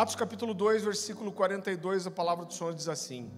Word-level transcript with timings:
Atos 0.00 0.14
capítulo 0.14 0.54
2, 0.54 0.82
versículo 0.82 1.30
42, 1.30 2.06
a 2.06 2.10
palavra 2.10 2.46
do 2.46 2.54
Senhor 2.54 2.72
diz 2.72 2.88
assim: 2.88 3.30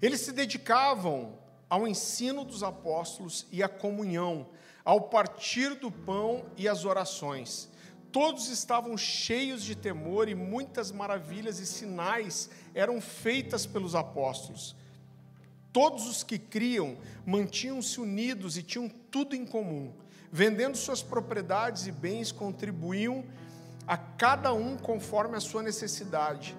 Eles 0.00 0.20
se 0.20 0.30
dedicavam 0.30 1.36
ao 1.68 1.88
ensino 1.88 2.44
dos 2.44 2.62
apóstolos 2.62 3.44
e 3.50 3.60
à 3.60 3.68
comunhão, 3.68 4.46
ao 4.84 5.08
partir 5.08 5.74
do 5.74 5.90
pão 5.90 6.44
e 6.56 6.68
às 6.68 6.84
orações. 6.84 7.68
Todos 8.12 8.48
estavam 8.48 8.96
cheios 8.96 9.64
de 9.64 9.74
temor 9.74 10.28
e 10.28 10.36
muitas 10.36 10.92
maravilhas 10.92 11.58
e 11.58 11.66
sinais 11.66 12.48
eram 12.72 13.00
feitas 13.00 13.66
pelos 13.66 13.96
apóstolos. 13.96 14.76
Todos 15.72 16.06
os 16.06 16.22
que 16.22 16.38
criam 16.38 16.96
mantinham-se 17.26 18.00
unidos 18.00 18.56
e 18.56 18.62
tinham 18.62 18.88
tudo 18.88 19.34
em 19.34 19.44
comum. 19.44 19.92
Vendendo 20.30 20.76
suas 20.76 21.02
propriedades 21.02 21.88
e 21.88 21.92
bens, 21.92 22.30
contribuíam 22.30 23.24
a 23.86 23.96
cada 23.96 24.52
um 24.52 24.76
conforme 24.76 25.36
a 25.36 25.40
sua 25.40 25.62
necessidade. 25.62 26.56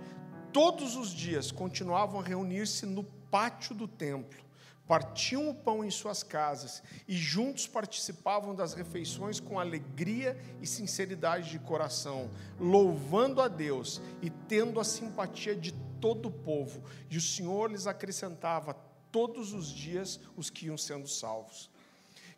Todos 0.51 0.95
os 0.95 1.09
dias 1.09 1.51
continuavam 1.51 2.19
a 2.19 2.23
reunir-se 2.23 2.85
no 2.85 3.03
pátio 3.03 3.75
do 3.75 3.87
templo 3.87 4.45
partiam 4.87 5.49
o 5.49 5.53
pão 5.53 5.83
em 5.83 5.89
suas 5.89 6.21
casas 6.21 6.83
e 7.07 7.15
juntos 7.15 7.67
participavam 7.67 8.53
das 8.53 8.73
refeições 8.73 9.39
com 9.39 9.59
alegria 9.59 10.37
e 10.61 10.67
sinceridade 10.67 11.49
de 11.49 11.59
coração, 11.59 12.29
louvando 12.59 13.41
a 13.41 13.47
Deus 13.47 14.01
e 14.21 14.29
tendo 14.29 14.79
a 14.79 14.83
simpatia 14.83 15.55
de 15.55 15.71
todo 15.99 16.27
o 16.27 16.31
povo. 16.31 16.83
E 17.09 17.17
o 17.17 17.21
Senhor 17.21 17.71
lhes 17.71 17.87
acrescentava 17.87 18.75
todos 19.11 19.53
os 19.53 19.69
dias 19.69 20.19
os 20.35 20.49
que 20.49 20.67
iam 20.67 20.77
sendo 20.77 21.07
salvos. 21.07 21.69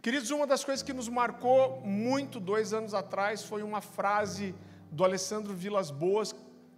Queridos, 0.02 0.30
uma 0.30 0.48
das 0.48 0.64
coisas 0.64 0.84
que 0.84 0.94
nos 0.94 1.10
marcou 1.10 1.82
muito 1.82 2.40
dois 2.40 2.72
anos 2.72 2.94
atrás 2.94 3.44
foi 3.44 3.62
uma 3.62 3.82
frase 3.82 4.56
do 4.92 5.04
Alessandro 5.04 5.54
Vilas 5.54 5.92
Boas, 5.92 6.36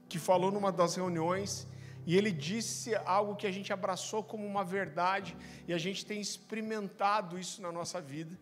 que 0.07 0.19
falou 0.19 0.51
numa 0.51 0.71
das 0.71 0.95
reuniões 0.95 1.67
e 2.05 2.17
ele 2.17 2.31
disse 2.31 2.95
algo 3.05 3.35
que 3.35 3.45
a 3.45 3.51
gente 3.51 3.71
abraçou 3.71 4.23
como 4.23 4.45
uma 4.45 4.63
verdade 4.63 5.37
e 5.67 5.73
a 5.73 5.77
gente 5.77 6.03
tem 6.05 6.19
experimentado 6.19 7.37
isso 7.37 7.61
na 7.61 7.71
nossa 7.71 8.01
vida. 8.01 8.35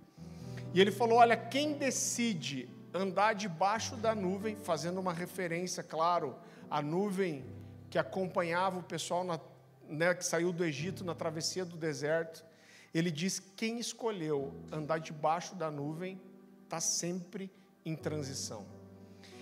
E 0.74 0.80
ele 0.80 0.92
falou: 0.92 1.18
Olha, 1.18 1.36
quem 1.36 1.74
decide 1.74 2.70
andar 2.94 3.34
debaixo 3.34 3.98
da 3.98 4.16
nuvem, 4.16 4.56
fazendo 4.56 5.00
uma 5.00 5.12
referência, 5.12 5.84
claro, 5.84 6.36
à 6.70 6.82
nuvem 6.82 7.44
que 7.90 7.98
acompanhava 7.98 8.80
o 8.80 8.84
pessoal 8.84 9.24
na, 9.24 9.40
né, 9.88 10.14
que 10.14 10.26
saiu 10.26 10.54
do 10.54 10.64
Egito 10.64 11.04
na 11.04 11.14
travessia 11.14 11.66
do 11.66 11.76
deserto, 11.76 12.46
ele 12.94 13.12
diz: 13.12 13.40
quem 13.40 13.80
escolheu 13.80 14.54
andar 14.72 15.00
debaixo 15.00 15.56
da 15.56 15.70
nuvem 15.70 16.22
está 16.64 16.80
sempre 16.80 17.52
em 17.86 17.96
transição. 17.96 18.77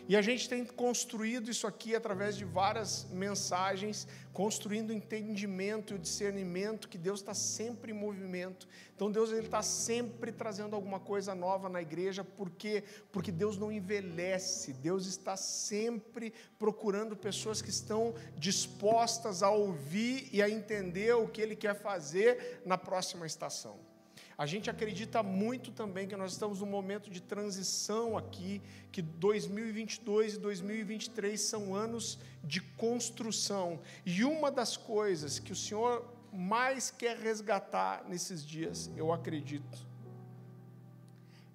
E 0.07 0.15
a 0.15 0.21
gente 0.21 0.47
tem 0.47 0.63
construído 0.63 1.49
isso 1.49 1.65
aqui 1.65 1.95
através 1.95 2.37
de 2.37 2.45
várias 2.45 3.07
mensagens, 3.09 4.07
construindo 4.31 4.91
o 4.91 4.93
entendimento 4.93 5.93
e 5.93 5.95
o 5.95 5.99
discernimento 5.99 6.87
que 6.87 6.97
Deus 6.97 7.21
está 7.21 7.33
sempre 7.33 7.91
em 7.91 7.95
movimento. 7.95 8.67
Então 8.95 9.11
Deus 9.11 9.31
ele 9.31 9.47
está 9.47 9.63
sempre 9.63 10.31
trazendo 10.31 10.75
alguma 10.75 10.99
coisa 10.99 11.33
nova 11.33 11.67
na 11.69 11.81
igreja, 11.81 12.23
por 12.23 12.51
quê? 12.51 12.83
Porque 13.11 13.31
Deus 13.31 13.57
não 13.57 13.71
envelhece, 13.71 14.73
Deus 14.73 15.07
está 15.07 15.35
sempre 15.35 16.31
procurando 16.59 17.17
pessoas 17.17 17.59
que 17.59 17.71
estão 17.71 18.13
dispostas 18.37 19.41
a 19.41 19.49
ouvir 19.49 20.29
e 20.31 20.39
a 20.39 20.47
entender 20.47 21.15
o 21.15 21.27
que 21.27 21.41
Ele 21.41 21.55
quer 21.55 21.73
fazer 21.73 22.61
na 22.63 22.77
próxima 22.77 23.25
estação. 23.25 23.94
A 24.37 24.45
gente 24.45 24.69
acredita 24.69 25.23
muito 25.23 25.71
também 25.71 26.07
que 26.07 26.15
nós 26.15 26.33
estamos 26.33 26.59
num 26.59 26.65
momento 26.65 27.09
de 27.09 27.21
transição 27.21 28.17
aqui, 28.17 28.61
que 28.91 29.01
2022 29.01 30.33
e 30.33 30.39
2023 30.39 31.39
são 31.39 31.73
anos 31.73 32.19
de 32.43 32.59
construção. 32.59 33.79
E 34.05 34.25
uma 34.25 34.51
das 34.51 34.75
coisas 34.75 35.39
que 35.39 35.53
o 35.53 35.55
Senhor 35.55 36.05
mais 36.33 36.91
quer 36.91 37.17
resgatar 37.17 38.03
nesses 38.09 38.45
dias, 38.45 38.91
eu 38.97 39.13
acredito, 39.13 39.87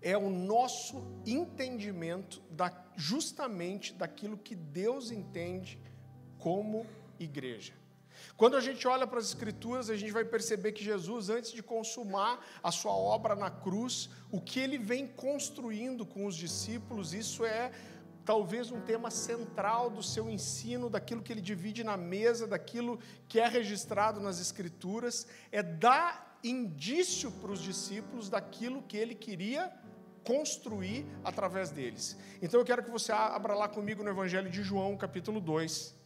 é 0.00 0.16
o 0.16 0.30
nosso 0.30 1.04
entendimento 1.26 2.40
da, 2.50 2.72
justamente 2.96 3.92
daquilo 3.92 4.38
que 4.38 4.54
Deus 4.54 5.10
entende 5.10 5.78
como 6.38 6.86
igreja. 7.18 7.74
Quando 8.36 8.56
a 8.56 8.60
gente 8.60 8.86
olha 8.86 9.06
para 9.06 9.18
as 9.18 9.26
Escrituras, 9.26 9.90
a 9.90 9.96
gente 9.96 10.12
vai 10.12 10.24
perceber 10.24 10.72
que 10.72 10.84
Jesus, 10.84 11.28
antes 11.28 11.52
de 11.52 11.62
consumar 11.62 12.44
a 12.62 12.70
sua 12.70 12.92
obra 12.92 13.34
na 13.34 13.50
cruz, 13.50 14.10
o 14.30 14.40
que 14.40 14.60
ele 14.60 14.78
vem 14.78 15.06
construindo 15.06 16.06
com 16.06 16.26
os 16.26 16.34
discípulos, 16.34 17.12
isso 17.14 17.44
é 17.44 17.70
talvez 18.24 18.70
um 18.70 18.80
tema 18.80 19.10
central 19.10 19.90
do 19.90 20.02
seu 20.02 20.28
ensino, 20.30 20.88
daquilo 20.88 21.22
que 21.22 21.32
ele 21.32 21.40
divide 21.40 21.82
na 21.82 21.96
mesa, 21.96 22.46
daquilo 22.46 22.98
que 23.28 23.40
é 23.40 23.48
registrado 23.48 24.20
nas 24.20 24.40
Escrituras, 24.40 25.26
é 25.50 25.62
dar 25.62 26.38
indício 26.42 27.30
para 27.32 27.50
os 27.50 27.60
discípulos 27.60 28.28
daquilo 28.28 28.82
que 28.82 28.96
ele 28.96 29.14
queria 29.14 29.72
construir 30.24 31.06
através 31.24 31.70
deles. 31.70 32.16
Então 32.40 32.60
eu 32.60 32.64
quero 32.64 32.82
que 32.82 32.90
você 32.90 33.12
abra 33.12 33.54
lá 33.54 33.68
comigo 33.68 34.02
no 34.02 34.10
Evangelho 34.10 34.50
de 34.50 34.62
João, 34.62 34.96
capítulo 34.96 35.40
2. 35.40 35.99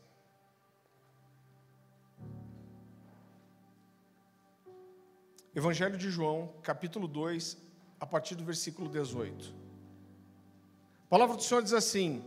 Evangelho 5.57 5.97
de 5.97 6.11
João, 6.11 6.53
capítulo 6.65 7.07
2, 7.07 7.57
a 8.01 8.05
partir 8.05 8.35
do 8.35 8.45
versículo 8.45 8.89
18. 8.89 9.55
A 11.05 11.09
palavra 11.09 11.37
do 11.37 11.43
Senhor 11.45 11.63
diz 11.63 11.73
assim: 11.73 12.25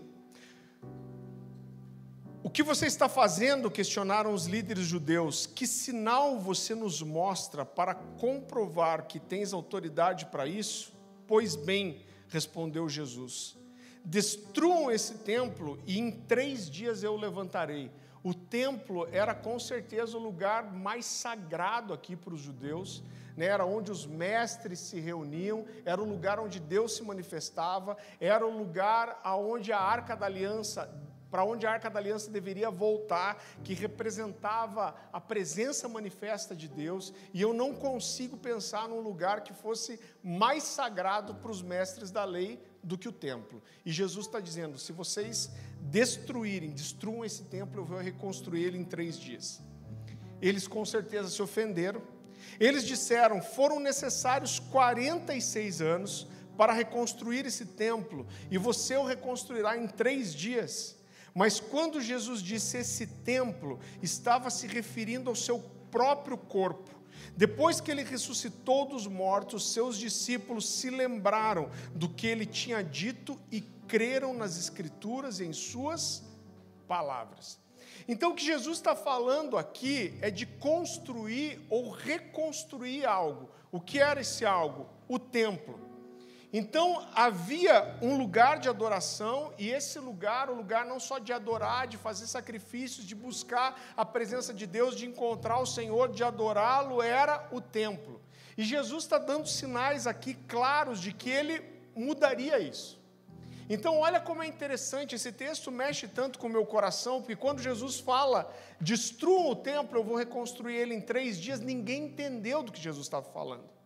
O 2.41 2.49
que 2.49 2.63
você 2.63 2.85
está 2.85 3.09
fazendo? 3.09 3.69
questionaram 3.69 4.33
os 4.33 4.45
líderes 4.45 4.85
judeus. 4.85 5.45
Que 5.45 5.67
sinal 5.67 6.39
você 6.39 6.73
nos 6.73 7.01
mostra 7.01 7.65
para 7.65 7.93
comprovar 7.93 9.07
que 9.07 9.19
tens 9.19 9.51
autoridade 9.51 10.27
para 10.27 10.47
isso? 10.47 10.93
Pois 11.27 11.53
bem, 11.53 12.05
respondeu 12.29 12.87
Jesus: 12.87 13.57
Destruam 14.05 14.89
esse 14.89 15.15
templo 15.15 15.77
e 15.85 15.99
em 15.99 16.11
três 16.11 16.69
dias 16.69 17.03
eu 17.03 17.11
o 17.11 17.19
levantarei. 17.19 17.91
O 18.27 18.33
templo 18.33 19.07
era 19.09 19.33
com 19.33 19.57
certeza 19.57 20.17
o 20.17 20.21
lugar 20.21 20.61
mais 20.73 21.05
sagrado 21.05 21.93
aqui 21.93 22.13
para 22.13 22.33
os 22.33 22.41
judeus, 22.41 23.01
né? 23.37 23.45
era 23.45 23.65
onde 23.65 23.89
os 23.89 24.05
mestres 24.05 24.79
se 24.81 24.99
reuniam, 24.99 25.65
era 25.85 26.01
o 26.01 26.05
lugar 26.05 26.37
onde 26.37 26.59
Deus 26.59 26.97
se 26.97 27.03
manifestava, 27.03 27.95
era 28.19 28.45
o 28.45 28.49
lugar 28.49 29.17
aonde 29.23 29.71
a 29.71 29.79
arca 29.79 30.13
da 30.13 30.25
aliança 30.25 30.93
para 31.31 31.45
onde 31.45 31.65
a 31.65 31.71
arca 31.71 31.89
da 31.89 31.99
aliança 31.99 32.29
deveria 32.29 32.69
voltar, 32.69 33.41
que 33.63 33.73
representava 33.73 34.93
a 35.11 35.21
presença 35.21 35.87
manifesta 35.87 36.53
de 36.53 36.67
Deus, 36.67 37.13
e 37.33 37.41
eu 37.41 37.53
não 37.53 37.73
consigo 37.73 38.35
pensar 38.35 38.89
num 38.89 38.99
lugar 38.99 39.41
que 39.41 39.53
fosse 39.53 39.99
mais 40.21 40.63
sagrado 40.63 41.35
para 41.35 41.51
os 41.51 41.61
mestres 41.61 42.11
da 42.11 42.25
lei 42.25 42.61
do 42.83 42.97
que 42.97 43.07
o 43.07 43.11
templo. 43.11 43.61
E 43.85 43.91
Jesus 43.91 44.25
está 44.25 44.39
dizendo: 44.39 44.77
se 44.77 44.91
vocês 44.91 45.49
destruírem, 45.81 46.71
destruam 46.71 47.25
esse 47.25 47.43
templo, 47.43 47.81
eu 47.81 47.85
vou 47.85 47.99
reconstruir 47.99 48.63
ele 48.63 48.77
em 48.77 48.83
três 48.83 49.19
dias. 49.19 49.61
Eles 50.41 50.67
com 50.67 50.85
certeza 50.85 51.29
se 51.29 51.41
ofenderam. 51.41 52.01
Eles 52.59 52.83
disseram: 52.83 53.41
foram 53.41 53.79
necessários 53.79 54.59
46 54.59 55.81
anos 55.81 56.27
para 56.57 56.73
reconstruir 56.73 57.45
esse 57.45 57.65
templo, 57.65 58.25
e 58.49 58.57
você 58.57 58.97
o 58.97 59.05
reconstruirá 59.05 59.77
em 59.77 59.87
três 59.87 60.33
dias. 60.33 60.97
Mas 61.33 61.59
quando 61.59 62.01
Jesus 62.01 62.41
disse 62.41 62.77
esse 62.77 63.05
templo, 63.05 63.79
estava 64.01 64.49
se 64.49 64.65
referindo 64.65 65.29
ao 65.29 65.35
seu 65.35 65.59
próprio 65.91 66.35
corpo. 66.35 66.96
Depois 67.35 67.79
que 67.79 67.91
ele 67.91 68.03
ressuscitou 68.03 68.87
dos 68.87 69.07
mortos, 69.07 69.71
seus 69.71 69.97
discípulos 69.97 70.67
se 70.67 70.89
lembraram 70.89 71.69
do 71.93 72.09
que 72.09 72.27
ele 72.27 72.45
tinha 72.45 72.83
dito 72.83 73.39
e 73.51 73.61
creram 73.87 74.33
nas 74.33 74.57
Escrituras 74.57 75.39
e 75.39 75.45
em 75.45 75.53
suas 75.53 76.23
palavras. 76.87 77.59
Então, 78.07 78.31
o 78.31 78.35
que 78.35 78.45
Jesus 78.45 78.77
está 78.77 78.95
falando 78.95 79.57
aqui 79.57 80.17
é 80.21 80.31
de 80.31 80.45
construir 80.45 81.59
ou 81.69 81.89
reconstruir 81.89 83.05
algo. 83.05 83.49
O 83.71 83.81
que 83.81 83.99
era 83.99 84.21
esse 84.21 84.45
algo? 84.45 84.87
O 85.07 85.19
templo. 85.19 85.86
Então 86.51 87.05
havia 87.13 87.97
um 88.01 88.17
lugar 88.17 88.57
de 88.59 88.69
adoração, 88.69 89.53
e 89.57 89.69
esse 89.69 89.99
lugar, 89.99 90.49
o 90.49 90.55
lugar 90.55 90.85
não 90.85 90.99
só 90.99 91.19
de 91.19 91.33
adorar, 91.33 91.87
de 91.87 91.97
fazer 91.97 92.25
sacrifícios, 92.25 93.05
de 93.05 93.13
buscar 93.13 93.79
a 93.97 94.05
presença 94.05 94.53
de 94.53 94.65
Deus, 94.65 94.95
de 94.95 95.05
encontrar 95.05 95.59
o 95.59 95.65
Senhor, 95.65 96.09
de 96.09 96.23
adorá-lo, 96.23 97.01
era 97.01 97.47
o 97.51 97.59
templo. 97.59 98.21
E 98.57 98.63
Jesus 98.63 99.03
está 99.03 99.17
dando 99.17 99.47
sinais 99.47 100.07
aqui 100.07 100.33
claros 100.33 101.01
de 101.01 101.11
que 101.11 101.29
ele 101.29 101.61
mudaria 101.93 102.57
isso. 102.59 102.97
Então, 103.69 103.99
olha 103.99 104.21
como 104.21 104.41
é 104.41 104.47
interessante, 104.47 105.15
esse 105.15 105.31
texto 105.33 105.69
mexe 105.69 106.07
tanto 106.07 106.39
com 106.39 106.47
o 106.47 106.49
meu 106.49 106.65
coração, 106.65 107.19
porque 107.19 107.35
quando 107.35 107.61
Jesus 107.61 107.99
fala, 107.99 108.49
destruam 108.79 109.49
o 109.49 109.55
templo, 109.55 109.99
eu 109.99 110.03
vou 110.05 110.15
reconstruir 110.15 110.75
ele 110.75 110.93
em 110.95 111.01
três 111.01 111.37
dias, 111.37 111.59
ninguém 111.59 112.05
entendeu 112.05 112.63
do 112.63 112.71
que 112.71 112.79
Jesus 112.79 113.05
estava 113.05 113.25
falando. 113.25 113.76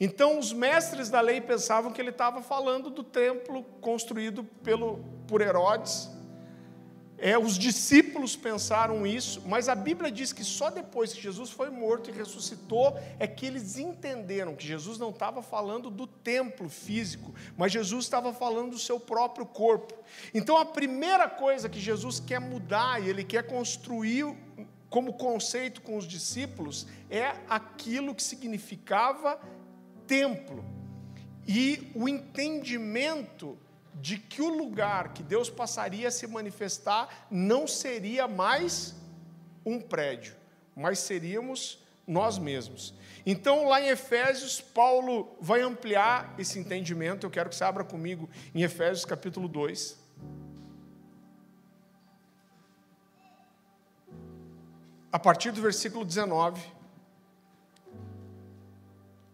Então, 0.00 0.38
os 0.38 0.52
mestres 0.52 1.08
da 1.08 1.20
lei 1.20 1.40
pensavam 1.40 1.92
que 1.92 2.00
ele 2.00 2.10
estava 2.10 2.42
falando 2.42 2.90
do 2.90 3.04
templo 3.04 3.62
construído 3.80 4.44
pelo, 4.62 5.04
por 5.26 5.40
Herodes, 5.40 6.10
é, 7.16 7.38
os 7.38 7.56
discípulos 7.56 8.34
pensaram 8.34 9.06
isso, 9.06 9.40
mas 9.46 9.68
a 9.68 9.74
Bíblia 9.74 10.10
diz 10.10 10.32
que 10.32 10.42
só 10.42 10.68
depois 10.68 11.12
que 11.12 11.20
Jesus 11.20 11.48
foi 11.50 11.70
morto 11.70 12.10
e 12.10 12.12
ressuscitou 12.12 12.98
é 13.18 13.26
que 13.26 13.46
eles 13.46 13.78
entenderam 13.78 14.54
que 14.56 14.66
Jesus 14.66 14.98
não 14.98 15.10
estava 15.10 15.40
falando 15.40 15.90
do 15.90 16.06
templo 16.06 16.68
físico, 16.68 17.32
mas 17.56 17.72
Jesus 17.72 18.04
estava 18.04 18.32
falando 18.32 18.72
do 18.72 18.78
seu 18.78 18.98
próprio 18.98 19.46
corpo. 19.46 19.94
Então 20.34 20.56
a 20.56 20.64
primeira 20.66 21.28
coisa 21.28 21.68
que 21.68 21.78
Jesus 21.78 22.18
quer 22.18 22.40
mudar 22.40 23.00
e 23.00 23.08
ele 23.08 23.22
quer 23.22 23.46
construir 23.46 24.36
como 24.90 25.14
conceito 25.14 25.82
com 25.82 25.96
os 25.96 26.06
discípulos 26.06 26.86
é 27.08 27.36
aquilo 27.48 28.14
que 28.14 28.22
significava 28.22 29.40
templo 30.06 30.64
e 31.46 31.90
o 31.94 32.08
entendimento 32.08 33.58
de 33.94 34.18
que 34.18 34.42
o 34.42 34.48
lugar 34.48 35.12
que 35.12 35.22
Deus 35.22 35.48
passaria 35.48 36.08
a 36.08 36.10
se 36.10 36.26
manifestar 36.26 37.26
não 37.30 37.66
seria 37.66 38.26
mais 38.26 38.94
um 39.64 39.80
prédio, 39.80 40.34
mas 40.74 40.98
seríamos 40.98 41.82
nós 42.06 42.38
mesmos. 42.38 42.94
Então, 43.24 43.66
lá 43.68 43.80
em 43.80 43.88
Efésios, 43.88 44.60
Paulo 44.60 45.34
vai 45.40 45.62
ampliar 45.62 46.34
esse 46.38 46.58
entendimento. 46.58 47.24
Eu 47.24 47.30
quero 47.30 47.48
que 47.48 47.56
você 47.56 47.64
abra 47.64 47.82
comigo 47.82 48.28
em 48.54 48.62
Efésios 48.62 49.04
capítulo 49.04 49.48
2. 49.48 49.98
A 55.10 55.18
partir 55.18 55.52
do 55.52 55.62
versículo 55.62 56.04
19, 56.04 56.60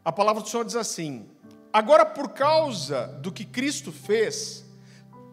a 0.05 0.11
palavra 0.11 0.43
do 0.43 0.49
Senhor 0.49 0.65
diz 0.65 0.77
assim: 0.77 1.29
Agora, 1.73 2.05
por 2.05 2.31
causa 2.31 3.07
do 3.21 3.31
que 3.31 3.45
Cristo 3.45 3.93
fez, 3.93 4.65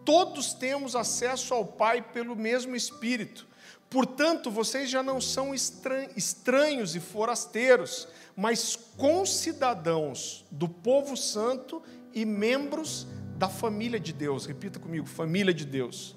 todos 0.04 0.52
temos 0.52 0.94
acesso 0.94 1.54
ao 1.54 1.64
Pai 1.64 2.02
pelo 2.02 2.36
mesmo 2.36 2.76
Espírito. 2.76 3.46
Portanto, 3.90 4.50
vocês 4.50 4.90
já 4.90 5.02
não 5.02 5.20
são 5.20 5.54
estranhos 5.54 6.94
e 6.94 7.00
forasteiros, 7.00 8.06
mas 8.36 8.76
concidadãos 8.96 10.44
do 10.50 10.68
povo 10.68 11.16
santo 11.16 11.82
e 12.12 12.26
membros 12.26 13.06
da 13.36 13.48
família 13.48 13.98
de 13.98 14.12
Deus. 14.12 14.44
Repita 14.44 14.78
comigo: 14.78 15.06
família 15.06 15.54
de 15.54 15.64
Deus. 15.64 16.14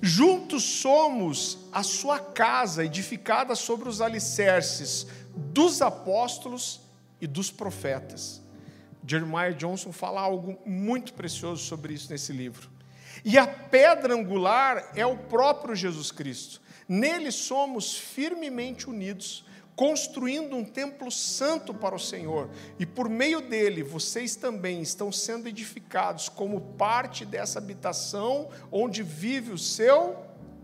Juntos 0.00 0.62
somos 0.62 1.58
a 1.72 1.82
sua 1.82 2.20
casa, 2.20 2.84
edificada 2.84 3.54
sobre 3.54 3.88
os 3.88 4.00
alicerces 4.00 5.06
dos 5.34 5.82
apóstolos 5.82 6.85
e 7.20 7.26
dos 7.26 7.50
profetas. 7.50 8.42
Jeremiah 9.06 9.52
Johnson 9.52 9.92
fala 9.92 10.20
algo 10.20 10.58
muito 10.66 11.12
precioso 11.12 11.64
sobre 11.64 11.94
isso 11.94 12.10
nesse 12.10 12.32
livro. 12.32 12.68
E 13.24 13.38
a 13.38 13.46
pedra 13.46 14.14
angular 14.14 14.92
é 14.94 15.06
o 15.06 15.16
próprio 15.16 15.74
Jesus 15.74 16.10
Cristo. 16.10 16.60
Nele 16.88 17.30
somos 17.30 17.96
firmemente 17.96 18.88
unidos, 18.88 19.44
construindo 19.74 20.56
um 20.56 20.64
templo 20.64 21.10
santo 21.10 21.74
para 21.74 21.94
o 21.94 22.00
Senhor, 22.00 22.48
e 22.78 22.86
por 22.86 23.08
meio 23.08 23.40
dele 23.40 23.82
vocês 23.82 24.34
também 24.34 24.80
estão 24.80 25.12
sendo 25.12 25.48
edificados 25.48 26.28
como 26.28 26.60
parte 26.60 27.24
dessa 27.24 27.58
habitação 27.58 28.48
onde 28.72 29.02
vive 29.02 29.52
o 29.52 29.58
seu 29.58 30.16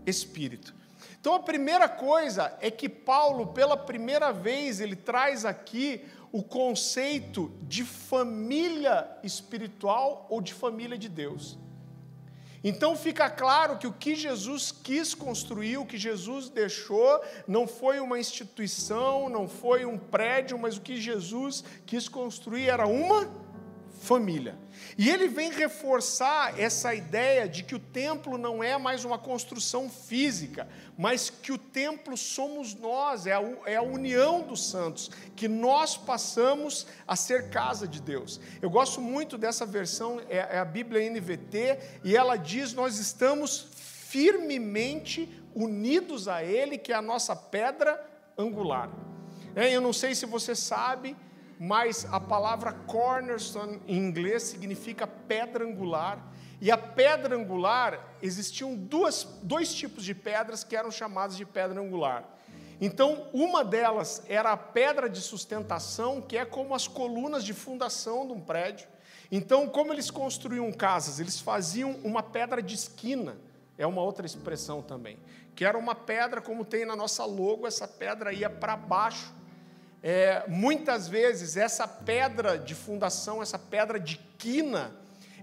espírito. 0.05 0.73
Então 1.19 1.35
a 1.35 1.39
primeira 1.39 1.87
coisa 1.87 2.57
é 2.59 2.69
que 2.71 2.89
Paulo, 2.89 3.47
pela 3.47 3.77
primeira 3.77 4.33
vez, 4.33 4.81
ele 4.81 4.95
traz 4.95 5.45
aqui 5.45 6.03
o 6.33 6.41
conceito 6.41 7.51
de 7.61 7.85
família 7.85 9.07
espiritual 9.23 10.25
ou 10.31 10.41
de 10.41 10.51
família 10.51 10.97
de 10.97 11.07
Deus. 11.07 11.59
Então 12.63 12.95
fica 12.95 13.29
claro 13.29 13.77
que 13.77 13.85
o 13.85 13.93
que 13.93 14.15
Jesus 14.15 14.71
quis 14.71 15.13
construir, 15.13 15.77
o 15.77 15.85
que 15.85 15.97
Jesus 15.97 16.49
deixou, 16.49 17.21
não 17.47 17.67
foi 17.67 17.99
uma 17.99 18.17
instituição, 18.17 19.29
não 19.29 19.47
foi 19.47 19.85
um 19.85 19.97
prédio, 19.97 20.57
mas 20.57 20.75
o 20.75 20.81
que 20.81 20.99
Jesus 20.99 21.63
quis 21.85 22.09
construir 22.09 22.67
era 22.67 22.87
uma 22.87 23.29
família. 24.03 24.57
E 24.97 25.09
ele 25.09 25.29
vem 25.29 25.49
reforçar 25.49 26.59
essa 26.59 26.93
ideia 26.93 27.47
de 27.47 27.63
que 27.63 27.73
o 27.73 27.79
templo 27.79 28.37
não 28.37 28.61
é 28.61 28.77
mais 28.77 29.05
uma 29.05 29.17
construção 29.17 29.89
física, 29.89 30.67
mas 30.97 31.29
que 31.29 31.53
o 31.53 31.57
templo 31.57 32.17
somos 32.17 32.75
nós, 32.75 33.25
é 33.25 33.31
a, 33.31 33.41
é 33.65 33.77
a 33.77 33.81
união 33.81 34.41
dos 34.41 34.67
santos, 34.69 35.09
que 35.37 35.47
nós 35.47 35.95
passamos 35.95 36.85
a 37.07 37.15
ser 37.15 37.49
casa 37.49 37.87
de 37.87 38.01
Deus. 38.01 38.41
Eu 38.61 38.69
gosto 38.69 38.99
muito 38.99 39.37
dessa 39.37 39.65
versão, 39.65 40.19
é, 40.29 40.37
é 40.37 40.59
a 40.59 40.65
Bíblia 40.65 41.09
NVT, 41.09 41.79
e 42.03 42.15
ela 42.15 42.35
diz: 42.35 42.73
Nós 42.73 42.99
estamos 42.99 43.69
firmemente 43.73 45.41
unidos 45.55 46.27
a 46.27 46.43
Ele, 46.43 46.77
que 46.77 46.91
é 46.91 46.95
a 46.95 47.01
nossa 47.01 47.35
pedra 47.35 48.05
angular. 48.37 48.89
É, 49.55 49.71
eu 49.73 49.79
não 49.79 49.93
sei 49.93 50.13
se 50.13 50.25
você 50.25 50.53
sabe, 50.53 51.15
mas 51.59 52.05
a 52.11 52.19
palavra 52.19 52.73
cornerstone 52.73 53.81
em 53.87 53.97
inglês 53.97 54.43
significa 54.43 55.07
pedra 55.07 55.65
angular. 55.65 56.19
E 56.59 56.71
a 56.71 56.77
pedra 56.77 57.35
angular, 57.35 58.15
existiam 58.21 58.75
duas, 58.75 59.23
dois 59.41 59.73
tipos 59.73 60.03
de 60.03 60.15
pedras 60.15 60.63
que 60.63 60.75
eram 60.75 60.89
chamadas 60.89 61.35
de 61.35 61.45
pedra 61.45 61.79
angular. 61.79 62.23
Então, 62.79 63.27
uma 63.33 63.63
delas 63.63 64.23
era 64.27 64.51
a 64.51 64.57
pedra 64.57 65.09
de 65.09 65.21
sustentação, 65.21 66.21
que 66.21 66.37
é 66.37 66.45
como 66.45 66.73
as 66.73 66.87
colunas 66.87 67.43
de 67.43 67.53
fundação 67.53 68.25
de 68.25 68.33
um 68.33 68.41
prédio. 68.41 68.87
Então, 69.31 69.67
como 69.67 69.93
eles 69.93 70.11
construíam 70.11 70.71
casas? 70.71 71.19
Eles 71.19 71.39
faziam 71.39 71.91
uma 72.03 72.21
pedra 72.21 72.61
de 72.61 72.75
esquina, 72.75 73.37
é 73.77 73.87
uma 73.87 74.01
outra 74.01 74.25
expressão 74.25 74.81
também, 74.81 75.17
que 75.55 75.65
era 75.65 75.77
uma 75.77 75.95
pedra, 75.95 76.41
como 76.41 76.65
tem 76.65 76.85
na 76.85 76.95
nossa 76.95 77.25
logo, 77.25 77.65
essa 77.67 77.87
pedra 77.87 78.33
ia 78.33 78.49
para 78.49 78.75
baixo 78.75 79.33
é, 80.03 80.43
muitas 80.49 81.07
vezes 81.07 81.55
essa 81.55 81.87
pedra 81.87 82.57
de 82.59 82.75
fundação, 82.75 83.41
essa 83.41 83.57
pedra 83.57 83.97
de 83.97 84.19
quina, 84.37 84.93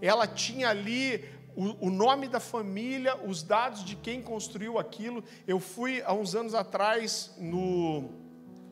ela 0.03 0.27
tinha 0.27 0.69
ali 0.69 1.25
o, 1.57 1.87
o, 1.87 1.91
nome 1.91 2.29
da 2.29 2.39
família, 2.39 3.17
os 3.27 3.43
dados 3.43 3.83
de 3.83 3.97
quem 3.97 4.21
construiu 4.21 4.79
aquilo. 4.79 5.25
Eu 5.49 5.59
fui 5.59 6.03
há 6.05 6.13
uns 6.13 6.35
anos 6.35 6.55
atrás 6.55 7.35
no 7.39 8.20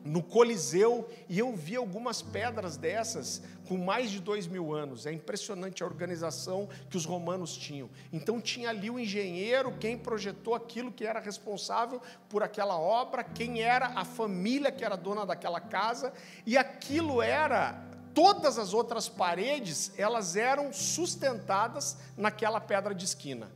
no 0.03 0.23
Coliseu 0.23 1.09
e 1.27 1.39
eu 1.39 1.53
vi 1.55 1.75
algumas 1.75 2.21
pedras 2.21 2.77
dessas 2.77 3.41
com 3.67 3.77
mais 3.77 4.09
de 4.09 4.19
dois 4.19 4.47
mil 4.47 4.73
anos. 4.73 5.05
É 5.05 5.11
impressionante 5.11 5.83
a 5.83 5.85
organização 5.85 6.67
que 6.89 6.97
os 6.97 7.05
romanos 7.05 7.55
tinham. 7.55 7.89
Então 8.11 8.41
tinha 8.41 8.69
ali 8.69 8.89
o 8.89 8.99
engenheiro, 8.99 9.77
quem 9.79 9.97
projetou 9.97 10.55
aquilo 10.55 10.91
que 10.91 11.05
era 11.05 11.19
responsável 11.19 12.01
por 12.29 12.41
aquela 12.41 12.79
obra, 12.79 13.23
quem 13.23 13.61
era 13.61 13.87
a 13.87 14.03
família 14.03 14.71
que 14.71 14.83
era 14.83 14.95
dona 14.95 15.25
daquela 15.25 15.59
casa, 15.59 16.13
e 16.45 16.57
aquilo 16.57 17.21
era 17.21 17.83
todas 18.13 18.57
as 18.57 18.73
outras 18.73 19.07
paredes, 19.07 19.91
elas 19.97 20.35
eram 20.35 20.73
sustentadas 20.73 21.97
naquela 22.17 22.59
pedra 22.59 22.95
de 22.95 23.05
esquina. 23.05 23.51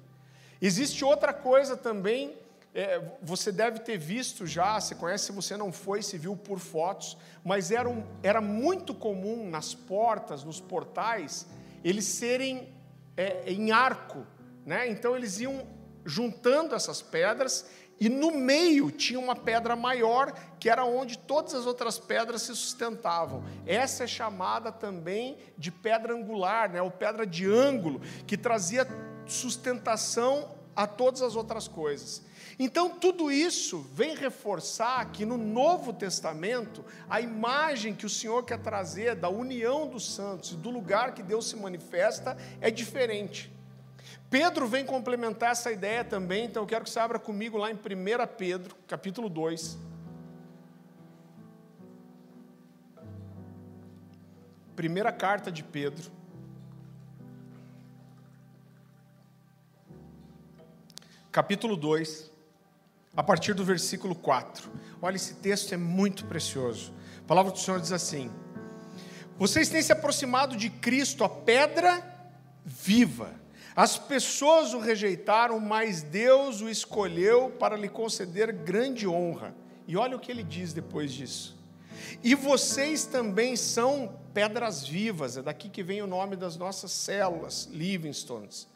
Existe 0.61 1.03
outra 1.03 1.33
coisa 1.33 1.75
também 1.75 2.37
é, 2.73 3.01
você 3.21 3.51
deve 3.51 3.79
ter 3.79 3.97
visto 3.97 4.47
já, 4.47 4.79
você 4.79 4.95
conhece, 4.95 5.25
se 5.25 5.31
você 5.31 5.55
não 5.55 5.71
foi, 5.71 6.01
se 6.01 6.17
viu 6.17 6.35
por 6.35 6.59
fotos, 6.59 7.17
mas 7.43 7.69
era, 7.69 7.87
um, 7.87 8.03
era 8.23 8.41
muito 8.41 8.93
comum 8.93 9.47
nas 9.49 9.75
portas, 9.75 10.43
nos 10.43 10.59
portais, 10.59 11.45
eles 11.83 12.05
serem 12.05 12.73
é, 13.15 13.43
em 13.51 13.71
arco, 13.71 14.25
né? 14.65 14.89
então 14.89 15.15
eles 15.15 15.39
iam 15.39 15.67
juntando 16.03 16.73
essas 16.73 17.01
pedras 17.01 17.65
e 17.99 18.09
no 18.09 18.31
meio 18.31 18.89
tinha 18.91 19.19
uma 19.19 19.35
pedra 19.35 19.75
maior, 19.75 20.33
que 20.59 20.67
era 20.67 20.83
onde 20.83 21.17
todas 21.17 21.53
as 21.53 21.65
outras 21.65 21.99
pedras 21.99 22.41
se 22.41 22.55
sustentavam. 22.55 23.43
Essa 23.65 24.05
é 24.05 24.07
chamada 24.07 24.71
também 24.71 25.37
de 25.57 25.71
pedra 25.71 26.13
angular, 26.13 26.69
né? 26.69 26.81
ou 26.81 26.89
pedra 26.89 27.25
de 27.25 27.45
ângulo, 27.49 28.01
que 28.25 28.35
trazia 28.35 28.87
sustentação 29.25 30.49
a 30.75 30.87
todas 30.87 31.21
as 31.21 31.35
outras 31.35 31.67
coisas. 31.67 32.23
Então, 32.59 32.89
tudo 32.89 33.31
isso 33.31 33.79
vem 33.93 34.15
reforçar 34.15 35.11
que 35.11 35.25
no 35.25 35.37
Novo 35.37 35.91
Testamento, 35.91 36.85
a 37.09 37.19
imagem 37.19 37.95
que 37.95 38.05
o 38.05 38.09
Senhor 38.09 38.43
quer 38.43 38.59
trazer 38.59 39.15
da 39.15 39.29
união 39.29 39.87
dos 39.87 40.13
santos 40.13 40.51
e 40.51 40.55
do 40.55 40.69
lugar 40.69 41.13
que 41.13 41.23
Deus 41.23 41.49
se 41.49 41.55
manifesta 41.55 42.37
é 42.61 42.69
diferente. 42.69 43.51
Pedro 44.29 44.67
vem 44.67 44.85
complementar 44.85 45.51
essa 45.51 45.71
ideia 45.71 46.03
também, 46.03 46.45
então 46.45 46.63
eu 46.63 46.67
quero 46.67 46.83
que 46.83 46.89
você 46.89 46.99
abra 46.99 47.19
comigo 47.19 47.57
lá 47.57 47.71
em 47.71 47.75
1 47.75 47.77
Pedro, 48.37 48.75
capítulo 48.87 49.29
2. 49.29 49.77
Primeira 54.75 55.11
carta 55.11 55.51
de 55.51 55.63
Pedro. 55.63 56.11
Capítulo 61.31 61.75
2 61.75 62.32
a 63.15 63.21
partir 63.21 63.53
do 63.53 63.63
versículo 63.63 64.15
4. 64.15 64.69
Olha, 65.01 65.15
esse 65.15 65.35
texto 65.35 65.73
é 65.73 65.77
muito 65.77 66.25
precioso. 66.25 66.93
A 67.19 67.27
palavra 67.27 67.51
do 67.51 67.59
Senhor 67.59 67.79
diz 67.79 67.91
assim: 67.91 68.31
Vocês 69.37 69.69
têm 69.69 69.81
se 69.81 69.91
aproximado 69.91 70.55
de 70.55 70.69
Cristo, 70.69 71.23
a 71.23 71.29
pedra 71.29 72.03
viva, 72.65 73.33
As 73.75 73.97
pessoas 73.97 74.73
o 74.73 74.79
rejeitaram, 74.79 75.59
mas 75.59 76.01
Deus 76.01 76.61
o 76.61 76.69
escolheu 76.69 77.49
para 77.49 77.75
lhe 77.75 77.89
conceder 77.89 78.51
grande 78.51 79.07
honra. 79.07 79.53
E 79.87 79.97
olha 79.97 80.15
o 80.15 80.19
que 80.19 80.31
ele 80.31 80.43
diz 80.43 80.73
depois 80.73 81.11
disso. 81.11 81.57
E 82.23 82.35
vocês 82.35 83.05
também 83.05 83.55
são 83.55 84.17
pedras 84.33 84.87
vivas, 84.87 85.37
é 85.37 85.41
daqui 85.41 85.69
que 85.69 85.83
vem 85.83 86.01
o 86.01 86.07
nome 86.07 86.35
das 86.35 86.55
nossas 86.55 86.91
células, 86.91 87.67
Livingstones. 87.71 88.67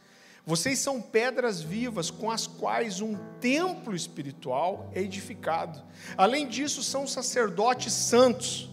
Vocês 0.48 0.80
são 0.80 1.02
pedras 1.02 1.62
vivas 1.62 2.10
com 2.10 2.32
as 2.32 2.48
quais 2.48 3.02
um 3.02 3.18
templo 3.42 3.94
espiritual 3.94 4.90
é 4.96 5.02
edificado. 5.02 5.84
Além 6.16 6.48
disso, 6.48 6.82
são 6.82 7.06
sacerdotes 7.06 7.92
santos 7.92 8.70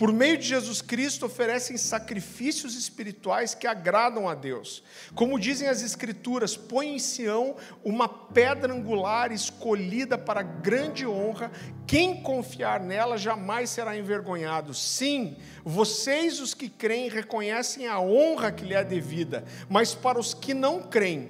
por 0.00 0.14
meio 0.14 0.38
de 0.38 0.46
Jesus 0.46 0.80
Cristo, 0.80 1.26
oferecem 1.26 1.76
sacrifícios 1.76 2.74
espirituais 2.74 3.54
que 3.54 3.66
agradam 3.66 4.30
a 4.30 4.34
Deus. 4.34 4.82
Como 5.14 5.38
dizem 5.38 5.68
as 5.68 5.82
Escrituras, 5.82 6.56
põe 6.56 6.94
em 6.94 6.98
Sião 6.98 7.54
uma 7.84 8.08
pedra 8.08 8.72
angular 8.72 9.30
escolhida 9.30 10.16
para 10.16 10.40
grande 10.40 11.06
honra, 11.06 11.52
quem 11.90 12.22
confiar 12.22 12.78
nela 12.78 13.18
jamais 13.18 13.68
será 13.68 13.98
envergonhado. 13.98 14.72
Sim, 14.72 15.36
vocês, 15.64 16.38
os 16.38 16.54
que 16.54 16.68
creem, 16.68 17.08
reconhecem 17.08 17.88
a 17.88 17.98
honra 17.98 18.52
que 18.52 18.64
lhe 18.64 18.74
é 18.74 18.84
devida, 18.84 19.44
mas 19.68 19.92
para 19.92 20.16
os 20.16 20.32
que 20.32 20.54
não 20.54 20.84
creem, 20.84 21.28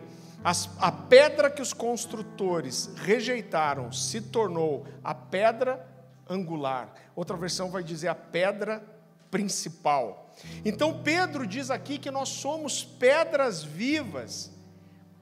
a 0.78 0.92
pedra 0.92 1.48
que 1.48 1.62
os 1.62 1.72
construtores 1.72 2.90
rejeitaram 2.96 3.90
se 3.90 4.20
tornou 4.20 4.84
a 5.02 5.14
pedra 5.14 5.82
angular. 6.28 6.92
Outra 7.16 7.38
versão 7.38 7.70
vai 7.70 7.82
dizer 7.82 8.08
a 8.08 8.14
pedra 8.14 8.84
principal. 9.30 10.30
Então 10.62 11.02
Pedro 11.02 11.46
diz 11.46 11.70
aqui 11.70 11.96
que 11.96 12.10
nós 12.10 12.28
somos 12.28 12.84
pedras 12.84 13.64
vivas 13.64 14.50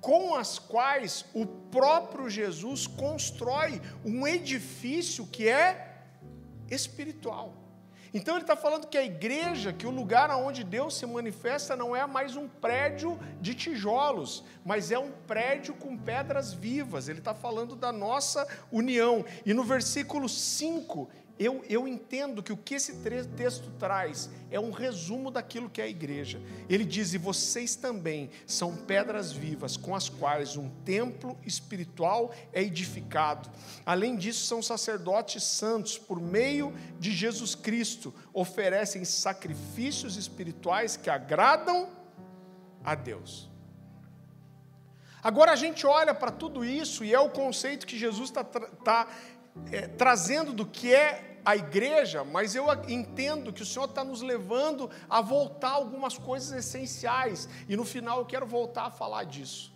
com 0.01 0.35
as 0.35 0.59
quais 0.59 1.25
o 1.35 1.47
próprio 1.47 2.29
Jesus 2.31 2.87
constrói 2.87 3.81
um 4.05 4.27
edifício 4.27 5.27
que 5.27 5.49
é 5.49 6.03
espiritual. 6.71 7.55
Então 8.13 8.35
ele 8.35 8.43
está 8.43 8.57
falando 8.57 8.87
que 8.87 8.97
a 8.97 9.05
igreja, 9.05 9.73
que 9.73 9.87
o 9.87 9.91
lugar 9.91 10.31
onde 10.31 10.65
Deus 10.65 10.97
se 10.97 11.05
manifesta 11.05 11.77
não 11.77 11.95
é 11.95 12.07
mais 12.07 12.37
um 12.37 12.49
prédio 12.49 13.19
de 13.41 13.55
tijolos, 13.55 14.45
mas 14.65 14.91
é 14.91 14.99
um 14.99 15.11
prédio 15.27 15.75
com 15.75 15.97
pedras 15.97 16.53
vivas. 16.53 17.09
Ele 17.09 17.19
está 17.19 17.35
falando 17.35 17.77
da 17.77 17.93
nossa 17.93 18.49
união. 18.73 19.25
E 19.45 19.53
no 19.53 19.63
versículo 19.63 20.29
5, 20.29 21.09
eu, 21.39 21.65
eu 21.69 21.87
entendo 21.87 22.43
que 22.43 22.53
o 22.53 22.57
que 22.57 22.75
esse 22.75 22.97
texto 23.37 23.71
traz 23.79 24.29
é 24.51 24.59
um 24.59 24.73
resumo 24.73 25.31
daquilo 25.31 25.71
que 25.71 25.81
é 25.81 25.85
a 25.85 25.89
igreja. 25.89 26.41
Ele 26.69 26.85
diz: 26.85 27.15
E 27.15 27.19
vocês 27.19 27.77
também 27.77 28.31
são 28.47 28.75
pedras 28.75 29.31
vivas 29.31 29.77
com 29.77 29.95
as 29.95 30.09
quais 30.09 30.57
um 30.57 30.69
templo 30.85 31.39
espiritual 31.47 32.35
é 32.53 32.63
edificado. 32.63 33.49
Além 33.87 34.17
disso, 34.17 34.47
são 34.47 34.61
sacerdotes 34.61 35.45
santos, 35.45 35.97
por 35.97 36.21
meio 36.21 36.75
de 36.99 37.13
Jesus 37.13 37.55
Cristo, 37.55 38.13
oferecem 38.33 39.05
sacrifícios 39.05 40.17
espirituais 40.17 40.97
que 40.97 41.09
agradam 41.09 41.89
a 42.85 42.95
Deus. 42.95 43.49
Agora 45.23 45.53
a 45.53 45.57
gente 45.57 45.87
olha 45.87 46.15
para 46.15 46.31
tudo 46.31 46.65
isso 46.65 47.05
e 47.05 47.13
é 47.13 47.21
o 47.21 47.29
conceito 47.29 47.87
que 47.87 47.99
Jesus 47.99 48.31
está 48.31 48.45
tá, 48.45 49.09
é, 49.71 49.87
trazendo 49.87 50.53
do 50.53 50.65
que 50.65 50.95
é 50.95 51.28
a 51.49 51.57
igreja, 51.57 52.25
mas 52.25 52.55
eu 52.55 52.67
entendo 52.87 53.55
que 53.55 53.63
o 53.63 53.67
Senhor 53.67 53.87
está 53.87 54.05
nos 54.05 54.21
levando 54.21 54.91
a 55.09 55.23
voltar 55.23 55.71
algumas 55.71 56.19
coisas 56.19 56.53
essenciais, 56.53 57.49
e 57.67 57.75
no 57.75 57.87
final 57.87 58.19
eu 58.19 58.27
quero 58.27 58.47
voltar 58.47 58.85
a 58.85 58.91
falar 58.91 59.25
disso. 59.25 59.73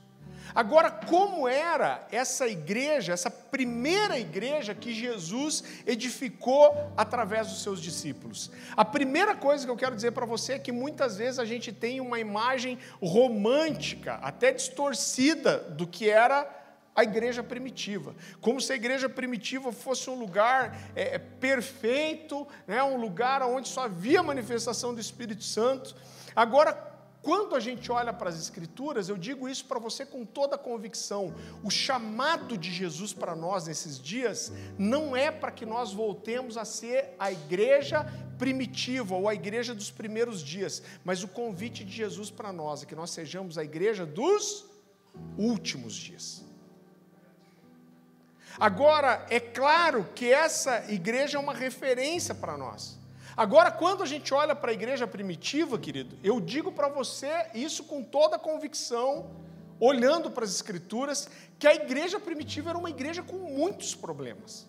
Agora, 0.55 0.91
como 0.91 1.49
era 1.49 2.07
essa 2.13 2.47
igreja, 2.47 3.15
essa 3.15 3.31
primeira 3.31 4.19
igreja 4.19 4.75
que 4.75 4.93
Jesus 4.93 5.65
edificou 5.87 6.93
através 6.95 7.49
dos 7.49 7.63
seus 7.63 7.81
discípulos? 7.81 8.51
A 8.77 8.85
primeira 8.85 9.35
coisa 9.35 9.65
que 9.65 9.71
eu 9.71 9.77
quero 9.77 9.97
dizer 9.97 10.13
para 10.13 10.27
você 10.27 10.55
é 10.55 10.59
que 10.59 10.73
muitas 10.73 11.17
vezes 11.17 11.39
a 11.39 11.45
gente 11.47 11.73
tem 11.73 12.03
uma 12.03 12.21
imagem 12.21 12.79
romântica, 13.01 14.17
até 14.17 14.53
distorcida, 14.53 15.57
do 15.57 15.87
que 15.87 16.11
era 16.11 16.62
a 16.95 17.03
igreja 17.03 17.43
primitiva, 17.43 18.15
como 18.41 18.61
se 18.61 18.73
a 18.73 18.77
igreja 18.77 19.09
primitiva 19.09 19.73
fosse 19.73 20.11
um 20.11 20.19
lugar 20.19 20.77
é, 20.95 21.15
é, 21.15 21.19
perfeito, 21.19 22.47
né, 22.67 22.83
um 22.83 22.97
lugar 22.97 23.43
onde 23.43 23.69
só 23.69 23.85
havia 23.85 24.23
manifestação 24.23 24.95
do 24.95 25.01
Espírito 25.01 25.43
Santo. 25.43 25.97
Agora, 26.37 26.93
quando 27.23 27.55
a 27.55 27.61
gente 27.61 27.91
olha 27.91 28.13
para 28.13 28.29
as 28.29 28.39
Escrituras, 28.39 29.09
eu 29.09 29.17
digo 29.17 29.49
isso 29.49 29.65
para 29.65 29.79
você 29.79 30.05
com 30.05 30.25
toda 30.25 30.57
a 30.57 30.59
convicção: 30.59 31.33
o 31.63 31.71
chamado 31.71 32.59
de 32.59 32.71
Jesus 32.71 33.13
para 33.15 33.37
nós 33.37 33.67
nesses 33.67 33.99
dias 33.99 34.53
não 34.77 35.17
é 35.17 35.31
para 35.31 35.53
que 35.53 35.65
nós 35.65 35.93
voltemos 35.93 36.59
a 36.59 36.65
ser 36.65 37.15
a 37.19 37.31
igreja 37.31 38.05
primitiva 38.39 39.15
ou 39.15 39.29
a 39.29 39.35
igreja 39.35 39.73
dos 39.73 39.91
primeiros 39.91 40.43
dias, 40.43 40.83
mas 41.05 41.23
o 41.23 41.29
convite 41.29 41.85
de 41.85 41.93
Jesus 41.93 42.29
para 42.29 42.53
nós 42.53 42.83
é 42.83 42.87
que 42.87 42.95
nós 42.95 43.11
sejamos 43.11 43.57
a 43.57 43.63
igreja 43.63 44.05
dos 44.05 44.67
últimos 45.39 45.95
dias. 45.95 46.52
Agora, 48.59 49.27
é 49.31 49.41
claro 49.41 50.09
que 50.15 50.33
essa 50.33 50.85
igreja 50.89 51.39
é 51.39 51.41
uma 51.41 51.55
referência 51.55 52.35
para 52.35 52.57
nós. 52.57 52.99
Agora, 53.37 53.71
quando 53.71 54.03
a 54.03 54.07
gente 54.07 54.35
olha 54.35 54.55
para 54.55 54.71
a 54.71 54.75
igreja 54.75 55.07
primitiva, 55.07 55.79
querido, 55.79 56.19
eu 56.23 56.41
digo 56.41 56.71
para 56.71 56.89
você 56.89 57.47
isso 57.55 57.85
com 57.85 58.03
toda 58.03 58.37
a 58.37 58.39
convicção, 58.39 59.31
olhando 59.81 60.31
para 60.31 60.45
as 60.45 60.55
Escrituras, 60.55 61.29
que 61.59 61.67
a 61.67 61.75
igreja 61.75 62.21
primitiva 62.21 62.71
era 62.71 62.79
uma 62.79 62.91
igreja 62.91 63.23
com 63.23 63.37
muitos 63.37 63.95
problemas. 63.95 64.69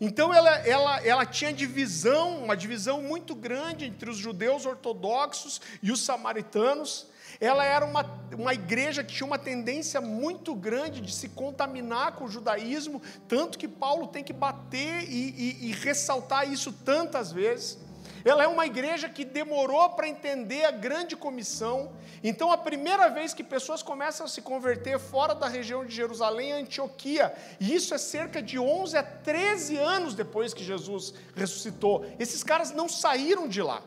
Então 0.00 0.32
ela, 0.32 0.50
ela, 0.66 1.06
ela 1.06 1.26
tinha 1.26 1.52
divisão, 1.52 2.42
uma 2.44 2.56
divisão 2.56 3.02
muito 3.02 3.34
grande 3.34 3.84
entre 3.84 4.08
os 4.08 4.16
judeus 4.16 4.66
ortodoxos 4.66 5.60
e 5.82 5.90
os 5.90 6.02
samaritanos. 6.02 7.06
Ela 7.40 7.64
era 7.64 7.86
uma, 7.86 8.04
uma 8.36 8.52
igreja 8.52 9.02
que 9.02 9.14
tinha 9.14 9.26
uma 9.26 9.38
tendência 9.38 10.00
muito 10.00 10.54
grande 10.54 11.00
de 11.00 11.12
se 11.12 11.30
contaminar 11.30 12.12
com 12.12 12.24
o 12.24 12.28
judaísmo, 12.28 13.00
tanto 13.26 13.58
que 13.58 13.66
Paulo 13.66 14.08
tem 14.08 14.22
que 14.22 14.32
bater 14.32 15.04
e, 15.08 15.30
e, 15.30 15.70
e 15.70 15.72
ressaltar 15.72 16.50
isso 16.52 16.70
tantas 16.70 17.32
vezes. 17.32 17.78
Ela 18.24 18.44
é 18.44 18.46
uma 18.46 18.66
igreja 18.66 19.08
que 19.08 19.24
demorou 19.24 19.90
para 19.90 20.06
entender 20.06 20.64
a 20.64 20.70
grande 20.70 21.16
comissão. 21.16 21.92
Então, 22.22 22.52
a 22.52 22.58
primeira 22.58 23.08
vez 23.08 23.32
que 23.32 23.42
pessoas 23.42 23.82
começam 23.82 24.26
a 24.26 24.28
se 24.28 24.42
converter 24.42 24.98
fora 24.98 25.34
da 25.34 25.48
região 25.48 25.84
de 25.84 25.94
Jerusalém 25.94 26.52
é 26.52 26.60
Antioquia. 26.60 27.32
E 27.58 27.74
isso 27.74 27.94
é 27.94 27.98
cerca 27.98 28.42
de 28.42 28.58
11 28.58 28.96
a 28.96 29.02
13 29.02 29.78
anos 29.78 30.14
depois 30.14 30.52
que 30.52 30.62
Jesus 30.62 31.14
ressuscitou. 31.34 32.04
Esses 32.18 32.44
caras 32.44 32.72
não 32.72 32.88
saíram 32.88 33.48
de 33.48 33.62
lá. 33.62 33.82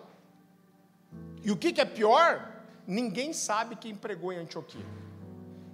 E 1.43 1.51
o 1.51 1.57
que 1.57 1.79
é 1.79 1.85
pior? 1.85 2.52
Ninguém 2.87 3.33
sabe 3.33 3.75
quem 3.75 3.95
pregou 3.95 4.31
em 4.31 4.37
Antioquia. 4.37 4.85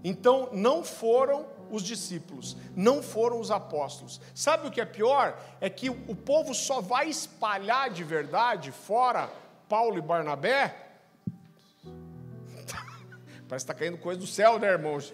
Então, 0.04 0.50
não 0.54 0.84
foram 0.84 1.46
os 1.70 1.84
discípulos, 1.84 2.56
não 2.76 3.04
foram 3.04 3.40
os 3.40 3.52
apóstolos. 3.52 4.20
Sabe 4.34 4.68
o 4.68 4.72
que 4.72 4.82
é 4.82 4.86
pior? 4.86 5.40
É 5.60 5.70
que 5.70 5.90
o 5.90 6.16
povo 6.16 6.54
só 6.54 6.82
vai 6.82 7.10
espalhar 7.10 7.90
de 7.90 8.04
verdade, 8.04 8.72
fora 8.72 9.30
Paulo 9.68 9.98
e 9.98 10.02
Barnabé. 10.02 10.76
Parece 13.48 13.48
que 13.48 13.56
está 13.56 13.74
caindo 13.74 13.98
coisa 13.98 14.20
do 14.20 14.28
céu, 14.28 14.58
né, 14.58 14.68
irmãos? 14.68 15.14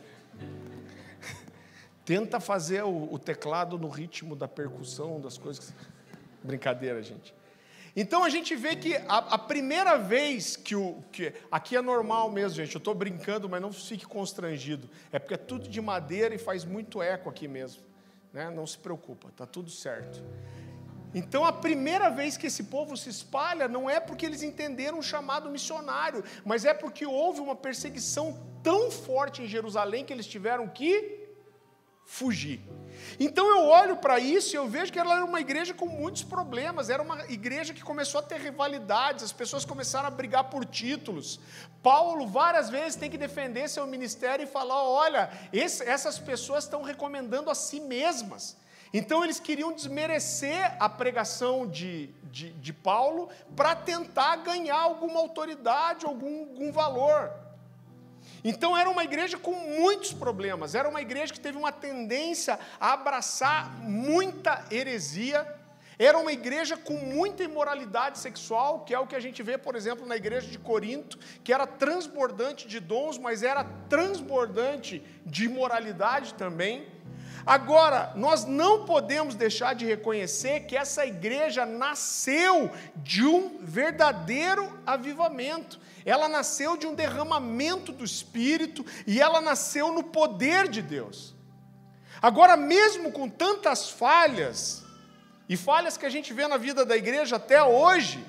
Tenta 2.05 2.39
fazer 2.39 2.83
o, 2.83 3.11
o 3.11 3.17
teclado 3.17 3.79
no 3.79 3.89
ritmo 3.89 4.35
da 4.35 4.47
percussão, 4.47 5.19
das 5.19 5.37
coisas. 5.37 5.73
Brincadeira, 6.43 7.01
gente. 7.01 7.33
Então 7.95 8.23
a 8.23 8.29
gente 8.29 8.55
vê 8.55 8.75
que 8.75 8.95
a, 8.95 9.17
a 9.17 9.37
primeira 9.37 9.97
vez 9.97 10.57
que 10.57 10.75
o. 10.75 11.01
Que, 11.11 11.33
aqui 11.49 11.77
é 11.77 11.81
normal 11.81 12.29
mesmo, 12.29 12.57
gente. 12.57 12.75
Eu 12.75 12.79
estou 12.79 12.93
brincando, 12.93 13.47
mas 13.47 13.61
não 13.61 13.71
fique 13.71 14.05
constrangido. 14.05 14.89
É 15.11 15.17
porque 15.17 15.35
é 15.35 15.37
tudo 15.37 15.69
de 15.69 15.79
madeira 15.79 16.35
e 16.35 16.37
faz 16.37 16.65
muito 16.65 17.01
eco 17.01 17.29
aqui 17.29 17.47
mesmo. 17.47 17.83
Né? 18.33 18.49
Não 18.49 18.67
se 18.67 18.77
preocupa, 18.77 19.29
está 19.29 19.45
tudo 19.45 19.69
certo. 19.69 20.21
Então, 21.13 21.45
a 21.45 21.53
primeira 21.53 22.09
vez 22.09 22.35
que 22.35 22.47
esse 22.47 22.65
povo 22.65 22.97
se 22.97 23.09
espalha 23.09 23.69
não 23.69 23.89
é 23.89 24.01
porque 24.01 24.25
eles 24.25 24.43
entenderam 24.43 24.99
o 24.99 25.03
chamado 25.03 25.49
missionário, 25.49 26.21
mas 26.43 26.65
é 26.65 26.73
porque 26.73 27.05
houve 27.05 27.39
uma 27.39 27.55
perseguição 27.55 28.37
tão 28.61 28.91
forte 28.91 29.41
em 29.41 29.47
Jerusalém 29.47 30.03
que 30.03 30.11
eles 30.11 30.27
tiveram 30.27 30.67
que 30.67 31.14
fugir. 32.05 32.61
Então 33.19 33.47
eu 33.49 33.65
olho 33.65 33.97
para 33.97 34.19
isso 34.19 34.55
e 34.55 34.57
eu 34.57 34.67
vejo 34.67 34.91
que 34.91 34.99
ela 34.99 35.15
era 35.15 35.25
uma 35.25 35.41
igreja 35.41 35.73
com 35.73 35.87
muitos 35.87 36.23
problemas, 36.23 36.89
era 36.89 37.01
uma 37.01 37.25
igreja 37.25 37.73
que 37.73 37.83
começou 37.83 38.19
a 38.19 38.23
ter 38.23 38.39
rivalidades, 38.39 39.23
as 39.23 39.33
pessoas 39.33 39.65
começaram 39.65 40.07
a 40.07 40.11
brigar 40.11 40.45
por 40.45 40.65
títulos. 40.65 41.39
Paulo 41.81 42.27
várias 42.27 42.69
vezes 42.69 42.95
tem 42.95 43.09
que 43.09 43.17
defender 43.17 43.67
seu 43.67 43.85
ministério 43.87 44.43
e 44.43 44.47
falar: 44.47 44.81
olha, 44.83 45.29
esse, 45.51 45.83
essas 45.83 46.19
pessoas 46.19 46.63
estão 46.63 46.83
recomendando 46.83 47.49
a 47.49 47.55
si 47.55 47.79
mesmas. 47.79 48.55
Então 48.93 49.23
eles 49.23 49.39
queriam 49.39 49.73
desmerecer 49.73 50.75
a 50.79 50.87
pregação 50.87 51.67
de, 51.67 52.07
de, 52.31 52.51
de 52.53 52.71
Paulo 52.71 53.29
para 53.55 53.75
tentar 53.75 54.37
ganhar 54.37 54.79
alguma 54.79 55.19
autoridade, 55.19 56.05
algum, 56.05 56.41
algum 56.41 56.71
valor. 56.71 57.44
Então 58.47 58.77
era 58.77 58.87
uma 58.87 59.03
igreja 59.03 59.39
com 59.39 59.53
muitos 59.53 60.13
problemas, 60.13 60.75
era 60.75 60.87
uma 60.87 61.01
igreja 61.01 61.33
que 61.33 61.39
teve 61.39 61.57
uma 61.57 61.71
tendência 61.71 62.59
a 62.79 62.93
abraçar 62.93 63.75
muita 63.81 64.63
heresia, 64.69 65.43
era 65.97 66.15
uma 66.19 66.31
igreja 66.31 66.77
com 66.77 66.93
muita 66.93 67.43
imoralidade 67.43 68.19
sexual, 68.19 68.81
que 68.85 68.93
é 68.93 68.99
o 68.99 69.07
que 69.07 69.15
a 69.15 69.19
gente 69.19 69.41
vê, 69.41 69.57
por 69.57 69.75
exemplo, 69.75 70.05
na 70.05 70.15
igreja 70.15 70.45
de 70.45 70.59
Corinto, 70.59 71.17
que 71.43 71.51
era 71.51 71.65
transbordante 71.65 72.67
de 72.67 72.79
dons, 72.79 73.17
mas 73.17 73.41
era 73.41 73.63
transbordante 73.89 75.03
de 75.25 75.45
imoralidade 75.45 76.35
também. 76.35 76.87
Agora, 77.47 78.11
nós 78.15 78.45
não 78.45 78.85
podemos 78.85 79.33
deixar 79.33 79.73
de 79.73 79.85
reconhecer 79.87 80.61
que 80.61 80.77
essa 80.77 81.03
igreja 81.03 81.65
nasceu 81.65 82.69
de 82.97 83.25
um 83.25 83.57
verdadeiro 83.59 84.71
avivamento. 84.85 85.79
Ela 86.05 86.29
nasceu 86.29 86.77
de 86.77 86.85
um 86.85 86.93
derramamento 86.93 87.91
do 87.91 88.05
Espírito 88.05 88.85
e 89.07 89.19
ela 89.19 89.41
nasceu 89.41 89.91
no 89.91 90.03
poder 90.03 90.67
de 90.67 90.81
Deus. 90.81 91.33
Agora, 92.21 92.55
mesmo 92.55 93.11
com 93.11 93.27
tantas 93.27 93.89
falhas, 93.89 94.85
e 95.49 95.57
falhas 95.57 95.97
que 95.97 96.05
a 96.05 96.09
gente 96.09 96.33
vê 96.33 96.47
na 96.47 96.57
vida 96.57 96.85
da 96.85 96.95
igreja 96.95 97.35
até 97.35 97.61
hoje, 97.63 98.23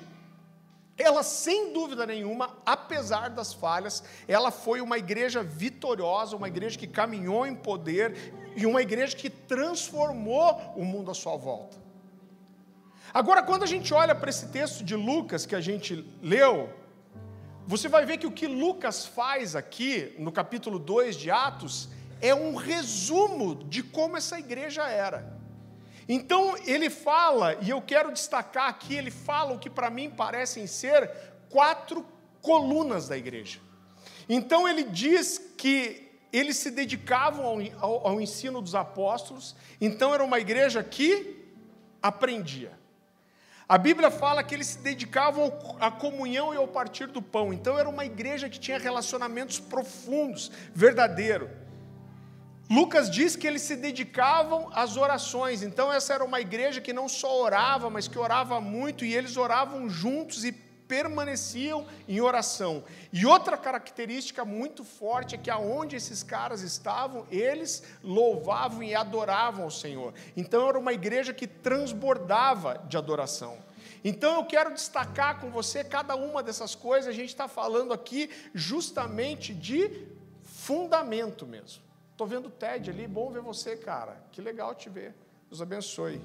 ela 0.97 1.21
sem 1.21 1.73
dúvida 1.73 2.05
nenhuma, 2.05 2.57
apesar 2.65 3.29
das 3.29 3.53
falhas, 3.53 4.03
ela 4.27 4.49
foi 4.49 4.81
uma 4.81 4.97
igreja 4.97 5.43
vitoriosa, 5.43 6.35
uma 6.35 6.47
igreja 6.47 6.77
que 6.77 6.87
caminhou 6.87 7.45
em 7.45 7.55
poder 7.55 8.33
e 8.55 8.65
uma 8.65 8.81
igreja 8.81 9.15
que 9.15 9.29
transformou 9.29 10.73
o 10.75 10.83
mundo 10.83 11.11
à 11.11 11.13
sua 11.13 11.37
volta. 11.37 11.77
Agora, 13.13 13.43
quando 13.43 13.63
a 13.63 13.67
gente 13.67 13.93
olha 13.93 14.15
para 14.15 14.29
esse 14.29 14.47
texto 14.47 14.83
de 14.83 14.95
Lucas 14.95 15.45
que 15.45 15.55
a 15.55 15.61
gente 15.61 16.03
leu, 16.21 16.73
você 17.67 17.89
vai 17.89 18.05
ver 18.05 18.17
que 18.17 18.25
o 18.25 18.31
que 18.31 18.47
Lucas 18.47 19.05
faz 19.05 19.53
aqui, 19.53 20.15
no 20.17 20.31
capítulo 20.31 20.79
2 20.79 21.17
de 21.17 21.29
Atos, 21.29 21.89
é 22.21 22.33
um 22.33 22.55
resumo 22.55 23.55
de 23.55 23.83
como 23.83 24.15
essa 24.15 24.39
igreja 24.39 24.87
era. 24.87 25.37
Então 26.07 26.55
ele 26.65 26.89
fala, 26.89 27.57
e 27.61 27.69
eu 27.69 27.81
quero 27.81 28.13
destacar 28.13 28.69
aqui, 28.69 28.95
ele 28.95 29.11
fala 29.11 29.53
o 29.53 29.59
que 29.59 29.69
para 29.69 29.89
mim 29.89 30.09
parecem 30.09 30.65
ser 30.65 31.11
quatro 31.49 32.05
colunas 32.41 33.09
da 33.09 33.17
igreja. 33.17 33.59
Então 34.29 34.65
ele 34.65 34.83
diz 34.83 35.37
que 35.57 36.09
eles 36.31 36.55
se 36.55 36.71
dedicavam 36.71 37.45
ao, 37.45 37.57
ao, 37.81 38.07
ao 38.07 38.21
ensino 38.21 38.61
dos 38.61 38.75
apóstolos, 38.75 39.57
então 39.81 40.13
era 40.13 40.23
uma 40.23 40.39
igreja 40.39 40.81
que 40.81 41.45
aprendia. 42.01 42.71
A 43.69 43.77
Bíblia 43.77 44.09
fala 44.09 44.43
que 44.43 44.55
eles 44.55 44.67
se 44.67 44.77
dedicavam 44.77 45.51
à 45.79 45.91
comunhão 45.91 46.53
e 46.53 46.57
ao 46.57 46.67
partir 46.67 47.07
do 47.07 47.21
pão, 47.21 47.51
então 47.51 47.77
era 47.77 47.89
uma 47.89 48.05
igreja 48.05 48.49
que 48.49 48.57
tinha 48.57 48.79
relacionamentos 48.79 49.59
profundos, 49.59 50.49
verdadeiros. 50.73 51.49
Lucas 52.69 53.09
diz 53.09 53.35
que 53.35 53.45
eles 53.45 53.61
se 53.61 53.75
dedicavam 53.75 54.69
às 54.73 54.95
orações, 54.95 55.63
então 55.63 55.91
essa 55.91 56.13
era 56.13 56.23
uma 56.23 56.39
igreja 56.39 56.79
que 56.79 56.93
não 56.93 57.09
só 57.09 57.41
orava, 57.41 57.89
mas 57.89 58.07
que 58.07 58.17
orava 58.17 58.61
muito, 58.61 59.03
e 59.03 59.13
eles 59.13 59.35
oravam 59.35 59.89
juntos 59.89 60.45
e 60.45 60.51
permaneciam 60.87 61.85
em 62.07 62.21
oração. 62.21 62.83
E 63.11 63.25
outra 63.25 63.57
característica 63.57 64.45
muito 64.45 64.83
forte 64.83 65.35
é 65.35 65.37
que 65.37 65.49
aonde 65.49 65.95
esses 65.95 66.23
caras 66.23 66.61
estavam, 66.61 67.25
eles 67.29 67.83
louvavam 68.03 68.83
e 68.83 68.95
adoravam 68.95 69.65
ao 69.65 69.71
Senhor. 69.71 70.13
Então 70.35 70.67
era 70.67 70.79
uma 70.79 70.93
igreja 70.93 71.33
que 71.33 71.47
transbordava 71.47 72.83
de 72.87 72.97
adoração. 72.97 73.57
Então 74.03 74.35
eu 74.35 74.45
quero 74.45 74.73
destacar 74.73 75.39
com 75.41 75.49
você 75.49 75.83
cada 75.83 76.15
uma 76.15 76.41
dessas 76.41 76.75
coisas, 76.75 77.09
a 77.09 77.15
gente 77.15 77.29
está 77.29 77.47
falando 77.47 77.93
aqui 77.93 78.29
justamente 78.53 79.53
de 79.53 80.07
fundamento 80.43 81.45
mesmo. 81.45 81.83
Estou 82.11 82.25
vendo 82.25 82.47
o 82.47 82.51
Ted 82.51 82.89
ali, 82.89 83.07
bom 83.07 83.29
ver 83.29 83.41
você, 83.41 83.75
cara. 83.75 84.17
Que 84.31 84.41
legal 84.41 84.73
te 84.73 84.89
ver. 84.89 85.13
Deus 85.49 85.61
abençoe. 85.61 86.21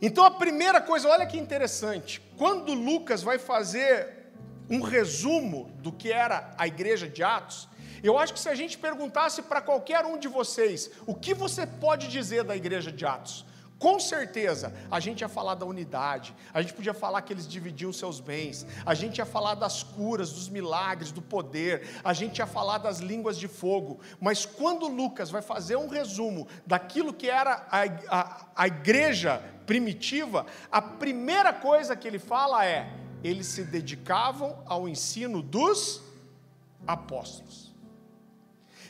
Então 0.00 0.24
a 0.24 0.30
primeira 0.30 0.80
coisa, 0.80 1.08
olha 1.08 1.26
que 1.26 1.38
interessante. 1.38 2.20
Quando 2.36 2.72
Lucas 2.72 3.22
vai 3.22 3.38
fazer 3.38 4.30
um 4.70 4.80
resumo 4.80 5.70
do 5.78 5.90
que 5.90 6.12
era 6.12 6.54
a 6.56 6.66
igreja 6.66 7.08
de 7.08 7.22
Atos, 7.22 7.68
eu 8.02 8.16
acho 8.16 8.32
que 8.32 8.38
se 8.38 8.48
a 8.48 8.54
gente 8.54 8.78
perguntasse 8.78 9.42
para 9.42 9.60
qualquer 9.60 10.04
um 10.04 10.16
de 10.16 10.28
vocês, 10.28 10.90
o 11.06 11.14
que 11.14 11.34
você 11.34 11.66
pode 11.66 12.08
dizer 12.08 12.44
da 12.44 12.54
igreja 12.54 12.92
de 12.92 13.04
Atos? 13.04 13.44
Com 13.78 14.00
certeza, 14.00 14.74
a 14.90 14.98
gente 14.98 15.20
ia 15.20 15.28
falar 15.28 15.54
da 15.54 15.64
unidade, 15.64 16.34
a 16.52 16.60
gente 16.60 16.74
podia 16.74 16.92
falar 16.92 17.22
que 17.22 17.32
eles 17.32 17.46
dividiam 17.46 17.92
seus 17.92 18.18
bens, 18.18 18.66
a 18.84 18.92
gente 18.92 19.18
ia 19.18 19.24
falar 19.24 19.54
das 19.54 19.84
curas, 19.84 20.32
dos 20.32 20.48
milagres, 20.48 21.12
do 21.12 21.22
poder, 21.22 21.88
a 22.02 22.12
gente 22.12 22.38
ia 22.38 22.46
falar 22.46 22.78
das 22.78 22.98
línguas 22.98 23.38
de 23.38 23.46
fogo. 23.46 24.00
Mas 24.20 24.44
quando 24.44 24.88
Lucas 24.88 25.30
vai 25.30 25.42
fazer 25.42 25.76
um 25.76 25.86
resumo 25.86 26.48
daquilo 26.66 27.14
que 27.14 27.30
era 27.30 27.66
a, 27.70 27.84
a, 28.08 28.46
a 28.56 28.66
igreja 28.66 29.40
primitiva, 29.64 30.44
a 30.72 30.82
primeira 30.82 31.52
coisa 31.52 31.94
que 31.94 32.08
ele 32.08 32.18
fala 32.18 32.66
é: 32.66 32.92
eles 33.22 33.46
se 33.46 33.62
dedicavam 33.62 34.58
ao 34.66 34.88
ensino 34.88 35.40
dos 35.40 36.02
apóstolos. 36.84 37.67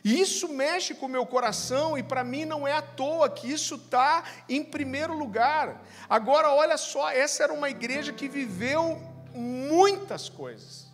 E 0.09 0.23
isso 0.23 0.49
mexe 0.49 0.95
com 0.95 1.05
o 1.05 1.09
meu 1.17 1.27
coração, 1.27 1.99
e 1.99 2.03
para 2.03 2.25
mim 2.25 2.47
não 2.47 2.67
é 2.67 2.73
à 2.73 2.81
toa 2.81 3.29
que 3.29 3.47
isso 3.53 3.75
está 3.75 4.25
em 4.49 4.65
primeiro 4.65 5.13
lugar. 5.13 5.85
Agora, 6.09 6.51
olha 6.51 6.79
só, 6.79 7.11
essa 7.11 7.43
era 7.43 7.53
uma 7.53 7.69
igreja 7.69 8.11
que 8.11 8.27
viveu 8.27 9.03
muitas 9.35 10.31
coisas. 10.31 10.87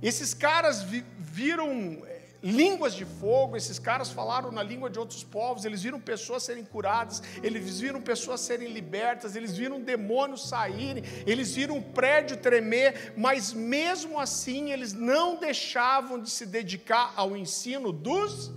Esses 0.00 0.32
caras 0.32 0.82
vi, 0.82 1.04
viram 1.18 2.02
línguas 2.46 2.94
de 2.94 3.04
fogo, 3.04 3.56
esses 3.56 3.78
caras 3.78 4.10
falaram 4.10 4.52
na 4.52 4.62
língua 4.62 4.88
de 4.88 4.98
outros 4.98 5.24
povos, 5.24 5.64
eles 5.64 5.82
viram 5.82 6.00
pessoas 6.00 6.44
serem 6.44 6.64
curadas, 6.64 7.22
eles 7.42 7.80
viram 7.80 8.00
pessoas 8.00 8.40
serem 8.40 8.68
libertas, 8.68 9.34
eles 9.34 9.56
viram 9.56 9.80
demônios 9.80 10.48
saírem, 10.48 11.02
eles 11.26 11.54
viram 11.54 11.76
um 11.78 11.82
prédio 11.82 12.36
tremer, 12.36 13.14
mas 13.16 13.52
mesmo 13.52 14.20
assim 14.20 14.70
eles 14.70 14.92
não 14.92 15.36
deixavam 15.36 16.20
de 16.20 16.30
se 16.30 16.46
dedicar 16.46 17.12
ao 17.16 17.36
ensino 17.36 17.92
dos 17.92 18.52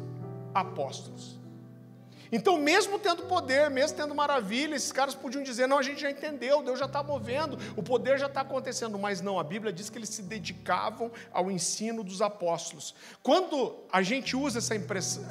apóstolos. 0.53 1.38
Então, 2.31 2.57
mesmo 2.57 2.99
tendo 2.99 3.23
poder, 3.23 3.69
mesmo 3.69 3.97
tendo 3.97 4.13
maravilha, 4.13 4.75
esses 4.75 4.91
caras 4.91 5.15
podiam 5.15 5.43
dizer: 5.43 5.67
não, 5.67 5.77
a 5.77 5.81
gente 5.81 6.01
já 6.01 6.11
entendeu, 6.11 6.61
Deus 6.61 6.77
já 6.77 6.85
está 6.85 7.01
movendo, 7.01 7.57
o 7.75 7.83
poder 7.83 8.19
já 8.19 8.27
está 8.27 8.41
acontecendo. 8.41 8.97
Mas 8.99 9.21
não, 9.21 9.39
a 9.39 9.43
Bíblia 9.43 9.73
diz 9.73 9.89
que 9.89 9.97
eles 9.97 10.09
se 10.09 10.21
dedicavam 10.21 11.11
ao 11.31 11.49
ensino 11.49 12.03
dos 12.03 12.21
apóstolos. 12.21 12.93
Quando 13.23 13.77
a 13.91 14.01
gente 14.01 14.35
usa 14.35 14.59
essa, 14.59 14.75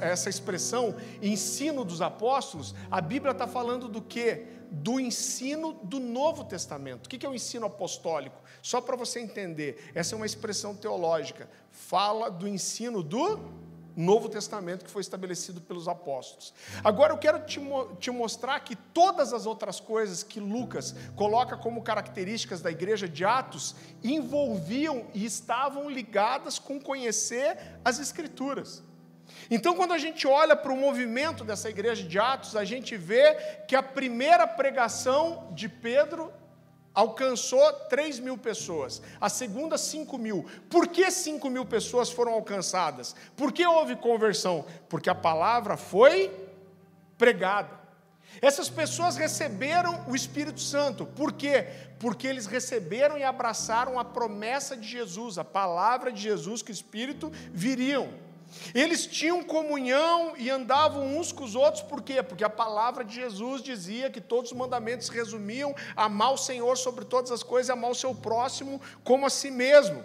essa 0.01 0.29
expressão, 0.29 0.97
ensino 1.23 1.85
dos 1.85 2.03
apóstolos, 2.03 2.75
a 2.91 3.01
Bíblia 3.01 3.33
está 3.33 3.47
falando 3.47 3.89
do 3.89 4.03
quê? 4.03 4.47
Do 4.71 5.01
ensino 5.01 5.73
do 5.83 5.99
Novo 5.99 6.45
Testamento. 6.45 7.07
O 7.07 7.09
que 7.09 7.25
é 7.25 7.29
o 7.29 7.35
ensino 7.35 7.67
apostólico? 7.67 8.43
Só 8.61 8.81
para 8.81 8.97
você 8.97 9.21
entender, 9.21 9.91
essa 9.95 10.15
é 10.15 10.17
uma 10.17 10.27
expressão 10.27 10.75
teológica. 10.75 11.49
Fala 11.71 12.31
do 12.31 12.47
ensino 12.47 13.03
do 13.03 13.68
Novo 13.99 14.29
Testamento 14.29 14.85
que 14.85 14.91
foi 14.91 15.01
estabelecido 15.01 15.61
pelos 15.61 15.89
apóstolos. 15.89 16.55
Agora 16.85 17.13
eu 17.13 17.19
quero 17.19 17.41
te, 17.45 17.61
te, 17.99 18.11
mostrar 18.13 18.61
que 18.61 18.77
todas 18.77 19.33
as 19.33 19.45
outras 19.45 19.81
coisas 19.81 20.23
que 20.23 20.39
Lucas 20.39 20.95
coloca 21.17 21.57
como 21.57 21.83
características 21.83 22.61
da 22.61 22.71
igreja 22.71 23.09
de 23.09 23.25
Atos 23.25 23.75
envolviam 24.03 25.07
e 25.13 25.25
estavam 25.25 25.91
ligadas 25.91 26.59
com 26.59 26.81
conhecer 26.81 27.59
as 27.85 27.99
Escrituras. 27.99 28.85
Então, 29.51 29.75
quando 29.75 29.93
a 29.93 29.99
gente 29.99 30.27
olha 30.27 30.55
para 30.55 30.73
o 30.73 30.77
movimento 30.77 31.43
dessa 31.45 31.69
igreja 31.69 32.07
de 32.07 32.19
Atos, 32.19 32.55
a 32.55 32.65
gente 32.65 32.97
vê 32.97 33.35
que 33.67 33.75
a 33.75 33.83
primeira 33.83 34.47
pregação 34.47 35.49
de 35.53 35.69
Pedro 35.69 36.33
alcançou 36.99 37.73
3 37.89 38.19
mil 38.19 38.37
pessoas, 38.37 39.01
a 39.21 39.29
segunda 39.29 39.79
5 39.79 40.19
mil. 40.19 40.45
Por 40.69 40.89
que 40.89 41.09
5 41.09 41.49
mil 41.49 41.65
pessoas 41.65 42.11
foram 42.11 42.33
alcançadas? 42.33 43.15
Por 43.37 43.53
que 43.53 43.65
houve 43.65 43.95
conversão? 43.95 44.65
Porque 44.89 45.09
a 45.09 45.15
palavra 45.15 45.77
foi 45.77 46.29
pregada. 47.17 47.71
Essas 48.43 48.69
pessoas 48.69 49.17
receberam 49.17 50.05
o 50.09 50.17
Espírito 50.17 50.61
Santo, 50.61 51.07
por 51.07 51.33
quê? 51.35 51.69
Porque 52.01 52.27
eles 52.27 52.47
receberam 52.47 53.17
e 53.17 53.23
abraçaram 53.23 53.97
a 53.97 54.05
promessa 54.05 54.77
de 54.77 54.89
Jesus, 54.89 55.39
a 55.39 55.45
palavra 55.45 56.11
de 56.11 56.21
Jesus 56.21 56.63
que 56.63 56.73
o 56.73 56.79
Espírito 56.81 57.31
viriam. 57.53 58.09
Eles 58.75 59.07
tinham 59.07 59.43
comunhão 59.43 60.35
e 60.37 60.51
andavam 60.51 61.17
uns 61.17 61.33
com 61.33 61.45
os 61.45 61.55
outros, 61.55 61.83
por 61.83 62.03
quê? 62.03 62.23
Porque 62.23 62.45
a 62.45 62.51
palavra 62.51 63.05
de 63.05 63.15
Jesus 63.15 63.63
dizia 63.63 64.11
que 64.11 64.21
todos 64.21 64.51
os 64.51 64.57
mandamentos 64.57 65.09
resumiam 65.09 65.75
amar 65.95 66.33
o 66.33 66.39
Senhor 66.39 66.77
sobre 66.77 67.05
todas 67.05 67.31
as 67.31 67.43
coisas 67.43 67.71
amar 67.71 67.91
o 67.91 67.95
seu 67.95 68.15
próximo 68.15 68.81
como 69.05 69.27
a 69.27 69.31
si 69.31 69.51
mesmo. 69.51 70.05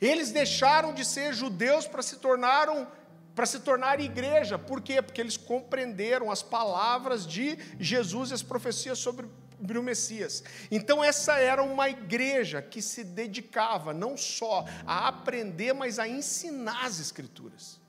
Eles 0.00 0.30
deixaram 0.30 0.94
de 0.94 1.04
ser 1.04 1.32
judeus 1.32 1.86
para 1.86 2.02
se 2.02 2.16
tornaram 2.16 2.86
para 3.34 3.46
se 3.46 3.60
tornar 3.60 4.00
igreja. 4.00 4.58
Por 4.58 4.80
quê? 4.80 5.00
Porque 5.00 5.20
eles 5.20 5.36
compreenderam 5.36 6.28
as 6.28 6.42
palavras 6.42 7.24
de 7.24 7.56
Jesus 7.78 8.32
e 8.32 8.34
as 8.34 8.42
profecias 8.42 8.98
sobre 9.58 9.78
o 9.78 9.82
Messias. 9.82 10.42
Então, 10.70 11.02
essa 11.02 11.38
era 11.38 11.62
uma 11.62 11.88
igreja 11.88 12.62
que 12.62 12.80
se 12.80 13.02
dedicava 13.02 13.92
não 13.92 14.16
só 14.16 14.64
a 14.86 15.08
aprender, 15.08 15.72
mas 15.72 15.98
a 15.98 16.06
ensinar 16.06 16.84
as 16.84 17.00
Escrituras. 17.00 17.80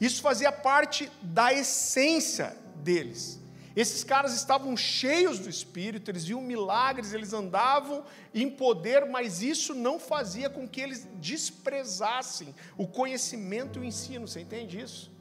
Isso 0.00 0.20
fazia 0.20 0.50
parte 0.50 1.10
da 1.22 1.52
essência 1.52 2.56
deles. 2.76 3.40
Esses 3.74 4.02
caras 4.02 4.34
estavam 4.34 4.76
cheios 4.76 5.38
do 5.38 5.48
Espírito, 5.48 6.10
eles 6.10 6.24
viam 6.24 6.42
milagres, 6.42 7.12
eles 7.12 7.32
andavam 7.32 8.04
em 8.34 8.50
poder, 8.50 9.06
mas 9.06 9.40
isso 9.40 9.74
não 9.74 9.98
fazia 9.98 10.50
com 10.50 10.68
que 10.68 10.80
eles 10.80 11.08
desprezassem 11.14 12.54
o 12.76 12.86
conhecimento 12.86 13.78
e 13.78 13.82
o 13.82 13.84
ensino. 13.84 14.26
Você 14.26 14.40
entende 14.40 14.80
isso? 14.80 15.11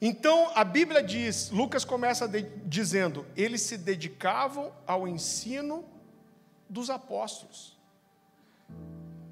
Então 0.00 0.52
a 0.54 0.62
Bíblia 0.62 1.02
diz, 1.02 1.50
Lucas 1.50 1.84
começa 1.84 2.28
de, 2.28 2.42
dizendo, 2.64 3.26
eles 3.36 3.62
se 3.62 3.76
dedicavam 3.76 4.72
ao 4.86 5.08
ensino 5.08 5.84
dos 6.68 6.88
apóstolos. 6.88 7.76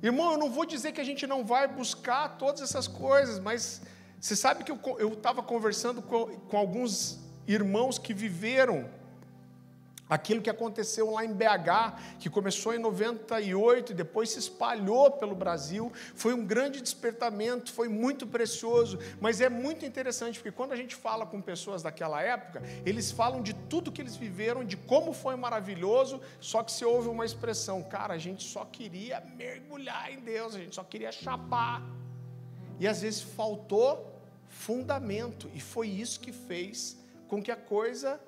Irmão, 0.03 0.33
eu 0.33 0.39
não 0.39 0.51
vou 0.51 0.67
dizer 0.67 0.93
que 0.93 1.01
a 1.01 1.05
gente 1.05 1.27
não 1.27 1.45
vai 1.45 1.69
buscar 1.69 2.37
todas 2.37 2.61
essas 2.61 2.89
coisas, 2.89 3.39
mas 3.39 3.81
você 4.21 4.35
sabe 4.35 4.65
que 4.65 4.73
eu 4.73 5.13
estava 5.13 5.43
conversando 5.43 6.03
com, 6.03 6.27
com 6.27 6.57
alguns 6.57 7.21
irmãos 7.47 7.99
que 7.99 8.13
viveram 8.13 8.89
aquilo 10.09 10.41
que 10.41 10.51
aconteceu 10.51 11.11
lá 11.11 11.25
em 11.25 11.33
BH, 11.33 12.19
que 12.19 12.31
começou 12.31 12.75
em 12.75 12.79
98 12.79 13.93
e 13.93 13.95
depois 13.95 14.31
se 14.31 14.39
espalhou 14.39 15.11
pelo 15.11 15.35
Brasil, 15.35 15.93
foi 16.15 16.33
um 16.33 16.45
grande 16.45 16.81
despertamento, 16.81 17.73
foi 17.73 17.89
muito 17.89 18.27
precioso, 18.27 18.99
mas 19.21 19.41
é 19.41 19.49
muito 19.49 19.85
interessante 19.85 20.39
porque 20.39 20.53
quando 20.53 20.73
a 20.73 20.77
gente 20.77 20.95
fala 20.95 21.27
com 21.27 21.41
pessoas 21.41 21.83
daquela 21.83 22.23
época, 22.23 22.63
eles 22.85 23.11
falam 23.11 23.43
de 23.43 23.55
tudo 23.55 23.93
que 23.93 24.01
eles 24.01 24.17
viveram, 24.17 24.65
de 24.65 24.77
como 24.77 25.13
foi 25.13 25.37
maravilhoso, 25.37 26.21
só 26.41 26.63
que 26.63 26.73
se 26.73 26.85
ouve 26.85 27.09
uma 27.09 27.25
expressão, 27.25 27.83
cara, 27.83 28.15
a 28.15 28.19
gente 28.19 28.45
só 28.45 28.65
queria 28.65 29.23
mergulhar 29.37 30.13
em 30.13 30.21
Deus, 30.21 30.55
a 30.55 30.59
gente 30.59 30.75
só 30.75 30.85
queria 30.85 31.11
chapar. 31.11 31.83
E 32.79 32.87
às 32.87 33.01
vezes 33.01 33.23
faltou 33.23 34.13
fundamento, 34.49 35.51
e 35.55 35.61
foi 35.61 35.89
isso 35.89 36.21
que 36.21 36.33
fez 36.33 36.97
com 37.29 37.43
que 37.43 37.51
a 37.51 37.57
coisa 37.57 38.21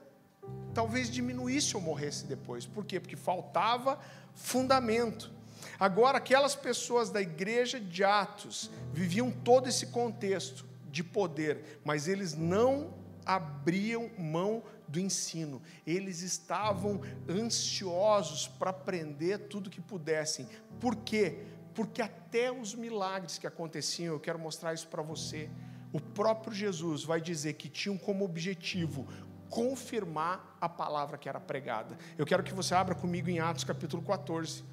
talvez 0.75 1.11
diminuísse 1.11 1.77
ou 1.77 1.83
morresse 1.83 2.27
depois. 2.27 2.67
Por 2.67 2.85
quê? 2.85 3.01
Porque 3.01 3.17
faltava 3.17 3.99
fundamento. 4.35 5.33
Agora, 5.79 6.19
aquelas 6.19 6.55
pessoas 6.55 7.11
da 7.11 7.21
igreja 7.21 7.81
de 7.81 8.05
Atos 8.05 8.71
viviam 8.93 9.31
todo 9.31 9.69
esse 9.69 9.89
contexto 9.89 10.65
de 10.91 11.03
poder, 11.03 11.81
mas 11.85 12.09
eles 12.09 12.35
não 12.35 12.95
abriam 13.27 14.11
mão 14.17 14.63
do 14.87 14.99
ensino. 14.99 15.61
Eles 15.87 16.23
estavam 16.23 17.01
ansiosos 17.29 18.49
para 18.49 18.71
aprender 18.71 19.49
tudo 19.49 19.71
que 19.71 19.81
pudessem. 19.81 20.49
Por 20.81 20.97
quê? 20.97 21.41
Porque 21.75 22.01
até 22.01 22.51
os 22.51 22.75
milagres 22.75 23.37
que 23.37 23.47
aconteciam, 23.47 24.15
eu 24.15 24.21
quero 24.21 24.39
mostrar 24.39 24.75
isso 24.75 24.89
para 24.89 25.03
você 25.03 25.51
o 25.93 26.01
próprio 26.01 26.53
Jesus 26.53 27.03
vai 27.03 27.21
dizer 27.21 27.55
que 27.55 27.69
tinham 27.69 27.97
como 27.97 28.25
objetivo 28.25 29.07
confirmar 29.49 30.57
a 30.61 30.69
palavra 30.69 31.17
que 31.17 31.29
era 31.29 31.41
pregada. 31.41 31.97
Eu 32.17 32.27
quero 32.27 32.43
que 32.43 32.55
você 32.55 32.75
abra 32.75 32.95
comigo 32.95 33.29
em 33.29 33.39
Atos 33.39 33.65
capítulo 33.65 34.03
14. 34.03 34.65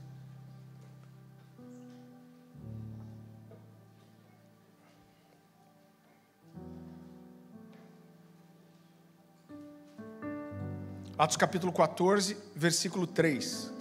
Atos 11.18 11.38
capítulo 11.38 11.72
14, 11.72 12.38
versículo 12.54 13.08
3. 13.08 13.74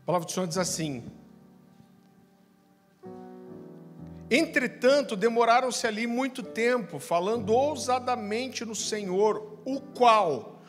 A 0.00 0.06
palavra 0.06 0.26
do 0.26 0.32
Senhor 0.32 0.46
diz 0.46 0.56
assim: 0.56 1.04
Entretanto, 4.36 5.14
demoraram-se 5.14 5.86
ali 5.86 6.08
muito 6.08 6.42
tempo, 6.42 6.98
falando 6.98 7.50
ousadamente 7.50 8.64
no 8.64 8.74
Senhor, 8.74 9.60
o 9.64 9.80
qual 9.80 10.60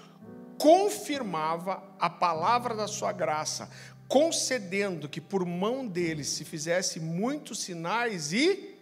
confirmava 0.60 1.84
a 1.98 2.08
palavra 2.08 2.76
da 2.76 2.88
sua 2.88 3.12
graça, 3.12 3.68
concedendo 4.08 5.10
que 5.10 5.20
por 5.20 5.44
mão 5.48 5.88
deles 5.88 6.28
se 6.28 6.46
fizesse 6.46 7.00
muitos 7.00 7.62
sinais 7.62 8.32
e 8.32 8.78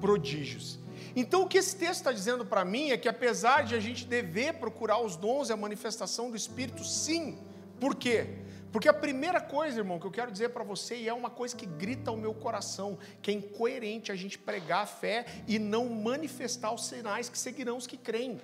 prodígios. 0.00 0.78
Então, 1.16 1.42
o 1.42 1.48
que 1.48 1.58
esse 1.58 1.74
texto 1.74 1.98
está 1.98 2.12
dizendo 2.12 2.46
para 2.46 2.64
mim 2.64 2.92
é 2.92 2.96
que, 2.96 3.08
apesar 3.08 3.64
de 3.64 3.74
a 3.74 3.80
gente 3.80 4.06
dever 4.06 4.54
procurar 4.54 5.00
os 5.00 5.16
dons 5.16 5.48
e 5.48 5.52
a 5.52 5.56
manifestação 5.56 6.30
do 6.30 6.36
Espírito, 6.36 6.84
sim. 6.84 7.36
Por 7.80 7.96
quê? 7.96 8.44
Porque 8.74 8.88
a 8.88 8.92
primeira 8.92 9.40
coisa, 9.40 9.78
irmão, 9.78 10.00
que 10.00 10.06
eu 10.08 10.10
quero 10.10 10.32
dizer 10.32 10.48
para 10.48 10.64
você, 10.64 10.96
e 10.96 11.08
é 11.08 11.14
uma 11.14 11.30
coisa 11.30 11.54
que 11.54 11.64
grita 11.64 12.10
ao 12.10 12.16
meu 12.16 12.34
coração, 12.34 12.98
que 13.22 13.30
é 13.30 13.34
incoerente 13.34 14.10
a 14.10 14.16
gente 14.16 14.36
pregar 14.36 14.82
a 14.82 14.86
fé 14.86 15.26
e 15.46 15.60
não 15.60 15.88
manifestar 15.88 16.74
os 16.74 16.86
sinais 16.86 17.28
que 17.28 17.38
seguirão 17.38 17.76
os 17.76 17.86
que 17.86 17.96
creem. 17.96 18.40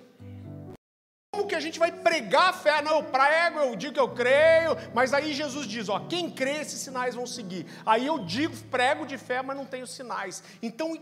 Como 1.41 1.49
que 1.49 1.55
a 1.55 1.59
gente 1.59 1.79
vai 1.79 1.91
pregar 1.91 2.49
a 2.49 2.53
fé? 2.53 2.83
Não, 2.83 2.97
eu 2.97 3.03
prego, 3.03 3.57
eu 3.57 3.75
digo 3.75 3.93
que 3.93 3.99
eu 3.99 4.09
creio, 4.09 4.77
mas 4.93 5.11
aí 5.11 5.33
Jesus 5.33 5.65
diz: 5.65 5.89
ó, 5.89 5.99
quem 6.01 6.29
crê, 6.29 6.57
esses 6.57 6.79
sinais 6.79 7.15
vão 7.15 7.25
seguir. 7.25 7.65
Aí 7.83 8.05
eu 8.05 8.19
digo, 8.19 8.55
prego 8.69 9.07
de 9.07 9.17
fé, 9.17 9.41
mas 9.41 9.57
não 9.57 9.65
tenho 9.65 9.87
sinais. 9.87 10.43
Então 10.61 10.95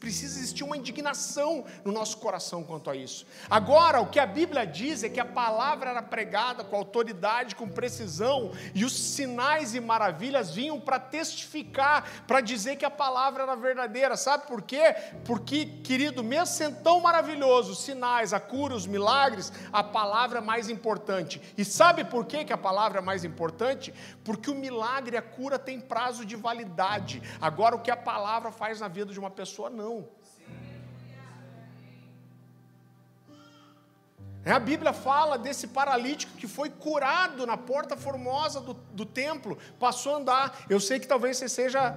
precisa 0.00 0.40
existir 0.40 0.64
uma 0.64 0.76
indignação 0.76 1.64
no 1.84 1.92
nosso 1.92 2.16
coração 2.16 2.64
quanto 2.64 2.90
a 2.90 2.96
isso. 2.96 3.24
Agora, 3.48 4.00
o 4.00 4.08
que 4.08 4.18
a 4.18 4.26
Bíblia 4.26 4.66
diz 4.66 5.04
é 5.04 5.08
que 5.08 5.20
a 5.20 5.24
palavra 5.24 5.90
era 5.90 6.02
pregada 6.02 6.64
com 6.64 6.74
autoridade, 6.74 7.54
com 7.54 7.68
precisão, 7.68 8.50
e 8.74 8.84
os 8.84 8.98
sinais 8.98 9.76
e 9.76 9.80
maravilhas 9.80 10.50
vinham 10.50 10.80
para 10.80 10.98
testificar, 10.98 12.24
para 12.26 12.40
dizer 12.40 12.74
que 12.74 12.84
a 12.84 12.90
palavra 12.90 13.44
era 13.44 13.54
verdadeira. 13.54 14.16
Sabe 14.16 14.48
por 14.48 14.62
quê? 14.62 14.96
Porque, 15.24 15.66
querido, 15.84 16.24
mesmo 16.24 16.46
sendo 16.46 16.82
tão 16.82 17.00
maravilhoso, 17.00 17.70
os 17.70 17.84
sinais, 17.84 18.32
a 18.32 18.40
cura, 18.40 18.74
os 18.74 18.88
milagres, 18.88 19.51
a 19.72 19.82
palavra 19.82 20.40
mais 20.40 20.68
importante. 20.68 21.40
E 21.56 21.64
sabe 21.64 22.04
por 22.04 22.26
quê 22.26 22.44
que 22.44 22.52
a 22.52 22.58
palavra 22.58 22.98
é 22.98 23.02
mais 23.02 23.24
importante? 23.24 23.94
Porque 24.24 24.50
o 24.50 24.54
milagre, 24.54 25.16
a 25.16 25.22
cura 25.22 25.58
tem 25.58 25.80
prazo 25.80 26.24
de 26.24 26.36
validade. 26.36 27.22
Agora, 27.40 27.76
o 27.76 27.80
que 27.80 27.90
a 27.90 27.96
palavra 27.96 28.50
faz 28.50 28.80
na 28.80 28.88
vida 28.88 29.12
de 29.12 29.18
uma 29.18 29.30
pessoa 29.30 29.42
pessoa 29.42 29.68
não. 29.68 30.08
É, 34.44 34.50
a 34.50 34.58
Bíblia 34.58 34.92
fala 34.92 35.38
desse 35.38 35.68
paralítico 35.68 36.36
que 36.36 36.48
foi 36.48 36.68
curado 36.70 37.46
na 37.46 37.56
porta 37.56 37.96
formosa 37.96 38.60
do, 38.60 38.74
do 38.74 39.06
templo, 39.06 39.56
passou 39.78 40.14
a 40.14 40.18
andar. 40.18 40.64
Eu 40.68 40.80
sei 40.80 40.98
que 40.98 41.06
talvez 41.06 41.36
você 41.36 41.48
seja, 41.48 41.96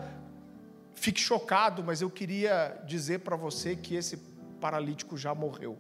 fique 0.94 1.20
chocado, 1.20 1.84
mas 1.84 2.02
eu 2.02 2.10
queria 2.10 2.82
dizer 2.86 3.20
para 3.20 3.36
você 3.36 3.76
que 3.76 3.96
esse 3.96 4.18
paralítico 4.60 5.18
já 5.18 5.34
morreu. 5.34 5.78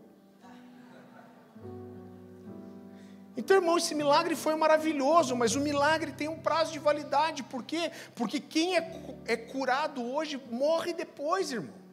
Então, 3.37 3.57
irmão, 3.57 3.77
esse 3.77 3.93
milagre 3.93 4.35
foi 4.35 4.55
maravilhoso, 4.55 5.35
mas 5.35 5.55
o 5.55 5.59
milagre 5.59 6.11
tem 6.11 6.27
um 6.27 6.39
prazo 6.39 6.71
de 6.71 6.79
validade. 6.79 7.43
Por 7.43 7.63
quê? 7.63 7.91
Porque 8.15 8.39
quem 8.39 8.77
é, 8.77 8.91
é 9.25 9.35
curado 9.35 10.01
hoje 10.03 10.41
morre 10.49 10.93
depois, 10.93 11.51
irmão. 11.51 11.85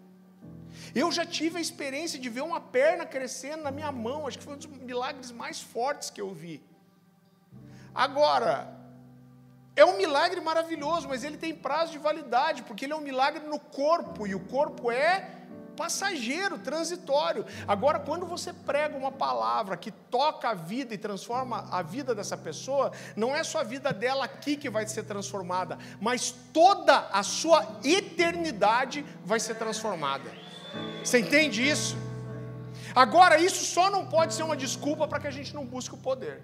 Eu 0.95 1.11
já 1.11 1.25
tive 1.27 1.59
a 1.59 1.61
experiência 1.61 2.19
de 2.19 2.29
ver 2.29 2.43
uma 2.43 2.61
perna 2.61 3.05
crescendo 3.05 3.63
na 3.65 3.71
minha 3.71 3.91
mão, 3.91 4.27
acho 4.27 4.39
que 4.39 4.45
foi 4.45 4.55
um 4.55 4.59
dos 4.59 4.67
milagres 4.67 5.31
mais 5.31 5.61
fortes 5.61 6.11
que 6.11 6.21
eu 6.21 6.33
vi. 6.33 6.63
Agora, 7.95 8.83
é 9.75 9.85
um 9.85 9.97
milagre 9.97 10.41
maravilhoso, 10.41 11.09
mas 11.09 11.25
ele 11.25 11.37
tem 11.37 11.55
prazo 11.55 11.93
de 11.93 11.99
validade, 11.99 12.63
porque 12.63 12.85
ele 12.85 12.93
é 12.93 12.97
um 12.97 13.01
milagre 13.01 13.45
no 13.47 13.59
corpo, 13.59 14.27
e 14.27 14.35
o 14.35 14.41
corpo 14.41 14.91
é 14.91 15.42
passageiro, 15.73 16.59
transitório. 16.59 17.45
Agora, 17.67 17.99
quando 17.99 18.27
você 18.27 18.53
prega 18.53 18.97
uma 18.97 19.11
palavra 19.11 19.77
que 19.77 19.91
toca 19.91 20.51
a 20.51 20.55
vida 20.55 20.95
e 20.95 20.99
transforma 20.99 21.69
a 21.71 21.83
vida 21.83 22.15
dessa 22.15 22.37
pessoa, 22.37 22.93
não 23.17 23.35
é 23.35 23.43
só 23.43 23.61
a 23.61 23.65
vida 23.65 23.93
dela 23.93 24.25
aqui 24.25 24.57
que 24.57 24.71
vai 24.71 24.87
ser 24.87 25.05
transformada, 25.05 25.79
mas 26.01 26.35
toda 26.53 27.09
a 27.13 27.23
sua 27.23 27.67
eternidade 27.85 29.05
vai 29.25 29.41
ser 29.41 29.55
transformada. 29.55 30.31
Você 31.03 31.19
entende 31.19 31.67
isso? 31.67 31.97
Agora, 32.95 33.39
isso 33.39 33.65
só 33.65 33.91
não 33.91 34.07
pode 34.07 34.35
ser 34.35 34.43
uma 34.43 34.57
desculpa 34.57 35.09
para 35.09 35.21
que 35.21 35.27
a 35.27 35.31
gente 35.31 35.55
não 35.55 35.65
busque 35.65 35.95
o 35.95 35.99
poder. 35.99 36.43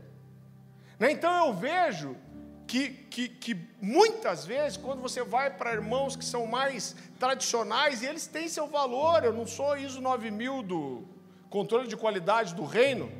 Né? 0.98 1.12
Então 1.12 1.46
eu 1.46 1.54
vejo 1.54 2.16
que, 2.68 2.90
que, 2.90 3.28
que 3.30 3.56
muitas 3.80 4.44
vezes, 4.44 4.76
quando 4.76 5.00
você 5.00 5.24
vai 5.24 5.48
para 5.50 5.72
irmãos 5.72 6.14
que 6.14 6.24
são 6.24 6.46
mais 6.46 6.94
tradicionais, 7.18 8.02
e 8.02 8.06
eles 8.06 8.26
têm 8.26 8.46
seu 8.46 8.66
valor, 8.66 9.24
eu 9.24 9.32
não 9.32 9.46
sou 9.46 9.76
ISO 9.76 10.02
9000 10.02 10.62
do 10.62 11.02
controle 11.48 11.88
de 11.88 11.96
qualidade 11.96 12.54
do 12.54 12.64
reino, 12.66 13.10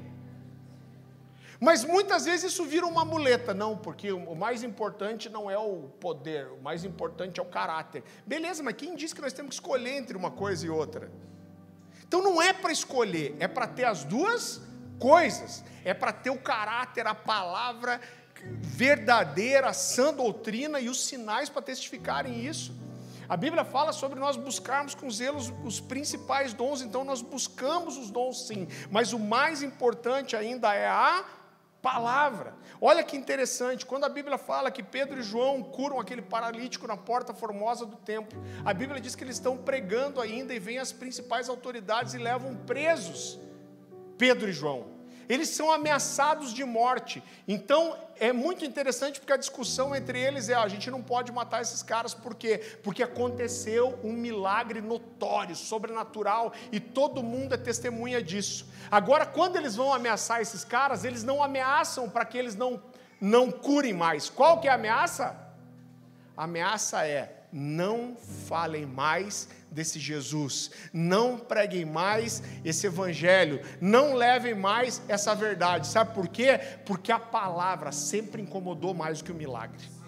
mas 1.58 1.82
muitas 1.82 2.26
vezes 2.26 2.52
isso 2.52 2.64
vira 2.64 2.86
uma 2.86 3.06
muleta, 3.06 3.54
não, 3.54 3.76
porque 3.76 4.12
o 4.12 4.34
mais 4.34 4.62
importante 4.62 5.30
não 5.30 5.50
é 5.50 5.58
o 5.58 5.88
poder, 5.98 6.46
o 6.48 6.62
mais 6.62 6.84
importante 6.84 7.40
é 7.40 7.42
o 7.42 7.46
caráter. 7.46 8.04
Beleza, 8.26 8.62
mas 8.62 8.74
quem 8.74 8.94
disse 8.94 9.14
que 9.14 9.22
nós 9.22 9.32
temos 9.32 9.48
que 9.48 9.54
escolher 9.54 9.96
entre 9.96 10.16
uma 10.16 10.30
coisa 10.30 10.66
e 10.66 10.70
outra? 10.70 11.10
Então 12.06 12.22
não 12.22 12.40
é 12.40 12.52
para 12.52 12.70
escolher, 12.70 13.34
é 13.40 13.48
para 13.48 13.66
ter 13.66 13.86
as 13.86 14.04
duas 14.04 14.60
coisas. 14.98 15.64
É 15.84 15.94
para 15.94 16.12
ter 16.12 16.30
o 16.30 16.38
caráter, 16.38 17.06
a 17.06 17.14
palavra 17.14 18.00
verdadeira, 18.44 19.72
sã 19.72 20.12
doutrina 20.12 20.80
e 20.80 20.88
os 20.88 21.04
sinais 21.04 21.48
para 21.48 21.62
testificarem 21.62 22.44
isso. 22.44 22.76
A 23.28 23.36
Bíblia 23.36 23.62
fala 23.62 23.92
sobre 23.92 24.18
nós 24.18 24.36
buscarmos 24.36 24.94
com 24.94 25.10
zelo 25.10 25.38
os, 25.64 25.80
principais 25.80 26.54
dons, 26.54 26.80
então 26.80 27.04
nós 27.04 27.20
buscamos 27.20 27.98
os 27.98 28.10
dons 28.10 28.46
sim, 28.46 28.66
mas 28.90 29.12
o 29.12 29.18
mais 29.18 29.62
importante 29.62 30.34
ainda 30.34 30.74
é 30.74 30.88
a 30.88 31.24
palavra. 31.82 32.54
Olha 32.80 33.04
que 33.04 33.16
interessante, 33.16 33.84
quando 33.84 34.04
a 34.04 34.08
Bíblia 34.08 34.38
fala 34.38 34.70
que 34.70 34.82
Pedro 34.82 35.20
e 35.20 35.22
João 35.22 35.62
curam 35.62 36.00
aquele 36.00 36.22
paralítico 36.22 36.86
na 36.86 36.96
porta 36.96 37.34
formosa 37.34 37.84
do 37.84 37.96
templo, 37.96 38.42
a 38.64 38.72
Bíblia 38.72 38.98
diz 38.98 39.14
que 39.14 39.24
eles 39.24 39.36
estão 39.36 39.58
pregando 39.58 40.22
ainda 40.22 40.54
e 40.54 40.58
vêm 40.58 40.78
as 40.78 40.90
principais 40.90 41.50
autoridades 41.50 42.14
e 42.14 42.18
levam 42.18 42.56
presos 42.66 43.38
Pedro 44.16 44.48
e 44.48 44.52
João 44.52 44.97
eles 45.28 45.50
são 45.50 45.70
ameaçados 45.70 46.52
de 46.52 46.64
morte. 46.64 47.22
Então 47.46 47.96
é 48.18 48.32
muito 48.32 48.64
interessante 48.64 49.20
porque 49.20 49.32
a 49.32 49.36
discussão 49.36 49.94
entre 49.94 50.18
eles 50.20 50.48
é: 50.48 50.54
a 50.54 50.68
gente 50.68 50.90
não 50.90 51.02
pode 51.02 51.30
matar 51.30 51.60
esses 51.60 51.82
caras, 51.82 52.14
por 52.14 52.34
quê? 52.34 52.78
Porque 52.82 53.02
aconteceu 53.02 53.98
um 54.02 54.12
milagre 54.12 54.80
notório, 54.80 55.54
sobrenatural, 55.54 56.52
e 56.72 56.80
todo 56.80 57.22
mundo 57.22 57.54
é 57.54 57.58
testemunha 57.58 58.22
disso. 58.22 58.66
Agora, 58.90 59.26
quando 59.26 59.56
eles 59.56 59.76
vão 59.76 59.92
ameaçar 59.92 60.40
esses 60.40 60.64
caras, 60.64 61.04
eles 61.04 61.22
não 61.22 61.42
ameaçam 61.42 62.08
para 62.08 62.24
que 62.24 62.38
eles 62.38 62.54
não, 62.54 62.82
não 63.20 63.50
curem 63.50 63.92
mais. 63.92 64.30
Qual 64.30 64.60
que 64.60 64.68
é 64.68 64.70
a 64.70 64.74
ameaça? 64.74 65.36
A 66.36 66.44
ameaça 66.44 67.06
é: 67.06 67.37
não 67.52 68.16
falem 68.46 68.84
mais 68.84 69.48
desse 69.70 69.98
Jesus, 69.98 70.70
não 70.92 71.38
preguem 71.38 71.84
mais 71.84 72.42
esse 72.64 72.86
evangelho, 72.86 73.60
não 73.80 74.14
levem 74.14 74.54
mais 74.54 75.02
essa 75.08 75.34
verdade. 75.34 75.86
Sabe 75.86 76.14
por 76.14 76.28
quê? 76.28 76.58
Porque 76.84 77.12
a 77.12 77.18
palavra 77.18 77.92
sempre 77.92 78.42
incomodou 78.42 78.94
mais 78.94 79.18
do 79.18 79.24
que 79.24 79.32
o 79.32 79.34
milagre. 79.34 79.98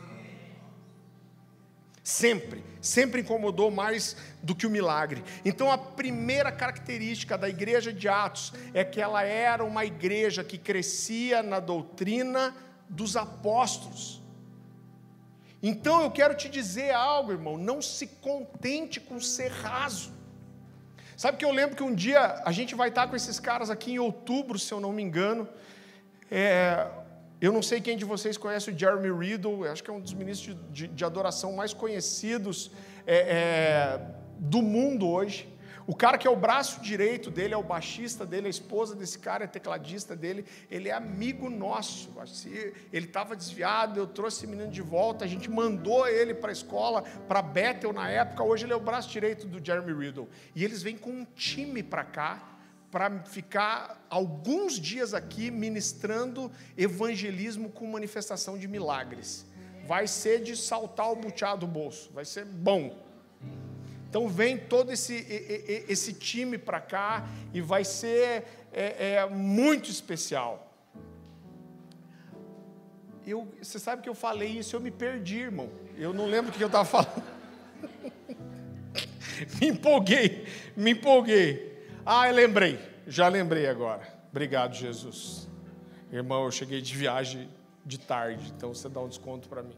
Sempre, 2.02 2.64
sempre 2.80 3.20
incomodou 3.20 3.70
mais 3.70 4.16
do 4.42 4.54
que 4.54 4.66
o 4.66 4.70
milagre. 4.70 5.22
Então, 5.44 5.70
a 5.70 5.78
primeira 5.78 6.50
característica 6.50 7.38
da 7.38 7.48
igreja 7.48 7.92
de 7.92 8.08
Atos 8.08 8.52
é 8.74 8.82
que 8.82 9.00
ela 9.00 9.22
era 9.22 9.62
uma 9.62 9.84
igreja 9.84 10.42
que 10.42 10.58
crescia 10.58 11.42
na 11.42 11.60
doutrina 11.60 12.54
dos 12.88 13.16
apóstolos. 13.16 14.19
Então 15.62 16.02
eu 16.02 16.10
quero 16.10 16.34
te 16.34 16.48
dizer 16.48 16.92
algo, 16.92 17.32
irmão, 17.32 17.56
não 17.56 17.82
se 17.82 18.06
contente 18.06 18.98
com 18.98 19.20
ser 19.20 19.50
raso. 19.50 20.12
Sabe 21.16 21.36
que 21.36 21.44
eu 21.44 21.52
lembro 21.52 21.76
que 21.76 21.82
um 21.82 21.94
dia 21.94 22.40
a 22.46 22.52
gente 22.52 22.74
vai 22.74 22.88
estar 22.88 23.06
com 23.08 23.14
esses 23.14 23.38
caras 23.38 23.68
aqui 23.68 23.92
em 23.92 23.98
outubro, 23.98 24.58
se 24.58 24.72
eu 24.72 24.80
não 24.80 24.90
me 24.90 25.02
engano. 25.02 25.46
É, 26.30 26.86
eu 27.40 27.52
não 27.52 27.60
sei 27.60 27.80
quem 27.80 27.96
de 27.96 28.06
vocês 28.06 28.38
conhece 28.38 28.70
o 28.70 28.78
Jeremy 28.78 29.10
Riddle, 29.10 29.66
acho 29.68 29.82
que 29.82 29.90
é 29.90 29.92
um 29.92 30.00
dos 30.00 30.14
ministros 30.14 30.56
de, 30.70 30.86
de, 30.86 30.88
de 30.88 31.04
adoração 31.04 31.52
mais 31.52 31.74
conhecidos 31.74 32.70
é, 33.06 33.16
é, 33.16 34.00
do 34.38 34.62
mundo 34.62 35.08
hoje. 35.08 35.46
O 35.90 35.96
cara 35.96 36.16
que 36.16 36.24
é 36.24 36.30
o 36.30 36.36
braço 36.36 36.80
direito 36.80 37.32
dele, 37.32 37.52
é 37.52 37.56
o 37.56 37.64
baixista 37.64 38.24
dele, 38.24 38.46
a 38.46 38.50
esposa 38.50 38.94
desse 38.94 39.18
cara 39.18 39.42
é 39.42 39.48
tecladista 39.48 40.14
dele, 40.14 40.44
ele 40.70 40.88
é 40.88 40.92
amigo 40.92 41.50
nosso. 41.50 42.12
Ele 42.92 43.06
estava 43.06 43.34
desviado, 43.34 43.98
eu 43.98 44.06
trouxe 44.06 44.36
esse 44.36 44.46
menino 44.46 44.70
de 44.70 44.82
volta, 44.82 45.24
a 45.24 45.28
gente 45.28 45.50
mandou 45.50 46.06
ele 46.06 46.32
para 46.32 46.50
a 46.50 46.52
escola, 46.52 47.02
para 47.02 47.42
Bethel 47.42 47.92
na 47.92 48.08
época, 48.08 48.44
hoje 48.44 48.66
ele 48.66 48.72
é 48.72 48.76
o 48.76 48.80
braço 48.80 49.10
direito 49.10 49.48
do 49.48 49.58
Jeremy 49.58 49.92
Riddle. 49.92 50.28
E 50.54 50.64
eles 50.64 50.80
vêm 50.80 50.96
com 50.96 51.10
um 51.10 51.24
time 51.24 51.82
para 51.82 52.04
cá, 52.04 52.40
para 52.88 53.24
ficar 53.24 54.06
alguns 54.08 54.78
dias 54.78 55.12
aqui 55.12 55.50
ministrando 55.50 56.52
evangelismo 56.78 57.68
com 57.68 57.84
manifestação 57.88 58.56
de 58.56 58.68
milagres. 58.68 59.44
Vai 59.88 60.06
ser 60.06 60.40
de 60.40 60.56
saltar 60.56 61.10
o 61.10 61.16
butiá 61.16 61.56
do 61.56 61.66
bolso, 61.66 62.12
vai 62.12 62.24
ser 62.24 62.44
bom. 62.44 63.09
Então 64.10 64.28
vem 64.28 64.58
todo 64.58 64.90
esse, 64.90 65.14
esse 65.88 66.12
time 66.12 66.58
para 66.58 66.80
cá 66.80 67.28
e 67.54 67.60
vai 67.60 67.84
ser 67.84 68.44
é, 68.72 69.14
é, 69.14 69.26
muito 69.26 69.88
especial. 69.88 70.68
Eu, 73.24 73.46
você 73.62 73.78
sabe 73.78 74.02
que 74.02 74.08
eu 74.08 74.14
falei 74.14 74.48
isso, 74.48 74.74
eu 74.74 74.80
me 74.80 74.90
perdi, 74.90 75.38
irmão. 75.38 75.70
Eu 75.96 76.12
não 76.12 76.26
lembro 76.26 76.50
o 76.50 76.52
que 76.52 76.60
eu 76.60 76.66
estava 76.66 76.84
falando. 76.84 77.22
me 79.60 79.68
empolguei, 79.68 80.44
me 80.76 80.90
empolguei. 80.90 81.86
Ah, 82.04 82.28
eu 82.28 82.34
lembrei, 82.34 82.80
já 83.06 83.28
lembrei 83.28 83.68
agora. 83.68 84.02
Obrigado, 84.28 84.74
Jesus. 84.74 85.48
Irmão, 86.12 86.46
eu 86.46 86.50
cheguei 86.50 86.80
de 86.80 86.96
viagem 86.96 87.48
de 87.86 87.96
tarde, 87.96 88.52
então 88.56 88.74
você 88.74 88.88
dá 88.88 89.00
um 89.00 89.08
desconto 89.08 89.48
para 89.48 89.62
mim. 89.62 89.76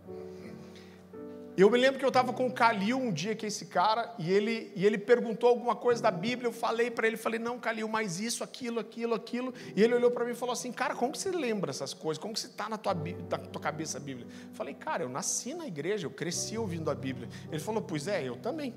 Eu 1.54 1.70
me 1.70 1.76
lembro 1.76 1.98
que 1.98 2.04
eu 2.04 2.08
estava 2.08 2.32
com 2.32 2.46
o 2.46 2.52
Calil 2.52 2.96
um 2.96 3.12
dia, 3.12 3.34
que 3.34 3.44
é 3.44 3.48
esse 3.48 3.66
cara, 3.66 4.14
e 4.18 4.32
ele, 4.32 4.72
e 4.74 4.86
ele 4.86 4.96
perguntou 4.96 5.50
alguma 5.50 5.76
coisa 5.76 6.02
da 6.02 6.10
Bíblia. 6.10 6.48
Eu 6.48 6.52
falei 6.52 6.90
para 6.90 7.06
ele, 7.06 7.18
falei, 7.18 7.38
não, 7.38 7.58
Calil, 7.58 7.86
mas 7.88 8.18
isso, 8.20 8.42
aquilo, 8.42 8.80
aquilo, 8.80 9.14
aquilo. 9.14 9.52
E 9.76 9.82
ele 9.82 9.94
olhou 9.94 10.10
para 10.10 10.24
mim 10.24 10.32
e 10.32 10.34
falou 10.34 10.54
assim: 10.54 10.72
Cara, 10.72 10.94
como 10.94 11.12
que 11.12 11.18
você 11.18 11.30
lembra 11.30 11.70
essas 11.70 11.92
coisas? 11.92 12.20
Como 12.20 12.32
que 12.32 12.40
você 12.40 12.46
está 12.46 12.70
na 12.70 12.78
tua, 12.78 12.94
na 12.94 13.38
tua 13.38 13.60
cabeça 13.60 13.98
a 13.98 14.00
Bíblia? 14.00 14.26
Eu 14.26 14.54
falei, 14.54 14.72
cara, 14.72 15.02
eu 15.02 15.10
nasci 15.10 15.52
na 15.52 15.66
igreja, 15.66 16.06
eu 16.06 16.10
cresci 16.10 16.56
ouvindo 16.56 16.90
a 16.90 16.94
Bíblia. 16.94 17.28
Ele 17.50 17.60
falou, 17.60 17.82
pois 17.82 18.08
é, 18.08 18.26
eu 18.26 18.36
também. 18.36 18.74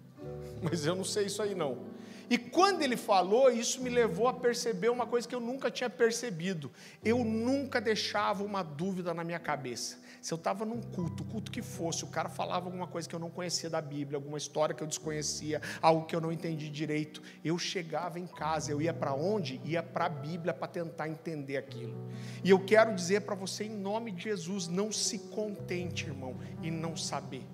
Mas 0.62 0.86
eu 0.86 0.96
não 0.96 1.04
sei 1.04 1.26
isso 1.26 1.42
aí 1.42 1.54
não. 1.54 1.95
E 2.28 2.36
quando 2.36 2.82
ele 2.82 2.96
falou, 2.96 3.50
isso 3.50 3.80
me 3.80 3.88
levou 3.88 4.26
a 4.26 4.34
perceber 4.34 4.88
uma 4.88 5.06
coisa 5.06 5.28
que 5.28 5.34
eu 5.34 5.40
nunca 5.40 5.70
tinha 5.70 5.88
percebido. 5.88 6.72
Eu 7.04 7.24
nunca 7.24 7.80
deixava 7.80 8.42
uma 8.42 8.62
dúvida 8.62 9.14
na 9.14 9.22
minha 9.22 9.38
cabeça. 9.38 9.98
Se 10.20 10.32
eu 10.32 10.36
estava 10.36 10.64
num 10.64 10.80
culto, 10.80 11.24
culto 11.24 11.52
que 11.52 11.62
fosse, 11.62 12.02
o 12.02 12.08
cara 12.08 12.28
falava 12.28 12.66
alguma 12.66 12.88
coisa 12.88 13.08
que 13.08 13.14
eu 13.14 13.20
não 13.20 13.30
conhecia 13.30 13.70
da 13.70 13.80
Bíblia, 13.80 14.16
alguma 14.16 14.38
história 14.38 14.74
que 14.74 14.82
eu 14.82 14.86
desconhecia, 14.88 15.62
algo 15.80 16.04
que 16.04 16.16
eu 16.16 16.20
não 16.20 16.32
entendi 16.32 16.68
direito, 16.68 17.22
eu 17.44 17.56
chegava 17.58 18.18
em 18.18 18.26
casa, 18.26 18.72
eu 18.72 18.82
ia 18.82 18.92
para 18.92 19.14
onde? 19.14 19.60
Ia 19.64 19.84
para 19.84 20.06
a 20.06 20.08
Bíblia 20.08 20.52
para 20.52 20.66
tentar 20.66 21.08
entender 21.08 21.56
aquilo. 21.56 21.94
E 22.42 22.50
eu 22.50 22.58
quero 22.58 22.92
dizer 22.92 23.20
para 23.20 23.36
você, 23.36 23.64
em 23.64 23.76
nome 23.76 24.10
de 24.10 24.24
Jesus, 24.24 24.66
não 24.66 24.90
se 24.90 25.18
contente, 25.18 26.06
irmão, 26.06 26.36
em 26.60 26.72
não 26.72 26.96
saber. 26.96 27.46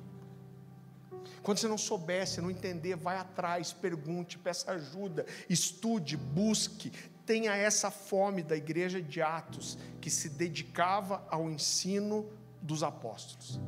Quando 1.42 1.59
você 1.59 1.68
não 1.68 1.78
souber, 1.78 2.26
se 2.26 2.40
não 2.40 2.50
entender, 2.50 2.96
vai 2.96 3.16
atrás, 3.16 3.72
pergunte, 3.72 4.38
peça 4.38 4.72
ajuda, 4.72 5.26
estude, 5.48 6.16
busque, 6.16 6.92
tenha 7.26 7.55
essa 7.55 7.90
fome 7.90 8.42
da 8.42 8.57
igreja 8.57 9.00
de 9.00 9.20
Atos, 9.20 9.78
que 10.00 10.11
se 10.11 10.28
dedicava 10.28 11.26
ao 11.31 11.50
ensino 11.50 12.28
dos 12.61 12.83
apóstolos. 12.83 13.61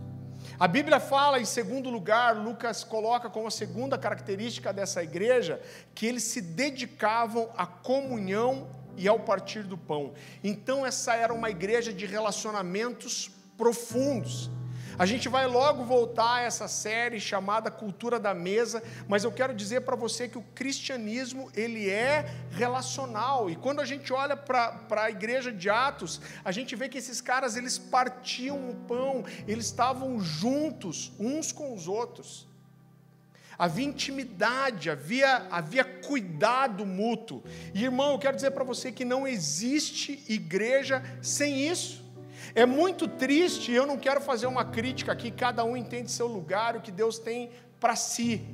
A 0.59 0.69
Bíblia 0.69 1.01
fala, 1.01 1.41
em 1.41 1.45
segundo 1.45 1.91
lugar, 1.91 2.37
Lucas 2.37 2.85
coloca 2.85 3.29
como 3.29 3.49
a 3.49 3.51
segunda 3.51 3.99
característica 3.99 4.73
dessa 4.73 5.03
igreja, 5.03 5.61
que 5.95 6.07
eles 6.07 6.23
se 6.23 6.41
dedicavam 6.41 7.51
à 7.57 7.67
comunhão 7.67 8.69
e 8.97 9.09
ao 9.09 9.19
partir 9.19 9.65
do 9.65 9.77
pão. 9.77 10.13
Então, 10.43 10.87
essa 10.87 11.15
era 11.15 11.35
uma 11.35 11.51
igreja 11.51 11.93
de 11.93 12.07
relacionamentos 12.07 13.31
profundos. 13.57 14.51
A 14.99 15.07
gente 15.07 15.29
vai 15.29 15.47
logo 15.47 15.85
voltar 15.85 16.37
a 16.37 16.43
essa 16.43 16.69
série 16.69 17.19
chamada 17.19 17.71
Cultura 17.71 18.21
da 18.21 18.33
Mesa, 18.33 18.83
mas 19.09 19.25
eu 19.25 19.33
quero 19.33 19.53
dizer 19.53 19.81
para 19.81 19.97
você 19.97 20.29
que 20.29 20.39
o 20.39 20.45
cristianismo 20.55 21.51
ele 21.55 21.91
é 21.91 22.31
relacional. 22.51 23.51
E 23.51 23.57
quando 23.57 23.81
a 23.81 23.85
gente 23.85 24.13
olha 24.13 24.37
para 24.37 24.79
a 24.91 25.11
igreja 25.11 25.51
de 25.51 25.69
Atos, 25.69 26.21
a 26.45 26.53
gente 26.53 26.77
vê 26.77 26.89
que 26.89 26.99
esses 26.99 27.21
caras 27.21 27.57
eles 27.57 27.77
partiam 27.77 28.71
o 28.71 28.75
pão, 28.87 29.25
eles 29.49 29.67
estavam 29.67 30.21
juntos 30.21 31.13
uns 31.19 31.51
com 31.51 31.75
os 31.75 31.89
outros. 31.89 32.47
Havia 33.59 33.85
intimidade, 33.85 34.91
havia, 34.91 35.47
havia 35.51 35.85
cuidado 35.85 36.85
mútuo. 36.85 37.43
E 37.73 37.85
irmão, 37.85 38.13
eu 38.13 38.19
quero 38.19 38.37
dizer 38.37 38.51
para 38.51 38.65
você 38.65 38.91
que 38.91 39.05
não 39.05 39.27
existe 39.27 40.25
igreja 40.29 41.03
sem 41.23 41.69
isso. 41.69 42.04
É 42.55 42.65
muito 42.65 43.09
triste, 43.09 43.73
eu 43.73 43.85
não 43.85 43.99
quero 43.99 44.21
fazer 44.21 44.47
uma 44.47 44.65
crítica 44.65 45.11
aqui, 45.11 45.31
cada 45.31 45.65
um 45.65 45.77
entende 45.77 46.11
seu 46.11 46.29
lugar, 46.29 46.77
o 46.77 46.81
que 46.81 46.93
Deus 46.93 47.19
tem 47.19 47.51
para 47.81 47.97
si. 47.97 48.47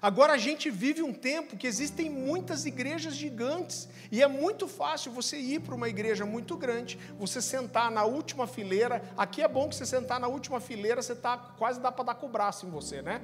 Agora 0.00 0.32
a 0.32 0.38
gente 0.38 0.68
vive 0.68 1.00
um 1.00 1.12
tempo 1.12 1.56
que 1.56 1.64
existem 1.64 2.10
muitas 2.10 2.66
igrejas 2.66 3.14
gigantes, 3.14 3.88
e 4.10 4.20
é 4.20 4.26
muito 4.26 4.66
fácil 4.66 5.12
você 5.12 5.36
ir 5.38 5.60
para 5.60 5.76
uma 5.76 5.88
igreja 5.88 6.26
muito 6.26 6.56
grande, 6.56 6.98
você 7.16 7.40
sentar 7.40 7.88
na 7.92 8.02
última 8.02 8.48
fileira. 8.48 9.00
Aqui 9.16 9.40
é 9.40 9.46
bom 9.46 9.68
que 9.68 9.76
você 9.76 9.86
sentar 9.86 10.18
na 10.18 10.26
última 10.26 10.58
fileira, 10.58 11.00
você 11.00 11.14
tá 11.14 11.38
quase 11.38 11.78
dá 11.78 11.92
para 11.92 12.06
dar 12.06 12.14
com 12.16 12.26
o 12.26 12.28
braço 12.28 12.66
em 12.66 12.70
você, 12.70 13.00
né? 13.00 13.22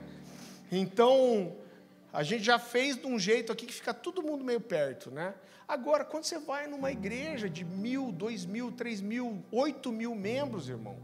Então, 0.71 1.57
a 2.13 2.23
gente 2.23 2.43
já 2.43 2.59
fez 2.59 2.97
de 2.97 3.07
um 3.07 3.19
jeito 3.19 3.53
aqui 3.53 3.67
que 3.67 3.75
fica 3.75 3.93
todo 3.93 4.23
mundo 4.23 4.45
meio 4.45 4.61
perto, 4.61 5.11
né? 5.11 5.35
Agora, 5.67 6.05
quando 6.05 6.25
você 6.25 6.39
vai 6.39 6.67
numa 6.67 6.91
igreja 6.91 7.49
de 7.49 7.65
mil, 7.65 8.11
dois 8.11 8.47
mil, 8.47 8.73
três 8.73 9.01
mil, 9.03 9.45
oito 9.53 9.93
mil 9.93 10.15
membros, 10.15 10.69
irmão, 10.69 10.97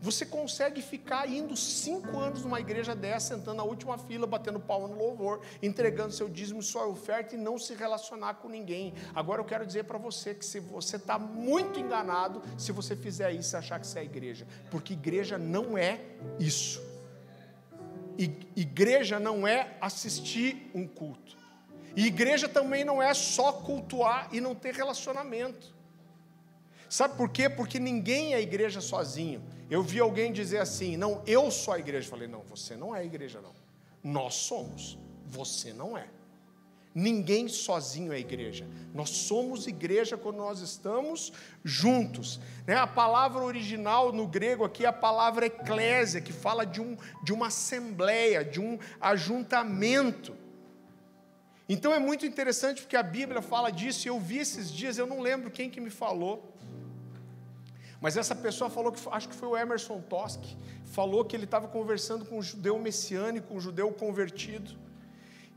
Você 0.00 0.24
consegue 0.24 0.80
ficar 0.80 1.28
indo 1.28 1.56
cinco 1.56 2.18
anos 2.18 2.44
numa 2.44 2.60
igreja 2.60 2.94
dessa, 2.94 3.34
sentando 3.34 3.56
na 3.56 3.64
última 3.64 3.98
fila, 3.98 4.28
batendo 4.28 4.60
palma 4.60 4.86
no 4.86 4.96
louvor, 4.96 5.40
entregando 5.60 6.12
seu 6.12 6.28
dízimo 6.28 6.62
sua 6.62 6.86
oferta 6.86 7.34
e 7.34 7.38
não 7.38 7.58
se 7.58 7.74
relacionar 7.74 8.34
com 8.34 8.48
ninguém. 8.48 8.94
Agora 9.12 9.40
eu 9.40 9.44
quero 9.44 9.66
dizer 9.66 9.84
para 9.84 9.98
você 9.98 10.34
que 10.34 10.44
se 10.44 10.60
você 10.60 10.96
está 10.96 11.18
muito 11.18 11.80
enganado 11.80 12.40
se 12.56 12.70
você 12.70 12.94
fizer 12.94 13.32
isso 13.32 13.56
e 13.56 13.58
achar 13.58 13.80
que 13.80 13.86
isso 13.86 13.98
é 13.98 14.04
igreja, 14.04 14.46
porque 14.70 14.92
igreja 14.92 15.36
não 15.36 15.76
é 15.76 16.00
isso. 16.38 16.80
Igreja 18.18 19.20
não 19.20 19.46
é 19.46 19.76
assistir 19.80 20.70
um 20.74 20.86
culto. 20.86 21.36
E 21.96 22.06
igreja 22.06 22.48
também 22.48 22.84
não 22.84 23.02
é 23.02 23.12
só 23.14 23.52
cultuar 23.52 24.28
e 24.32 24.40
não 24.40 24.54
ter 24.54 24.74
relacionamento. 24.74 25.74
Sabe 26.88 27.16
por 27.16 27.28
quê? 27.28 27.48
Porque 27.48 27.78
ninguém 27.78 28.34
é 28.34 28.40
igreja 28.40 28.80
sozinho. 28.80 29.42
Eu 29.70 29.82
vi 29.82 30.00
alguém 30.00 30.32
dizer 30.32 30.58
assim: 30.58 30.96
não, 30.96 31.22
eu 31.26 31.50
sou 31.50 31.74
a 31.74 31.78
igreja. 31.78 32.06
Eu 32.06 32.10
falei: 32.10 32.28
não, 32.28 32.42
você 32.42 32.76
não 32.76 32.94
é 32.94 33.00
a 33.00 33.04
igreja, 33.04 33.40
não. 33.40 33.52
Nós 34.02 34.34
somos, 34.34 34.98
você 35.26 35.72
não 35.72 35.96
é. 35.96 36.08
Ninguém 36.98 37.46
sozinho 37.46 38.12
é 38.12 38.18
igreja. 38.18 38.66
Nós 38.92 39.10
somos 39.10 39.68
igreja 39.68 40.16
quando 40.16 40.38
nós 40.38 40.58
estamos 40.58 41.32
juntos. 41.62 42.40
Né? 42.66 42.74
A 42.74 42.88
palavra 42.88 43.40
original 43.40 44.12
no 44.12 44.26
grego 44.26 44.64
aqui 44.64 44.84
é 44.84 44.88
a 44.88 44.92
palavra 44.92 45.46
eclésia, 45.46 46.20
que 46.20 46.32
fala 46.32 46.66
de, 46.66 46.80
um, 46.80 46.96
de 47.22 47.32
uma 47.32 47.46
assembleia, 47.46 48.44
de 48.44 48.60
um 48.60 48.80
ajuntamento. 49.00 50.34
Então 51.68 51.94
é 51.94 52.00
muito 52.00 52.26
interessante 52.26 52.82
porque 52.82 52.96
a 52.96 53.02
Bíblia 53.04 53.40
fala 53.40 53.70
disso, 53.70 54.08
e 54.08 54.10
eu 54.10 54.18
vi 54.18 54.38
esses 54.38 54.68
dias, 54.68 54.98
eu 54.98 55.06
não 55.06 55.20
lembro 55.20 55.52
quem 55.52 55.70
que 55.70 55.80
me 55.80 55.90
falou. 55.90 56.52
Mas 58.00 58.16
essa 58.16 58.34
pessoa 58.34 58.68
falou 58.68 58.90
que 58.90 59.00
acho 59.12 59.28
que 59.28 59.36
foi 59.36 59.48
o 59.48 59.56
Emerson 59.56 60.00
Toski, 60.00 60.56
falou 60.86 61.24
que 61.24 61.36
ele 61.36 61.44
estava 61.44 61.68
conversando 61.68 62.24
com 62.24 62.38
um 62.38 62.42
judeu 62.42 62.76
messiânico, 62.76 63.54
um 63.54 63.60
judeu 63.60 63.92
convertido. 63.92 64.87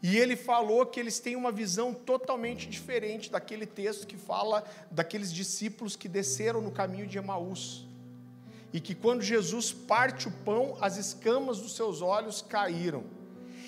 E 0.01 0.17
ele 0.17 0.35
falou 0.35 0.85
que 0.85 0.99
eles 0.99 1.19
têm 1.19 1.35
uma 1.35 1.51
visão 1.51 1.93
totalmente 1.93 2.67
diferente 2.67 3.31
daquele 3.31 3.65
texto 3.65 4.07
que 4.07 4.17
fala 4.17 4.63
daqueles 4.89 5.31
discípulos 5.31 5.95
que 5.95 6.07
desceram 6.07 6.61
no 6.61 6.71
caminho 6.71 7.05
de 7.05 7.17
Emaús. 7.17 7.85
E 8.73 8.79
que 8.79 8.95
quando 8.95 9.21
Jesus 9.21 9.71
parte 9.71 10.27
o 10.27 10.31
pão, 10.31 10.77
as 10.81 10.97
escamas 10.97 11.59
dos 11.59 11.75
seus 11.75 12.01
olhos 12.01 12.41
caíram. 12.41 13.03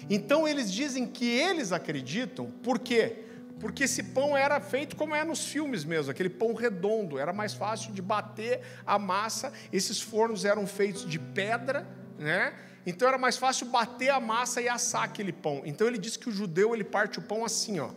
Então 0.09 0.47
eles 0.47 0.71
dizem 0.71 1.05
que 1.05 1.25
eles 1.25 1.71
acreditam, 1.71 2.49
por 2.63 2.79
quê? 2.79 3.23
porque 3.63 3.85
esse 3.85 4.03
pão 4.03 4.35
era 4.35 4.59
feito 4.59 4.93
como 4.97 5.15
é 5.15 5.23
nos 5.23 5.45
filmes 5.45 5.85
mesmo, 5.85 6.11
aquele 6.11 6.29
pão 6.29 6.53
redondo, 6.53 7.17
era 7.17 7.31
mais 7.31 7.53
fácil 7.53 7.93
de 7.93 8.01
bater 8.01 8.59
a 8.85 8.99
massa. 8.99 9.53
Esses 9.71 10.01
fornos 10.01 10.43
eram 10.43 10.67
feitos 10.67 11.09
de 11.09 11.17
pedra, 11.17 11.87
né? 12.19 12.53
Então 12.85 13.07
era 13.07 13.17
mais 13.17 13.37
fácil 13.37 13.67
bater 13.67 14.09
a 14.09 14.19
massa 14.19 14.61
e 14.61 14.67
assar 14.67 15.03
aquele 15.03 15.31
pão. 15.31 15.61
Então 15.65 15.87
ele 15.87 15.97
diz 15.97 16.17
que 16.17 16.29
o 16.29 16.31
judeu 16.31 16.73
ele 16.73 16.83
parte 16.83 17.19
o 17.19 17.21
pão 17.21 17.45
assim, 17.45 17.79
ó. 17.79 17.89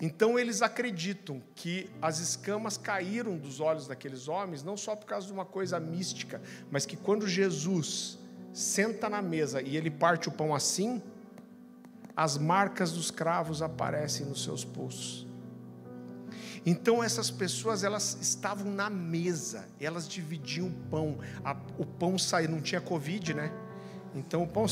Então 0.00 0.38
eles 0.38 0.62
acreditam 0.62 1.42
que 1.56 1.90
as 2.00 2.20
escamas 2.20 2.76
caíram 2.78 3.36
dos 3.36 3.58
olhos 3.58 3.88
daqueles 3.88 4.28
homens, 4.28 4.62
não 4.62 4.76
só 4.76 4.94
por 4.94 5.06
causa 5.06 5.26
de 5.26 5.32
uma 5.32 5.44
coisa 5.44 5.80
mística, 5.80 6.40
mas 6.70 6.86
que 6.86 6.96
quando 6.96 7.26
Jesus 7.26 8.16
senta 8.52 9.10
na 9.10 9.20
mesa 9.20 9.60
e 9.60 9.76
ele 9.76 9.90
parte 9.90 10.28
o 10.28 10.32
pão 10.32 10.54
assim, 10.54 11.02
as 12.16 12.38
marcas 12.38 12.92
dos 12.92 13.10
cravos 13.10 13.60
aparecem 13.60 14.26
nos 14.26 14.44
seus 14.44 14.64
pulsos. 14.64 15.27
Então 16.64 17.02
essas 17.02 17.30
pessoas 17.30 17.84
elas 17.84 18.18
estavam 18.20 18.70
na 18.70 18.90
mesa, 18.90 19.68
elas 19.80 20.08
dividiam 20.08 20.68
o 20.68 20.72
pão. 20.90 21.18
A, 21.44 21.56
o 21.78 21.84
pão 21.84 22.18
saía, 22.18 22.48
não 22.48 22.60
tinha 22.60 22.80
covid, 22.80 23.34
né? 23.34 23.52
Então 24.14 24.42
o 24.42 24.46
pão, 24.46 24.66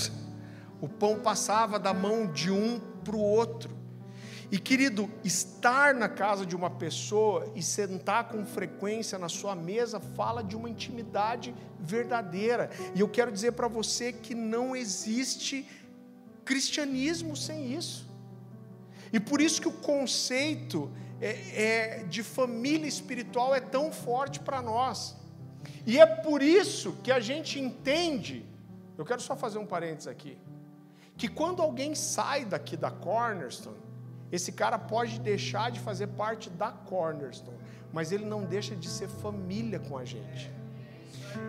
o 0.81 0.89
pão 0.89 1.21
passava 1.21 1.79
da 1.79 1.95
mão 1.95 2.27
de 2.27 2.51
um 2.51 2.81
para 3.05 3.17
o 3.17 3.21
outro. 3.21 3.77
E 4.51 4.59
querido, 4.59 5.11
estar 5.25 5.93
na 5.93 6.09
casa 6.09 6.47
de 6.47 6.55
uma 6.55 6.71
pessoa 6.71 7.51
e 7.57 7.63
sentar 7.63 8.29
com 8.29 8.47
frequência 8.47 9.19
na 9.19 9.29
sua 9.29 9.57
mesa 9.57 9.99
fala 9.99 10.43
de 10.43 10.55
uma 10.55 10.71
intimidade 10.71 11.53
verdadeira. 11.81 12.71
E 12.95 13.01
eu 13.01 13.09
quero 13.09 13.33
dizer 13.33 13.53
para 13.53 13.67
você 13.67 14.13
que 14.13 14.35
não 14.35 14.77
existe 14.77 15.67
cristianismo 16.45 17.37
sem 17.37 17.75
isso. 17.75 18.09
E 19.13 19.19
por 19.19 19.41
isso 19.41 19.61
que 19.61 19.69
o 19.69 19.73
conceito 19.73 20.91
é, 21.21 22.01
é, 22.01 22.05
de 22.05 22.23
família 22.23 22.87
espiritual 22.87 23.55
é 23.55 23.61
tão 23.61 23.91
forte 23.93 24.41
para 24.41 24.61
nós. 24.61 25.17
E 25.87 25.99
é 25.99 26.07
por 26.07 26.43
isso 26.43 26.93
que 27.03 27.11
a 27.11 27.21
gente 27.21 27.59
entende, 27.61 28.45
eu 28.99 29.05
quero 29.05 29.21
só 29.21 29.37
fazer 29.37 29.59
um 29.59 29.67
parênteses 29.67 30.09
aqui, 30.09 30.37
que 31.17 31.29
quando 31.29 31.63
alguém 31.63 31.95
sai 31.95 32.45
daqui 32.45 32.77
da 32.77 32.91
Cornerstone, 32.91 33.77
esse 34.31 34.53
cara 34.53 34.79
pode 34.79 35.21
deixar 35.21 35.71
de 35.71 35.81
fazer 35.81 36.09
parte 36.09 36.51
da 36.51 36.71
Cornerstone, 36.71 37.57
mas 37.93 38.13
ele 38.13 38.25
não 38.25 38.45
deixa 38.45 38.75
de 38.75 38.89
ser 38.89 39.09
família 39.09 39.79
com 39.79 39.97
a 39.97 40.05
gente. 40.05 40.53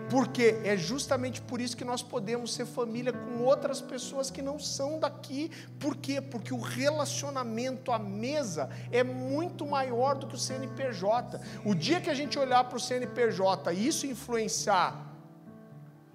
Porque 0.09 0.59
é 0.63 0.77
justamente 0.77 1.41
por 1.41 1.59
isso 1.59 1.75
que 1.75 1.83
nós 1.83 2.01
podemos 2.01 2.53
ser 2.53 2.65
família 2.65 3.11
com 3.11 3.43
outras 3.43 3.81
pessoas 3.81 4.31
que 4.31 4.41
não 4.41 4.57
são 4.57 4.99
daqui. 4.99 5.51
Por 5.79 5.95
quê? 5.97 6.21
Porque 6.21 6.53
o 6.53 6.59
relacionamento 6.59 7.91
à 7.91 7.99
mesa 7.99 8.69
é 8.91 9.03
muito 9.03 9.65
maior 9.65 10.15
do 10.15 10.27
que 10.27 10.35
o 10.35 10.39
CNPJ. 10.39 11.39
O 11.65 11.75
dia 11.75 11.99
que 11.99 12.09
a 12.09 12.13
gente 12.13 12.39
olhar 12.39 12.63
para 12.63 12.77
o 12.77 12.79
CNPJ 12.79 13.73
e 13.73 13.87
isso 13.87 14.05
influenciar 14.05 15.07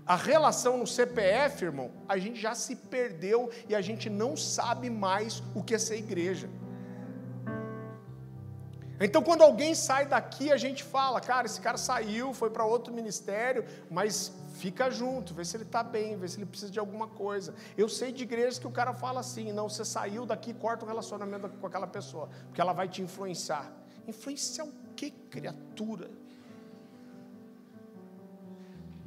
a 0.06 0.16
relação 0.16 0.78
no 0.78 0.86
CPF, 0.86 1.64
irmão, 1.64 1.90
a 2.08 2.18
gente 2.18 2.40
já 2.40 2.54
se 2.54 2.74
perdeu 2.74 3.50
e 3.68 3.74
a 3.74 3.80
gente 3.80 4.10
não 4.10 4.36
sabe 4.36 4.90
mais 4.90 5.42
o 5.54 5.62
que 5.62 5.74
é 5.74 5.78
ser 5.78 5.96
igreja. 5.96 6.48
Então, 9.04 9.20
quando 9.20 9.42
alguém 9.42 9.74
sai 9.74 10.06
daqui, 10.06 10.52
a 10.52 10.56
gente 10.56 10.84
fala, 10.84 11.20
cara, 11.20 11.44
esse 11.46 11.60
cara 11.60 11.76
saiu, 11.76 12.32
foi 12.32 12.50
para 12.50 12.64
outro 12.64 12.94
ministério, 12.94 13.64
mas 13.90 14.32
fica 14.54 14.88
junto, 14.90 15.34
vê 15.34 15.44
se 15.44 15.56
ele 15.56 15.64
está 15.64 15.82
bem, 15.82 16.16
vê 16.16 16.28
se 16.28 16.38
ele 16.38 16.46
precisa 16.46 16.70
de 16.70 16.78
alguma 16.78 17.08
coisa. 17.08 17.52
Eu 17.76 17.88
sei 17.88 18.12
de 18.12 18.22
igrejas 18.22 18.60
que 18.60 18.66
o 18.66 18.70
cara 18.70 18.94
fala 18.94 19.18
assim: 19.18 19.52
não, 19.52 19.68
você 19.68 19.84
saiu 19.84 20.24
daqui, 20.24 20.54
corta 20.54 20.84
o 20.84 20.88
relacionamento 20.88 21.48
com 21.48 21.66
aquela 21.66 21.86
pessoa, 21.86 22.28
porque 22.46 22.60
ela 22.60 22.72
vai 22.72 22.88
te 22.88 23.02
influenciar. 23.02 23.72
Influenciar 24.06 24.66
o 24.66 24.72
que, 24.94 25.10
criatura? 25.10 26.08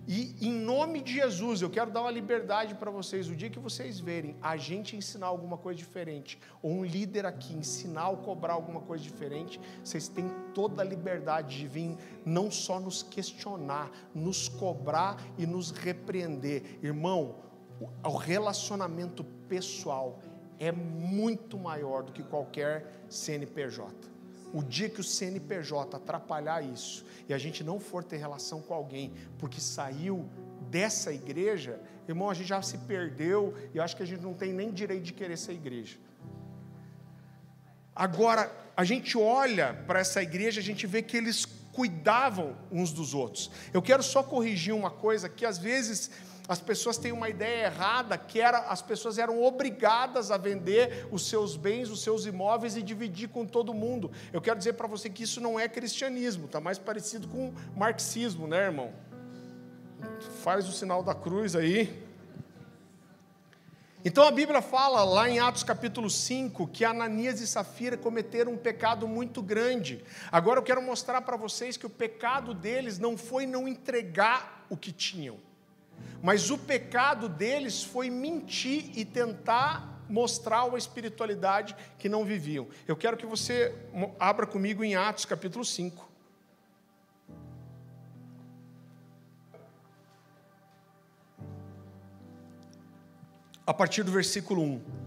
E 0.08 0.36
em 0.40 0.52
nome 0.52 1.02
de 1.02 1.14
Jesus, 1.14 1.62
eu 1.64 1.70
quero 1.70 1.90
dar 1.90 2.02
uma 2.02 2.12
liberdade 2.12 2.76
para 2.76 2.92
vocês. 2.92 3.28
O 3.28 3.36
dia 3.36 3.50
que 3.50 3.58
vocês 3.58 4.00
verem 4.00 4.36
a 4.40 4.56
gente 4.56 4.96
ensinar 4.96 5.28
alguma 5.28 5.58
coisa 5.58 5.78
diferente, 5.80 6.40
ou 6.62 6.72
um 6.72 6.86
líder 6.86 7.26
aqui 7.26 7.54
ensinar 7.54 8.10
ou 8.10 8.18
cobrar 8.18 8.54
alguma 8.54 8.82
coisa 8.82 9.04
diferente, 9.04 9.60
vocês 9.84 10.08
têm 10.08 10.30
toda 10.54 10.84
a 10.84 10.86
liberdade 10.86 11.58
de 11.58 11.68
vir 11.68 11.98
não 12.24 12.52
só 12.52 12.80
nos 12.80 13.02
questionar, 13.02 13.90
nos 14.14 14.48
cobrar 14.48 15.18
e 15.40 15.46
nos 15.48 15.72
repreender. 15.72 16.80
Irmão, 16.84 17.38
o 18.04 18.16
relacionamento 18.16 19.24
pessoal 19.50 20.20
é 20.60 20.72
muito 20.72 21.58
maior 21.58 22.04
do 22.04 22.12
que 22.12 22.24
qualquer 22.24 23.06
CNPJ. 23.10 24.15
O 24.56 24.64
dia 24.64 24.90
que 24.90 25.02
o 25.02 25.04
CNPJ 25.04 25.98
atrapalhar 25.98 26.64
isso 26.64 27.06
e 27.28 27.34
a 27.34 27.38
gente 27.38 27.62
não 27.62 27.78
for 27.78 28.02
ter 28.06 28.16
relação 28.16 28.62
com 28.62 28.74
alguém 28.74 29.14
porque 29.38 29.60
saiu 29.60 30.30
dessa 30.70 31.12
igreja, 31.12 31.78
irmão, 32.08 32.30
a 32.30 32.34
gente 32.34 32.48
já 32.48 32.62
se 32.62 32.78
perdeu 32.78 33.54
e 33.74 33.78
eu 33.78 33.84
acho 33.84 33.98
que 33.98 34.04
a 34.04 34.06
gente 34.06 34.22
não 34.22 34.34
tem 34.34 34.54
nem 34.54 34.72
direito 34.72 35.04
de 35.04 35.12
querer 35.12 35.38
ser 35.38 35.52
igreja. 35.52 35.98
Agora, 37.94 38.50
a 38.78 38.86
gente 38.86 39.18
olha 39.18 39.74
para 39.86 40.00
essa 40.00 40.24
igreja, 40.24 40.62
a 40.62 40.64
gente 40.64 40.88
vê 40.88 41.02
que 41.02 41.18
eles 41.18 41.46
cuidavam 41.74 42.56
uns 42.72 42.94
dos 42.94 43.14
outros. 43.14 43.52
Eu 43.74 43.82
quero 43.82 44.02
só 44.02 44.24
corrigir 44.24 44.74
uma 44.74 44.90
coisa 44.90 45.28
que 45.28 45.46
às 45.46 45.58
vezes 45.58 46.10
as 46.48 46.62
pessoas 46.62 46.98
têm 46.98 47.12
uma 47.12 47.28
ideia 47.28 47.66
errada 47.66 48.18
que 48.18 48.40
era, 48.40 48.60
as 48.70 48.82
pessoas 48.82 49.18
eram 49.18 49.42
obrigadas 49.42 50.30
a 50.30 50.38
vender 50.38 51.08
os 51.12 51.28
seus 51.28 51.58
bens, 51.58 51.90
os 51.90 52.04
seus 52.04 52.26
imóveis 52.26 52.78
e 52.78 52.84
dividir 52.84 53.30
com 53.30 53.46
todo 53.46 53.74
mundo. 53.74 54.12
Eu 54.32 54.42
quero 54.42 54.58
dizer 54.58 54.74
para 54.74 54.88
você 54.88 55.10
que 55.10 55.24
isso 55.24 55.42
não 55.42 55.60
é 55.60 55.68
cristianismo, 55.68 56.46
está 56.46 56.62
mais 56.62 56.78
parecido 56.78 57.28
com 57.28 57.54
marxismo, 57.76 58.48
né, 58.48 58.66
irmão? 58.66 58.94
Faz 60.44 60.68
o 60.70 60.72
sinal 60.72 61.02
da 61.02 61.16
cruz 61.16 61.56
aí. 61.56 62.06
Então 64.04 64.24
a 64.24 64.30
Bíblia 64.30 64.62
fala 64.62 65.04
lá 65.04 65.28
em 65.28 65.40
Atos 65.40 65.64
capítulo 65.64 66.12
5 66.12 66.68
que 66.68 66.86
Ananias 66.86 67.42
e 67.42 67.48
Safira 67.48 67.98
cometeram 67.98 68.52
um 68.52 68.58
pecado 68.58 69.08
muito 69.08 69.42
grande. 69.42 70.06
Agora 70.32 70.60
eu 70.60 70.64
quero 70.64 70.80
mostrar 70.80 71.22
para 71.22 71.36
vocês 71.36 71.76
que 71.76 71.88
o 71.88 71.90
pecado 71.90 72.54
deles 72.54 73.00
não 73.00 73.18
foi 73.18 73.48
não 73.48 73.68
entregar 73.68 74.64
o 74.70 74.78
que 74.78 74.92
tinham. 74.92 75.40
Mas 76.22 76.50
o 76.50 76.58
pecado 76.58 77.30
deles 77.30 77.84
foi 77.84 78.10
mentir 78.10 78.92
e 78.98 79.06
tentar 79.06 79.96
mostrar 80.10 80.64
uma 80.66 80.78
espiritualidade 80.78 81.76
que 81.98 82.10
não 82.10 82.24
viviam. 82.26 82.68
Eu 82.88 82.96
quero 82.96 83.18
que 83.18 83.26
você 83.26 83.74
abra 84.20 84.46
comigo 84.46 84.84
em 84.84 84.96
Atos 84.96 85.26
capítulo 85.26 85.66
5. 85.66 86.14
A 93.68 93.74
partir 93.74 94.04
do 94.04 94.12
versículo 94.12 94.62
1. 94.62 95.05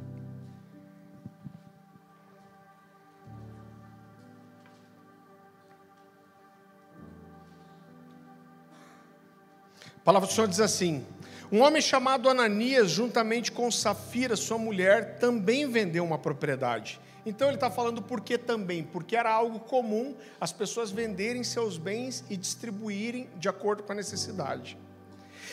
Palavra 10.09 10.27
do 10.27 10.33
Senhor 10.33 10.49
diz 10.49 10.59
assim: 10.59 11.05
Um 11.53 11.61
homem 11.61 11.83
chamado 11.83 12.31
Ananias, 12.31 12.91
juntamente 12.91 13.53
com 13.53 13.71
Safira, 13.71 14.37
sua 14.37 14.57
mulher, 14.57 15.19
também 15.19 15.71
vendeu 15.71 16.03
uma 16.03 16.17
propriedade. 16.17 16.99
Então 17.27 17.47
ele 17.47 17.59
está 17.59 17.71
falando 17.71 18.01
por 18.01 18.23
que 18.23 18.39
também? 18.39 18.83
Porque 18.83 19.15
era 19.15 19.31
algo 19.31 19.61
comum 19.61 20.17
as 20.41 20.51
pessoas 20.51 20.91
venderem 20.91 21.45
seus 21.45 21.77
bens 21.77 22.25
e 22.31 22.39
distribuírem 22.39 23.29
de 23.37 23.51
acordo 23.51 23.83
com 23.83 23.93
a 23.93 23.95
necessidade. 23.95 24.79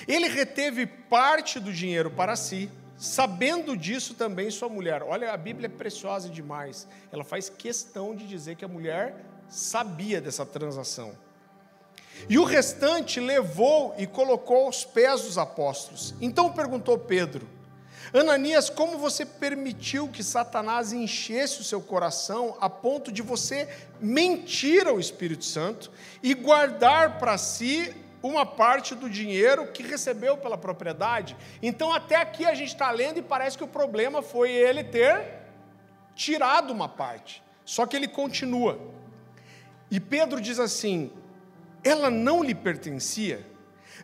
Ele 0.07 0.29
reteve 0.29 0.85
parte 0.85 1.59
do 1.59 1.73
dinheiro 1.73 2.09
para 2.09 2.37
si, 2.37 2.69
sabendo 2.95 3.75
disso 3.75 4.13
também 4.13 4.49
sua 4.49 4.69
mulher. 4.69 5.03
Olha, 5.03 5.33
a 5.33 5.37
Bíblia 5.37 5.65
é 5.65 5.69
preciosa 5.69 6.29
demais. 6.29 6.87
Ela 7.11 7.25
faz 7.25 7.49
questão 7.49 8.15
de 8.15 8.25
dizer 8.25 8.55
que 8.55 8.63
a 8.63 8.69
mulher 8.69 9.17
sabia 9.49 10.21
dessa 10.21 10.45
transação. 10.45 11.24
E 12.27 12.37
o 12.37 12.43
restante 12.43 13.19
levou 13.19 13.93
e 13.97 14.07
colocou 14.07 14.65
aos 14.65 14.83
pés 14.83 15.21
dos 15.21 15.37
apóstolos. 15.37 16.13
Então 16.19 16.51
perguntou 16.51 16.97
Pedro: 16.97 17.47
Ananias, 18.13 18.69
como 18.69 18.97
você 18.97 19.25
permitiu 19.25 20.07
que 20.07 20.23
Satanás 20.23 20.91
enchesse 20.91 21.61
o 21.61 21.63
seu 21.63 21.81
coração 21.81 22.57
a 22.59 22.69
ponto 22.69 23.11
de 23.11 23.21
você 23.21 23.67
mentir 23.99 24.87
ao 24.87 24.99
Espírito 24.99 25.45
Santo 25.45 25.91
e 26.23 26.33
guardar 26.33 27.19
para 27.19 27.37
si 27.37 27.93
uma 28.23 28.45
parte 28.45 28.95
do 28.95 29.07
dinheiro 29.07 29.67
que 29.67 29.83
recebeu 29.83 30.35
pela 30.35 30.57
propriedade. 30.57 31.37
Então, 31.61 31.93
até 31.93 32.15
aqui 32.15 32.43
a 32.45 32.55
gente 32.55 32.69
está 32.69 32.89
lendo 32.89 33.19
e 33.19 33.21
parece 33.21 33.55
que 33.55 33.63
o 33.63 33.67
problema 33.67 34.23
foi 34.23 34.51
ele 34.51 34.83
ter 34.83 35.43
tirado 36.15 36.71
uma 36.71 36.89
parte. 36.89 37.43
Só 37.63 37.85
que 37.85 37.95
ele 37.95 38.07
continua. 38.07 38.79
E 39.91 39.99
Pedro 39.99 40.41
diz 40.41 40.59
assim: 40.59 41.11
ela 41.85 42.09
não 42.09 42.43
lhe 42.43 42.55
pertencia. 42.55 43.45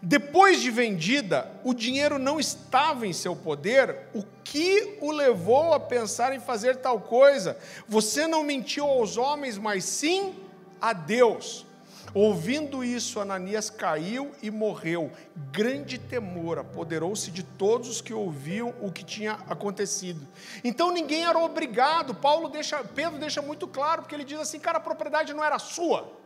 Depois 0.03 0.61
de 0.61 0.71
vendida, 0.71 1.51
o 1.63 1.73
dinheiro 1.73 2.17
não 2.17 2.39
estava 2.39 3.05
em 3.05 3.13
seu 3.13 3.35
poder. 3.35 4.07
O 4.13 4.23
que 4.43 4.97
o 5.01 5.11
levou 5.11 5.73
a 5.73 5.79
pensar 5.79 6.33
em 6.33 6.39
fazer 6.39 6.77
tal 6.77 7.01
coisa? 7.01 7.57
Você 7.87 8.27
não 8.27 8.43
mentiu 8.43 8.85
aos 8.85 9.17
homens, 9.17 9.57
mas 9.57 9.83
sim 9.83 10.35
a 10.79 10.93
Deus. 10.93 11.65
Ouvindo 12.13 12.83
isso, 12.83 13.19
Ananias 13.19 13.69
caiu 13.69 14.31
e 14.43 14.51
morreu. 14.51 15.11
Grande 15.51 15.97
temor 15.97 16.59
apoderou-se 16.59 17.31
de 17.31 17.41
todos 17.41 17.87
os 17.87 18.01
que 18.01 18.13
ouviam 18.13 18.73
o 18.81 18.91
que 18.91 19.03
tinha 19.03 19.33
acontecido. 19.47 20.27
Então 20.63 20.91
ninguém 20.91 21.25
era 21.25 21.39
obrigado. 21.39 22.13
Paulo 22.13 22.49
deixa, 22.49 22.83
Pedro 22.83 23.17
deixa 23.17 23.41
muito 23.41 23.67
claro, 23.67 24.01
porque 24.01 24.13
ele 24.13 24.25
diz 24.25 24.39
assim: 24.39 24.59
cara, 24.59 24.77
a 24.77 24.81
propriedade 24.81 25.33
não 25.33 25.43
era 25.43 25.57
sua. 25.57 26.20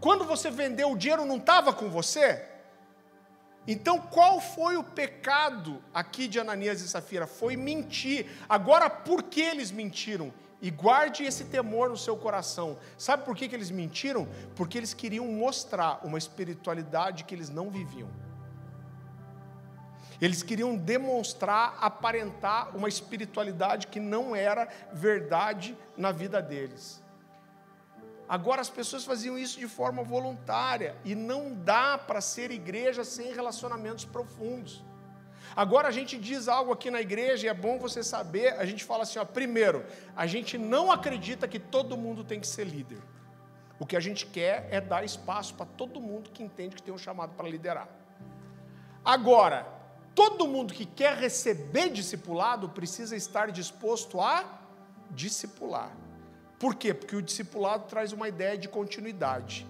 Quando 0.00 0.24
você 0.24 0.50
vendeu 0.50 0.92
o 0.92 0.98
dinheiro, 0.98 1.24
não 1.24 1.36
estava 1.36 1.72
com 1.72 1.88
você? 1.88 2.44
Então, 3.66 3.98
qual 3.98 4.40
foi 4.40 4.76
o 4.76 4.84
pecado 4.84 5.82
aqui 5.92 6.28
de 6.28 6.38
Ananias 6.38 6.80
e 6.80 6.88
Safira? 6.88 7.26
Foi 7.26 7.56
mentir. 7.56 8.26
Agora, 8.48 8.88
por 8.88 9.24
que 9.24 9.40
eles 9.40 9.72
mentiram? 9.72 10.32
E 10.62 10.70
guarde 10.70 11.24
esse 11.24 11.44
temor 11.44 11.90
no 11.90 11.96
seu 11.96 12.16
coração. 12.16 12.78
Sabe 12.96 13.24
por 13.24 13.36
que, 13.36 13.48
que 13.48 13.54
eles 13.54 13.70
mentiram? 13.70 14.28
Porque 14.54 14.78
eles 14.78 14.94
queriam 14.94 15.26
mostrar 15.26 16.00
uma 16.04 16.16
espiritualidade 16.16 17.24
que 17.24 17.34
eles 17.34 17.50
não 17.50 17.70
viviam. 17.70 18.08
Eles 20.20 20.42
queriam 20.42 20.76
demonstrar, 20.76 21.76
aparentar 21.80 22.74
uma 22.74 22.88
espiritualidade 22.88 23.88
que 23.88 24.00
não 24.00 24.34
era 24.34 24.66
verdade 24.92 25.76
na 25.96 26.10
vida 26.10 26.40
deles. 26.40 27.02
Agora 28.28 28.60
as 28.60 28.70
pessoas 28.70 29.04
faziam 29.04 29.38
isso 29.38 29.58
de 29.58 29.68
forma 29.68 30.02
voluntária 30.02 30.96
e 31.04 31.14
não 31.14 31.54
dá 31.54 31.96
para 31.96 32.20
ser 32.20 32.50
igreja 32.50 33.04
sem 33.04 33.32
relacionamentos 33.32 34.04
profundos. 34.04 34.84
Agora 35.54 35.88
a 35.88 35.90
gente 35.92 36.18
diz 36.18 36.48
algo 36.48 36.72
aqui 36.72 36.90
na 36.90 37.00
igreja 37.00 37.46
e 37.46 37.48
é 37.48 37.54
bom 37.54 37.78
você 37.78 38.02
saber, 38.02 38.54
a 38.54 38.66
gente 38.66 38.84
fala 38.84 39.04
assim, 39.04 39.18
ó, 39.18 39.24
primeiro, 39.24 39.84
a 40.16 40.26
gente 40.26 40.58
não 40.58 40.90
acredita 40.90 41.46
que 41.46 41.58
todo 41.58 41.96
mundo 41.96 42.24
tem 42.24 42.40
que 42.40 42.46
ser 42.46 42.64
líder. 42.64 42.98
O 43.78 43.86
que 43.86 43.96
a 43.96 44.00
gente 44.00 44.26
quer 44.26 44.66
é 44.70 44.80
dar 44.80 45.04
espaço 45.04 45.54
para 45.54 45.66
todo 45.66 46.00
mundo 46.00 46.30
que 46.30 46.42
entende 46.42 46.74
que 46.74 46.82
tem 46.82 46.92
um 46.92 46.98
chamado 46.98 47.34
para 47.34 47.48
liderar. 47.48 47.88
Agora, 49.04 49.66
todo 50.14 50.48
mundo 50.48 50.74
que 50.74 50.84
quer 50.84 51.16
receber 51.16 51.90
discipulado 51.90 52.70
precisa 52.70 53.14
estar 53.14 53.52
disposto 53.52 54.20
a 54.20 54.44
discipular. 55.10 55.94
Por 56.58 56.74
quê? 56.74 56.94
Porque 56.94 57.16
o 57.16 57.22
discipulado 57.22 57.84
traz 57.86 58.12
uma 58.12 58.28
ideia 58.28 58.56
de 58.56 58.68
continuidade. 58.68 59.66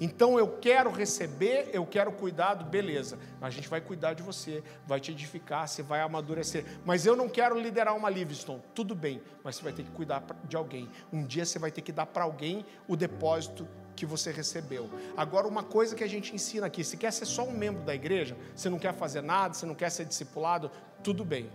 Então 0.00 0.38
eu 0.38 0.48
quero 0.48 0.90
receber, 0.90 1.68
eu 1.74 1.84
quero 1.84 2.10
cuidado, 2.10 2.64
beleza. 2.64 3.18
A 3.38 3.50
gente 3.50 3.68
vai 3.68 3.82
cuidar 3.82 4.14
de 4.14 4.22
você, 4.22 4.62
vai 4.86 4.98
te 4.98 5.12
edificar, 5.12 5.68
você 5.68 5.82
vai 5.82 6.00
amadurecer. 6.00 6.64
Mas 6.86 7.04
eu 7.04 7.14
não 7.14 7.28
quero 7.28 7.60
liderar 7.60 7.94
uma 7.94 8.08
Livingston. 8.08 8.60
Tudo 8.74 8.94
bem, 8.94 9.20
mas 9.44 9.56
você 9.56 9.62
vai 9.62 9.74
ter 9.74 9.82
que 9.82 9.90
cuidar 9.90 10.24
de 10.44 10.56
alguém. 10.56 10.88
Um 11.12 11.22
dia 11.26 11.44
você 11.44 11.58
vai 11.58 11.70
ter 11.70 11.82
que 11.82 11.92
dar 11.92 12.06
para 12.06 12.24
alguém 12.24 12.64
o 12.88 12.96
depósito 12.96 13.68
que 13.94 14.06
você 14.06 14.32
recebeu. 14.32 14.88
Agora, 15.14 15.46
uma 15.46 15.62
coisa 15.62 15.94
que 15.94 16.02
a 16.02 16.08
gente 16.08 16.34
ensina 16.34 16.66
aqui: 16.66 16.82
se 16.82 16.96
quer 16.96 17.12
ser 17.12 17.26
só 17.26 17.44
um 17.44 17.52
membro 17.52 17.82
da 17.82 17.94
igreja, 17.94 18.34
você 18.56 18.70
não 18.70 18.78
quer 18.78 18.94
fazer 18.94 19.20
nada, 19.20 19.52
você 19.52 19.66
não 19.66 19.74
quer 19.74 19.90
ser 19.90 20.06
discipulado, 20.06 20.70
tudo 21.04 21.26
bem. 21.26 21.50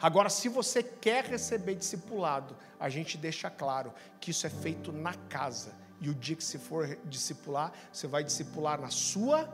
Agora, 0.00 0.28
se 0.28 0.48
você 0.48 0.82
quer 0.82 1.24
receber 1.24 1.74
discipulado, 1.74 2.56
a 2.78 2.88
gente 2.88 3.16
deixa 3.16 3.50
claro 3.50 3.92
que 4.20 4.30
isso 4.30 4.46
é 4.46 4.50
feito 4.50 4.92
na 4.92 5.14
casa 5.14 5.72
e 6.00 6.10
o 6.10 6.14
dia 6.14 6.36
que 6.36 6.44
se 6.44 6.58
for 6.58 6.98
discipular, 7.04 7.72
você 7.92 8.06
vai 8.06 8.22
discipular 8.22 8.80
na 8.80 8.90
sua 8.90 9.48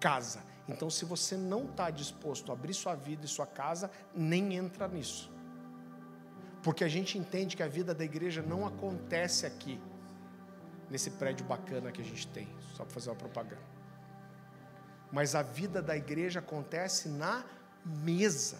casa. 0.00 0.42
Então, 0.68 0.90
se 0.90 1.04
você 1.04 1.36
não 1.36 1.64
está 1.64 1.90
disposto 1.90 2.50
a 2.50 2.54
abrir 2.54 2.74
sua 2.74 2.94
vida 2.94 3.24
e 3.24 3.28
sua 3.28 3.46
casa, 3.46 3.90
nem 4.14 4.54
entra 4.54 4.88
nisso. 4.88 5.30
Porque 6.62 6.84
a 6.84 6.88
gente 6.88 7.16
entende 7.16 7.56
que 7.56 7.62
a 7.62 7.68
vida 7.68 7.94
da 7.94 8.04
igreja 8.04 8.42
não 8.42 8.66
acontece 8.66 9.46
aqui, 9.46 9.80
nesse 10.90 11.10
prédio 11.12 11.44
bacana 11.46 11.92
que 11.92 12.00
a 12.00 12.04
gente 12.04 12.26
tem, 12.28 12.48
só 12.74 12.84
para 12.84 12.94
fazer 12.94 13.10
uma 13.10 13.16
propaganda. 13.16 13.62
Mas 15.10 15.34
a 15.34 15.42
vida 15.42 15.80
da 15.80 15.96
igreja 15.96 16.40
acontece 16.40 17.08
na 17.08 17.44
mesa. 17.84 18.58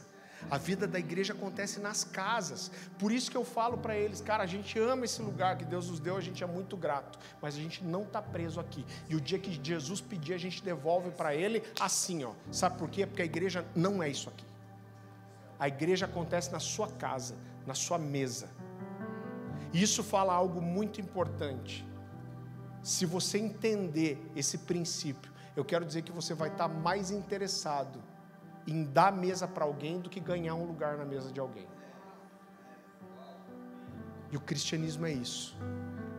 A 0.50 0.56
vida 0.56 0.86
da 0.86 0.98
igreja 0.98 1.32
acontece 1.32 1.80
nas 1.80 2.04
casas. 2.04 2.70
Por 2.98 3.12
isso 3.12 3.30
que 3.30 3.36
eu 3.36 3.44
falo 3.44 3.78
para 3.78 3.96
eles, 3.96 4.20
cara, 4.20 4.44
a 4.44 4.46
gente 4.46 4.78
ama 4.78 5.04
esse 5.04 5.20
lugar 5.20 5.58
que 5.58 5.64
Deus 5.64 5.90
nos 5.90 6.00
deu, 6.00 6.16
a 6.16 6.20
gente 6.20 6.42
é 6.42 6.46
muito 6.46 6.76
grato, 6.76 7.18
mas 7.42 7.54
a 7.54 7.58
gente 7.58 7.84
não 7.84 8.02
está 8.02 8.22
preso 8.22 8.60
aqui. 8.60 8.84
E 9.08 9.16
o 9.16 9.20
dia 9.20 9.38
que 9.38 9.60
Jesus 9.62 10.00
pedir, 10.00 10.34
a 10.34 10.38
gente 10.38 10.62
devolve 10.62 11.10
para 11.10 11.34
Ele 11.34 11.62
assim, 11.80 12.24
ó. 12.24 12.32
Sabe 12.52 12.78
por 12.78 12.88
quê? 12.88 13.06
Porque 13.06 13.22
a 13.22 13.24
igreja 13.24 13.64
não 13.74 14.02
é 14.02 14.08
isso 14.08 14.28
aqui. 14.28 14.46
A 15.58 15.66
igreja 15.66 16.06
acontece 16.06 16.52
na 16.52 16.60
sua 16.60 16.88
casa, 16.88 17.34
na 17.66 17.74
sua 17.74 17.98
mesa. 17.98 18.48
E 19.72 19.82
isso 19.82 20.02
fala 20.02 20.32
algo 20.32 20.62
muito 20.62 21.00
importante. 21.00 21.86
Se 22.82 23.04
você 23.04 23.38
entender 23.38 24.24
esse 24.36 24.58
princípio, 24.58 25.32
eu 25.56 25.64
quero 25.64 25.84
dizer 25.84 26.02
que 26.02 26.12
você 26.12 26.32
vai 26.32 26.48
estar 26.48 26.68
tá 26.68 26.74
mais 26.74 27.10
interessado 27.10 28.00
em 28.70 28.84
dar 28.84 29.12
mesa 29.12 29.48
para 29.48 29.64
alguém 29.64 29.98
do 29.98 30.10
que 30.10 30.20
ganhar 30.20 30.54
um 30.54 30.64
lugar 30.64 30.96
na 30.96 31.04
mesa 31.04 31.32
de 31.32 31.40
alguém. 31.40 31.66
E 34.30 34.36
o 34.36 34.40
cristianismo 34.40 35.06
é 35.06 35.12
isso: 35.12 35.56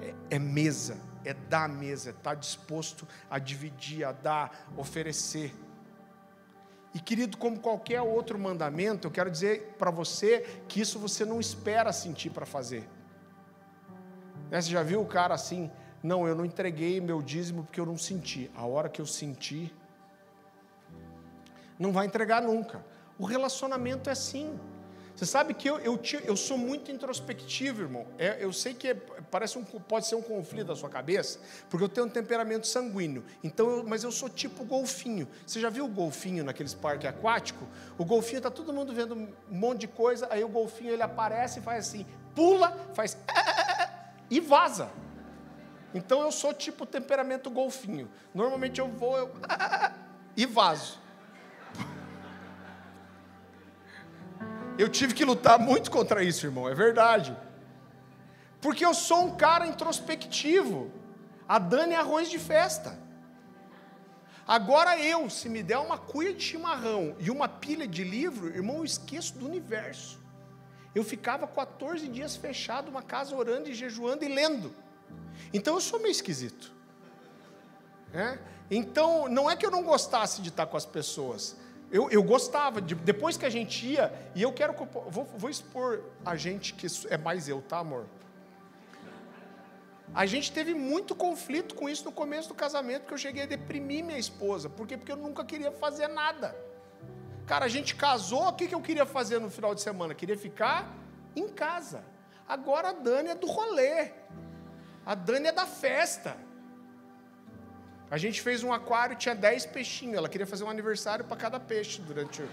é, 0.02 0.36
é 0.36 0.40
mesa, 0.40 0.98
é 1.24 1.34
dar 1.34 1.70
mesa, 1.70 2.10
é 2.10 2.12
estar 2.12 2.32
tá 2.32 2.36
disposto 2.36 3.08
a 3.30 3.38
dividir, 3.38 4.04
a 4.04 4.12
dar, 4.12 4.72
oferecer. 4.76 5.54
E 6.94 7.00
querido, 7.00 7.38
como 7.38 7.60
qualquer 7.60 8.02
outro 8.02 8.40
mandamento, 8.40 9.08
eu 9.08 9.12
quero 9.12 9.30
dizer 9.30 9.76
para 9.78 9.92
você 9.92 10.64
que 10.68 10.82
isso 10.82 10.98
você 10.98 11.24
não 11.24 11.40
espera 11.40 11.94
sentir 11.94 12.32
para 12.32 12.48
fazer. 12.48 12.90
Né? 14.50 14.60
Você 14.60 14.72
já 14.72 14.82
viu 14.82 15.02
o 15.02 15.06
cara 15.06 15.36
assim? 15.36 15.70
Não, 16.02 16.28
eu 16.28 16.34
não 16.34 16.46
entreguei 16.46 17.00
meu 17.00 17.22
dízimo 17.22 17.64
porque 17.64 17.80
eu 17.80 17.86
não 17.86 17.98
senti. 17.98 18.50
A 18.56 18.66
hora 18.66 18.90
que 18.90 19.00
eu 19.00 19.06
senti, 19.06 19.72
não 21.80 21.94
vai 21.94 22.06
entregar 22.06 22.42
nunca. 22.42 22.86
O 23.18 23.26
relacionamento 23.26 24.10
é 24.10 24.12
assim. 24.12 24.60
Você 25.16 25.26
sabe 25.26 25.54
que 25.54 25.70
eu, 25.70 25.78
eu, 25.80 26.00
eu 26.24 26.38
sou 26.38 26.58
muito 26.58 26.90
introspectivo, 26.90 27.82
irmão. 27.82 28.08
É, 28.18 28.38
eu 28.40 28.54
sei 28.54 28.74
que 28.74 28.88
é, 28.88 28.94
parece 29.30 29.58
um, 29.58 29.64
pode 29.66 30.08
ser 30.08 30.16
um 30.16 30.22
conflito 30.22 30.68
da 30.68 30.76
sua 30.78 30.90
cabeça, 30.90 31.40
porque 31.70 31.84
eu 31.84 31.90
tenho 31.90 32.08
um 32.08 32.10
temperamento 32.10 32.66
sanguíneo. 32.66 33.26
Então, 33.44 33.70
eu, 33.70 33.84
mas 33.84 34.06
eu 34.06 34.14
sou 34.14 34.30
tipo 34.30 34.64
golfinho. 34.64 35.28
Você 35.46 35.60
já 35.60 35.70
viu 35.70 35.84
o 35.84 35.90
golfinho 35.90 36.46
naqueles 36.46 36.74
parques 36.74 37.06
aquáticos? 37.10 37.68
O 37.98 38.06
golfinho 38.06 38.38
está 38.38 38.50
todo 38.50 38.72
mundo 38.72 38.94
vendo 38.94 39.14
um 39.14 39.30
monte 39.50 39.82
de 39.82 39.88
coisa, 39.88 40.26
aí 40.32 40.42
o 40.42 40.48
golfinho 40.48 40.92
ele 40.92 41.04
aparece 41.04 41.60
e 41.60 41.62
faz 41.62 41.90
assim, 41.90 42.06
pula, 42.34 42.78
faz 42.94 43.18
e 44.32 44.40
vaza. 44.40 44.90
Então 45.94 46.22
eu 46.22 46.32
sou 46.32 46.54
tipo 46.54 46.86
temperamento 46.86 47.50
golfinho. 47.50 48.10
Normalmente 48.34 48.80
eu 48.80 48.88
vou 48.88 49.18
eu, 49.18 49.32
e 50.38 50.46
vazo. 50.46 50.98
Eu 54.80 54.88
tive 54.88 55.14
que 55.14 55.26
lutar 55.26 55.60
muito 55.60 55.92
contra 55.92 56.24
isso, 56.24 56.46
irmão, 56.46 56.70
é 56.70 56.74
verdade. 56.74 57.36
Porque 58.62 58.86
eu 58.86 58.94
sou 58.94 59.26
um 59.26 59.36
cara 59.36 59.68
introspectivo. 59.68 60.90
A 61.46 61.60
Dani 61.60 61.96
é 61.96 61.98
arroz 61.98 62.30
de 62.30 62.40
festa. 62.40 62.98
Agora 64.48 64.98
eu, 64.98 65.30
se 65.30 65.50
me 65.50 65.62
der 65.62 65.80
uma 65.80 65.98
cuia 65.98 66.34
de 66.34 66.42
chimarrão 66.42 67.14
e 67.20 67.30
uma 67.30 67.50
pilha 67.50 67.86
de 67.86 68.06
livro, 68.06 68.48
irmão, 68.48 68.78
eu 68.78 68.86
esqueço 68.86 69.38
do 69.38 69.46
universo. 69.46 70.18
Eu 70.96 71.04
ficava 71.04 71.46
14 71.46 72.08
dias 72.08 72.38
fechado 72.38 72.88
uma 72.88 73.04
casa 73.04 73.36
orando 73.36 73.70
e 73.70 73.74
jejuando 73.74 74.24
e 74.24 74.30
lendo. 74.30 74.74
Então 75.54 75.76
eu 75.76 75.82
sou 75.82 76.00
meio 76.00 76.12
esquisito. 76.12 76.72
É? 78.14 78.40
Então, 78.72 79.28
não 79.28 79.52
é 79.52 79.58
que 79.58 79.66
eu 79.66 79.72
não 79.72 79.84
gostasse 79.84 80.42
de 80.42 80.48
estar 80.48 80.68
com 80.68 80.78
as 80.78 80.86
pessoas, 80.86 81.58
eu, 81.92 82.10
eu 82.10 82.22
gostava, 82.22 82.82
de, 82.82 82.94
depois 82.96 83.36
que 83.38 83.46
a 83.46 83.50
gente 83.50 83.86
ia, 83.86 84.14
e 84.36 84.42
eu 84.42 84.54
quero. 84.54 84.74
Vou, 85.08 85.26
vou 85.26 85.50
expor 85.50 86.02
a 86.26 86.36
gente 86.36 86.74
que 86.74 86.88
é 87.10 87.18
mais 87.18 87.48
eu, 87.48 87.62
tá, 87.62 87.80
amor? 87.80 88.06
A 90.14 90.26
gente 90.26 90.52
teve 90.52 90.74
muito 90.74 91.16
conflito 91.16 91.76
com 91.76 91.88
isso 91.88 92.06
no 92.06 92.12
começo 92.12 92.48
do 92.48 92.56
casamento, 92.56 93.06
que 93.06 93.14
eu 93.14 93.18
cheguei 93.18 93.44
a 93.44 93.46
deprimir 93.46 94.04
minha 94.04 94.18
esposa. 94.18 94.70
Por 94.70 94.88
quê? 94.88 94.98
Porque 94.98 95.12
eu 95.12 95.18
nunca 95.18 95.46
queria 95.46 95.72
fazer 95.72 96.08
nada. 96.08 96.56
Cara, 97.46 97.66
a 97.66 97.68
gente 97.70 97.96
casou, 97.96 98.48
o 98.48 98.54
que, 98.54 98.68
que 98.68 98.76
eu 98.76 98.82
queria 98.82 99.06
fazer 99.06 99.40
no 99.40 99.50
final 99.50 99.74
de 99.74 99.82
semana? 99.82 100.14
Queria 100.14 100.38
ficar 100.38 100.92
em 101.36 101.48
casa. 101.48 102.04
Agora 102.48 102.90
a 102.90 102.94
Dani 102.94 103.30
é 103.30 103.36
do 103.36 103.48
rolê. 103.48 104.12
A 105.06 105.16
Dani 105.16 105.48
é 105.48 105.52
da 105.52 105.66
festa. 105.66 106.38
A 108.12 108.18
gente 108.18 108.42
fez 108.42 108.64
um 108.64 108.74
aquário, 108.74 109.16
tinha 109.16 109.36
10 109.36 109.68
peixinhos. 109.68 110.18
Ela 110.18 110.30
queria 110.30 110.48
fazer 110.48 110.64
um 110.64 110.70
aniversário 110.70 111.26
para 111.26 111.38
cada 111.38 111.60
peixe 111.60 112.02
durante 112.02 112.42
o. 112.42 112.50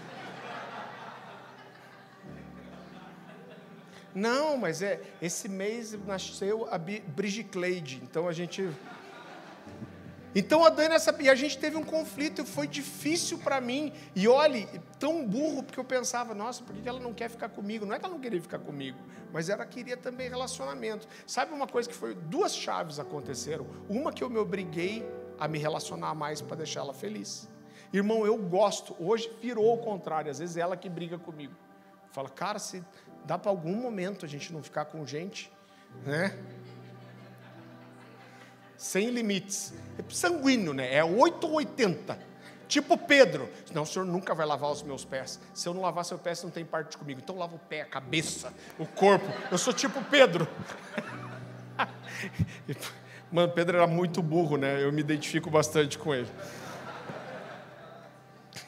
Não, 4.13 4.57
mas 4.57 4.81
é 4.81 4.99
esse 5.21 5.47
mês 5.47 5.93
nasceu 6.05 6.67
a 6.71 6.77
Brigicleide, 6.77 8.01
então 8.03 8.27
a 8.27 8.33
gente 8.33 8.67
então 10.35 10.63
a 10.63 10.69
Dani 10.69 10.93
essa, 10.93 11.15
e 11.19 11.29
a 11.29 11.33
gente 11.33 11.57
teve 11.57 11.77
um 11.77 11.83
conflito, 11.83 12.45
foi 12.45 12.67
difícil 12.67 13.39
para 13.39 13.59
mim. 13.59 13.91
E 14.15 14.27
olhe, 14.27 14.67
tão 14.99 15.25
burro 15.25 15.63
porque 15.63 15.79
eu 15.79 15.83
pensava, 15.83 16.35
nossa, 16.35 16.63
por 16.63 16.75
que 16.75 16.87
ela 16.87 16.99
não 16.99 17.11
quer 17.11 17.27
ficar 17.27 17.49
comigo? 17.49 17.87
Não 17.87 17.95
é 17.95 17.99
que 17.99 18.05
ela 18.05 18.13
não 18.13 18.21
queria 18.21 18.39
ficar 18.39 18.59
comigo, 18.59 18.99
mas 19.33 19.49
ela 19.49 19.65
queria 19.65 19.97
também 19.97 20.29
relacionamento. 20.29 21.07
Sabe 21.25 21.53
uma 21.53 21.65
coisa 21.67 21.89
que 21.89 21.95
foi 21.95 22.13
duas 22.13 22.55
chaves 22.55 22.99
aconteceram? 22.99 23.65
Uma 23.89 24.13
que 24.13 24.23
eu 24.23 24.29
me 24.29 24.37
obriguei 24.37 25.03
a 25.39 25.47
me 25.47 25.57
relacionar 25.57 26.13
mais 26.15 26.41
para 26.41 26.57
deixar 26.57 26.81
ela 26.81 26.93
feliz. 26.93 27.47
Irmão, 27.91 28.25
eu 28.25 28.37
gosto. 28.37 28.95
Hoje 28.99 29.31
virou 29.41 29.73
o 29.73 29.77
contrário. 29.77 30.29
Às 30.29 30.39
vezes 30.39 30.57
é 30.57 30.61
ela 30.61 30.75
que 30.75 30.89
briga 30.89 31.17
comigo. 31.17 31.53
Fala, 32.11 32.29
cara, 32.29 32.59
se 32.59 32.83
dá 33.25 33.37
para 33.37 33.51
algum 33.51 33.75
momento 33.75 34.25
a 34.25 34.27
gente 34.27 34.51
não 34.51 34.61
ficar 34.61 34.85
com 34.85 35.05
gente, 35.05 35.51
né? 36.05 36.37
Sem 38.77 39.09
limites. 39.09 39.73
É 39.97 40.03
sanguíneo, 40.09 40.73
né? 40.73 40.93
É 40.93 41.03
8 41.03 41.47
ou 41.47 41.53
80. 41.53 42.17
Tipo 42.67 42.97
Pedro. 42.97 43.49
Não, 43.73 43.83
o 43.83 43.85
senhor 43.85 44.05
nunca 44.05 44.35
vai 44.35 44.45
lavar 44.45 44.71
os 44.71 44.83
meus 44.83 45.05
pés. 45.05 45.39
Se 45.53 45.67
eu 45.67 45.73
não 45.73 45.81
lavar 45.81 46.03
seu 46.03 46.19
pé, 46.19 46.35
você 46.35 46.45
não 46.45 46.51
tem 46.51 46.65
parte 46.65 46.97
comigo. 46.97 47.21
Então 47.23 47.37
lava 47.37 47.55
o 47.55 47.59
pé, 47.59 47.81
a 47.81 47.85
cabeça, 47.85 48.53
o 48.77 48.85
corpo. 48.85 49.25
Eu 49.49 49.57
sou 49.57 49.73
tipo 49.73 50.03
Pedro. 50.05 50.47
Mano, 53.31 53.51
Pedro 53.51 53.77
era 53.77 53.87
muito 53.87 54.21
burro, 54.21 54.57
né? 54.57 54.83
Eu 54.83 54.91
me 54.91 55.01
identifico 55.01 55.49
bastante 55.49 55.97
com 55.97 56.15
ele. 56.15 56.29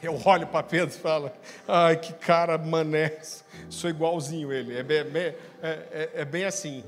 Eu 0.02 0.18
olho 0.24 0.46
para 0.46 0.62
Pedro 0.62 0.94
e 0.94 0.98
falo, 0.98 1.30
ai, 1.68 1.96
que 1.96 2.12
cara 2.14 2.56
mané, 2.56 3.18
sou 3.68 3.90
igualzinho 3.90 4.52
ele. 4.52 4.76
É 4.76 4.82
bem, 4.82 4.98
é, 4.98 5.34
é, 5.62 6.10
é 6.14 6.24
bem 6.24 6.44
assim. 6.44 6.84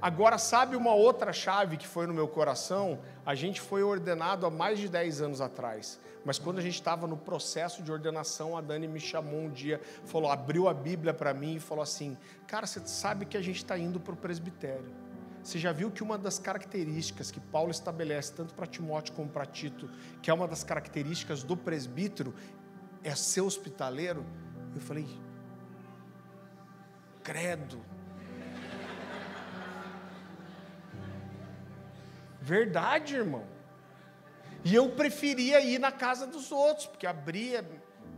Agora, 0.00 0.36
sabe 0.36 0.74
uma 0.74 0.94
outra 0.94 1.32
chave 1.32 1.76
que 1.76 1.86
foi 1.86 2.08
no 2.08 2.14
meu 2.14 2.26
coração? 2.26 2.98
A 3.24 3.36
gente 3.36 3.60
foi 3.60 3.84
ordenado 3.84 4.44
há 4.44 4.50
mais 4.50 4.78
de 4.78 4.88
10 4.88 5.22
anos 5.22 5.40
atrás. 5.40 6.00
Mas 6.24 6.38
quando 6.38 6.58
a 6.58 6.62
gente 6.62 6.74
estava 6.74 7.06
no 7.06 7.16
processo 7.16 7.82
de 7.82 7.90
ordenação, 7.90 8.56
a 8.56 8.60
Dani 8.60 8.88
me 8.88 9.00
chamou 9.00 9.40
um 9.40 9.50
dia, 9.50 9.80
falou, 10.04 10.30
abriu 10.30 10.68
a 10.68 10.74
Bíblia 10.74 11.14
para 11.14 11.32
mim 11.32 11.56
e 11.56 11.60
falou 11.60 11.82
assim: 11.82 12.16
Cara, 12.48 12.66
você 12.66 12.80
sabe 12.84 13.26
que 13.26 13.36
a 13.36 13.40
gente 13.40 13.56
está 13.56 13.78
indo 13.78 14.00
para 14.00 14.14
o 14.14 14.16
presbitério. 14.16 14.86
Você 15.42 15.58
já 15.58 15.72
viu 15.72 15.90
que 15.90 16.02
uma 16.02 16.16
das 16.16 16.38
características 16.38 17.30
que 17.30 17.40
Paulo 17.40 17.70
estabelece, 17.70 18.32
tanto 18.32 18.54
para 18.54 18.66
Timóteo 18.66 19.12
como 19.14 19.28
para 19.28 19.44
Tito, 19.44 19.90
que 20.22 20.30
é 20.30 20.34
uma 20.34 20.46
das 20.46 20.62
características 20.62 21.42
do 21.42 21.56
presbítero, 21.56 22.32
é 23.02 23.14
ser 23.14 23.40
hospitaleiro? 23.40 24.24
Eu 24.74 24.80
falei, 24.80 25.06
credo. 27.24 27.84
Verdade, 32.40 33.16
irmão. 33.16 33.44
E 34.64 34.74
eu 34.74 34.90
preferia 34.90 35.60
ir 35.60 35.78
na 35.78 35.90
casa 35.90 36.26
dos 36.26 36.52
outros, 36.52 36.86
porque 36.86 37.06
abria 37.06 37.68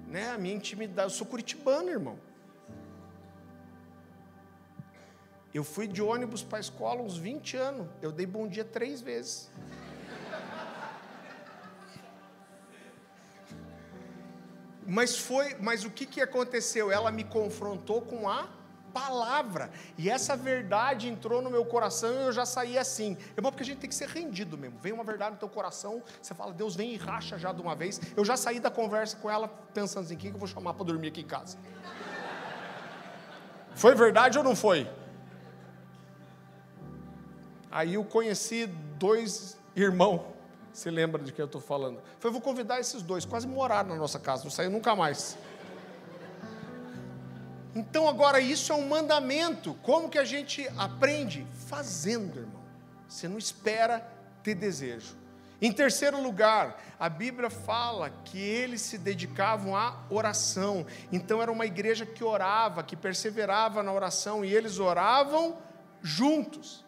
né, 0.07 0.31
a 0.31 0.39
minha 0.39 0.55
intimidade. 0.55 1.09
Eu 1.09 1.11
sou 1.11 1.27
curitibano, 1.27 1.89
irmão. 1.89 2.18
Eu 5.55 5.63
fui 5.63 5.87
de 5.87 6.03
ônibus 6.03 6.43
para 6.43 6.59
a 6.59 6.61
escola 6.61 7.01
uns 7.01 7.17
20 7.17 7.57
anos. 7.57 7.87
Eu 8.03 8.11
dei 8.11 8.27
bom 8.27 8.49
dia 8.49 8.65
três 8.65 9.01
vezes. 9.01 9.49
Mas 14.85 15.17
foi, 15.17 15.55
mas 15.61 15.85
o 15.85 15.91
que, 15.91 16.07
que 16.07 16.21
aconteceu? 16.21 16.91
Ela 16.91 17.13
me 17.13 17.23
confrontou 17.23 18.03
com 18.03 18.29
a 18.29 18.49
palavra. 18.93 19.71
E 19.97 20.11
essa 20.11 20.37
verdade 20.37 21.09
entrou 21.09 21.41
no 21.41 21.49
meu 21.49 21.65
coração 21.65 22.13
e 22.13 22.27
eu 22.27 22.33
já 22.33 22.45
saí 22.45 22.77
assim. 22.77 23.17
Irmão, 23.37 23.53
porque 23.53 23.63
a 23.63 23.67
gente 23.67 23.79
tem 23.79 23.89
que 23.89 23.95
ser 23.95 24.09
rendido 24.09 24.59
mesmo. 24.59 24.81
Vem 24.81 24.93
uma 24.93 25.05
verdade 25.05 25.33
no 25.33 25.39
teu 25.39 25.49
coração, 25.49 26.03
você 26.21 26.35
fala, 26.35 26.53
Deus 26.53 26.75
vem 26.75 26.95
e 26.95 26.97
racha 26.97 27.39
já 27.39 27.53
de 27.53 27.63
uma 27.63 27.77
vez. 27.77 28.01
Eu 28.17 28.25
já 28.25 28.37
saí 28.37 28.59
da 28.59 28.73
conversa 28.73 29.17
com 29.19 29.31
ela 29.31 29.47
pensando 29.73 30.05
assim, 30.05 30.17
quem 30.17 30.31
que 30.31 30.37
eu 30.37 30.41
vou 30.41 30.49
chamar 30.49 30.75
para 30.75 30.85
dormir 30.85 31.09
aqui 31.09 31.21
em 31.21 31.27
casa? 31.27 31.57
Foi 33.75 33.95
verdade 33.95 34.37
ou 34.37 34.43
não 34.43 34.57
foi? 34.57 34.89
Aí 37.75 37.95
eu 37.95 38.05
conheci 38.05 38.68
dois 39.01 39.57
irmãos, 39.75 40.20
se 40.72 40.89
lembra 40.89 41.20
de 41.20 41.33
quem 41.33 41.43
eu 41.43 41.47
estou 41.47 41.61
falando. 41.61 42.01
Falei, 42.20 42.33
vou 42.33 42.41
convidar 42.41 42.79
esses 42.79 43.03
dois, 43.03 43.25
quase 43.25 43.49
moraram 43.49 43.89
na 43.89 43.97
nossa 43.97 44.20
casa, 44.20 44.45
não 44.45 44.51
saiu 44.53 44.70
nunca 44.70 44.95
mais. 44.95 45.37
Então 47.75 48.09
agora 48.09 48.39
isso 48.39 48.72
é 48.72 48.77
um 48.77 48.87
mandamento. 48.87 49.75
Como 49.83 50.09
que 50.09 50.18
a 50.18 50.25
gente 50.25 50.68
aprende? 50.79 51.45
Fazendo, 51.66 52.39
irmão. 52.39 52.62
Você 53.09 53.27
não 53.27 53.39
espera 53.39 54.09
ter 54.45 54.55
desejo. 54.55 55.16
Em 55.61 55.72
terceiro 55.72 56.22
lugar, 56.22 56.81
a 56.97 57.09
Bíblia 57.09 57.51
fala 57.51 58.09
que 58.25 58.39
eles 58.39 58.83
se 58.83 58.99
dedicavam 58.99 59.75
à 59.75 59.99
oração. 60.09 60.87
Então 61.11 61.43
era 61.43 61.51
uma 61.51 61.66
igreja 61.66 62.07
que 62.07 62.22
orava, 62.22 62.85
que 62.85 62.95
perseverava 62.95 63.83
na 63.83 63.93
oração 63.93 64.45
e 64.45 64.55
eles 64.55 64.79
oravam 64.79 65.59
juntos. 66.01 66.84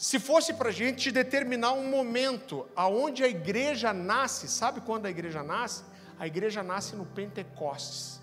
Se 0.00 0.18
fosse 0.18 0.54
para 0.54 0.70
a 0.70 0.72
gente 0.72 1.12
determinar 1.12 1.74
um 1.74 1.86
momento 1.86 2.66
aonde 2.74 3.22
a 3.22 3.28
igreja 3.28 3.92
nasce, 3.92 4.48
sabe 4.48 4.80
quando 4.80 5.04
a 5.04 5.10
igreja 5.10 5.42
nasce? 5.42 5.84
A 6.18 6.26
igreja 6.26 6.62
nasce 6.62 6.96
no 6.96 7.04
Pentecostes. 7.04 8.18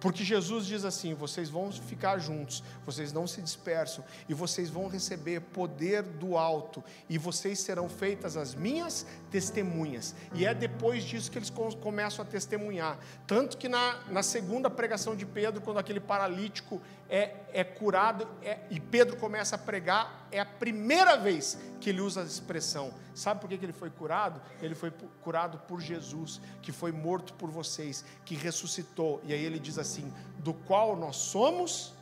Porque 0.00 0.24
Jesus 0.24 0.64
diz 0.64 0.82
assim: 0.82 1.12
vocês 1.12 1.50
vão 1.50 1.70
ficar 1.70 2.16
juntos, 2.16 2.64
vocês 2.86 3.12
não 3.12 3.26
se 3.26 3.42
dispersam, 3.42 4.02
e 4.30 4.32
vocês 4.32 4.70
vão 4.70 4.88
receber 4.88 5.40
poder 5.40 6.02
do 6.02 6.38
alto, 6.38 6.82
e 7.06 7.18
vocês 7.18 7.60
serão 7.60 7.86
feitas 7.86 8.34
as 8.34 8.54
minhas 8.54 9.06
testemunhas. 9.30 10.14
E 10.32 10.46
é 10.46 10.54
depois 10.54 11.04
disso 11.04 11.30
que 11.30 11.36
eles 11.36 11.52
começam 11.82 12.24
a 12.24 12.28
testemunhar. 12.28 12.98
Tanto 13.26 13.58
que 13.58 13.68
na, 13.68 14.02
na 14.08 14.22
segunda 14.22 14.70
pregação 14.70 15.14
de 15.14 15.26
Pedro, 15.26 15.60
quando 15.60 15.78
aquele 15.78 16.00
paralítico 16.00 16.80
é, 17.10 17.34
é 17.52 17.64
curado, 17.64 18.26
é, 18.40 18.60
e 18.70 18.78
Pedro 18.78 19.16
começa 19.16 19.56
a 19.56 19.58
pregar, 19.58 20.28
é 20.30 20.38
a 20.38 20.46
primeira 20.46 21.16
vez 21.16 21.58
que 21.80 21.90
ele 21.90 22.00
usa 22.00 22.22
a 22.22 22.24
expressão. 22.24 22.94
Sabe 23.12 23.40
por 23.40 23.50
que 23.50 23.56
ele 23.56 23.72
foi 23.72 23.90
curado? 23.90 24.40
Ele 24.62 24.76
foi 24.76 24.92
curado 25.20 25.58
por 25.66 25.80
Jesus, 25.80 26.40
que 26.62 26.70
foi 26.70 26.92
morto 26.92 27.34
por 27.34 27.50
vocês, 27.50 28.04
que 28.24 28.36
ressuscitou. 28.36 29.20
E 29.24 29.32
aí 29.32 29.44
ele 29.44 29.58
diz 29.58 29.76
assim: 29.76 30.12
do 30.38 30.54
qual 30.54 30.94
nós 30.94 31.16
somos 31.16 31.92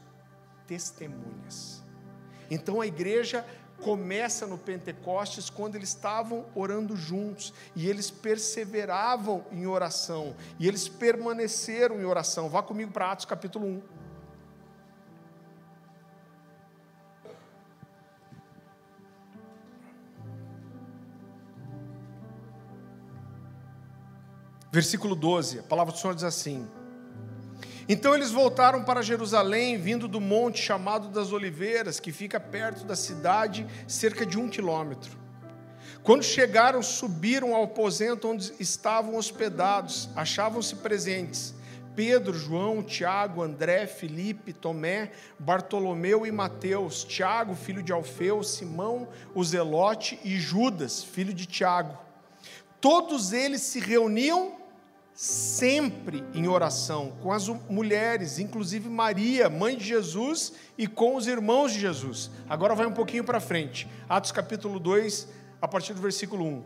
testemunhas. 0.67 1.83
Então 2.51 2.81
a 2.83 2.87
igreja 2.87 3.47
começa 3.81 4.47
no 4.47 4.59
Pentecostes 4.59 5.49
quando 5.49 5.77
eles 5.77 5.91
estavam 5.91 6.45
orando 6.55 6.97
juntos 6.97 7.55
e 7.75 7.89
eles 7.89 8.11
perseveravam 8.11 9.47
em 9.53 9.67
oração 9.67 10.35
e 10.59 10.69
eles 10.69 10.89
permaneceram 10.89 11.99
em 11.99 12.05
oração. 12.05 12.49
Vá 12.49 12.63
comigo 12.63 12.93
para 12.93 13.13
Atos 13.13 13.25
capítulo 13.25 13.67
1. 13.67 13.98
Versículo 24.79 25.17
12, 25.17 25.59
a 25.59 25.63
palavra 25.65 25.93
do 25.93 25.99
Senhor 25.99 26.15
diz 26.15 26.23
assim: 26.23 26.65
Então 27.89 28.15
eles 28.15 28.31
voltaram 28.31 28.85
para 28.85 29.03
Jerusalém, 29.03 29.77
vindo 29.77 30.07
do 30.07 30.21
monte 30.21 30.63
chamado 30.63 31.09
das 31.09 31.33
Oliveiras, 31.33 31.99
que 31.99 32.13
fica 32.13 32.39
perto 32.39 32.85
da 32.85 32.95
cidade, 32.95 33.67
cerca 33.89 34.25
de 34.25 34.39
um 34.39 34.49
quilômetro. 34.49 35.19
Quando 36.05 36.23
chegaram, 36.23 36.81
subiram 36.81 37.57
ao 37.57 37.65
aposento 37.65 38.29
onde 38.29 38.53
estavam 38.61 39.17
hospedados, 39.17 40.09
achavam-se 40.15 40.77
presentes 40.77 41.57
Pedro, 41.97 42.33
João, 42.33 42.81
Tiago, 42.81 43.43
André, 43.43 43.85
Felipe, 43.89 44.53
Tomé, 44.53 45.11
Bartolomeu 45.41 46.25
e 46.25 46.31
Mateus, 46.31 47.03
Tiago, 47.03 47.57
filho 47.57 47.83
de 47.83 47.93
Alfeu, 47.93 48.45
Simão, 48.45 49.09
o 49.35 49.43
Zelote 49.43 50.21
e 50.23 50.39
Judas, 50.39 51.03
filho 51.03 51.35
de 51.35 51.47
Tiago. 51.47 51.99
Todos 52.81 53.33
eles 53.33 53.63
se 53.63 53.81
reuniam 53.81 54.58
sempre 55.21 56.23
em 56.33 56.47
oração 56.47 57.11
com 57.21 57.33
as 57.33 57.49
mulheres, 57.49 58.39
inclusive 58.39 58.89
Maria, 58.89 59.51
mãe 59.51 59.77
de 59.77 59.85
Jesus, 59.85 60.53
e 60.79 60.87
com 60.87 61.17
os 61.17 61.27
irmãos 61.27 61.73
de 61.73 61.81
Jesus. 61.81 62.31
Agora 62.49 62.73
vai 62.73 62.87
um 62.87 62.93
pouquinho 62.93 63.25
para 63.25 63.41
frente. 63.41 63.89
Atos 64.09 64.31
capítulo 64.31 64.79
2, 64.79 65.27
a 65.61 65.67
partir 65.67 65.93
do 65.93 66.01
versículo 66.01 66.45
1. 66.45 66.65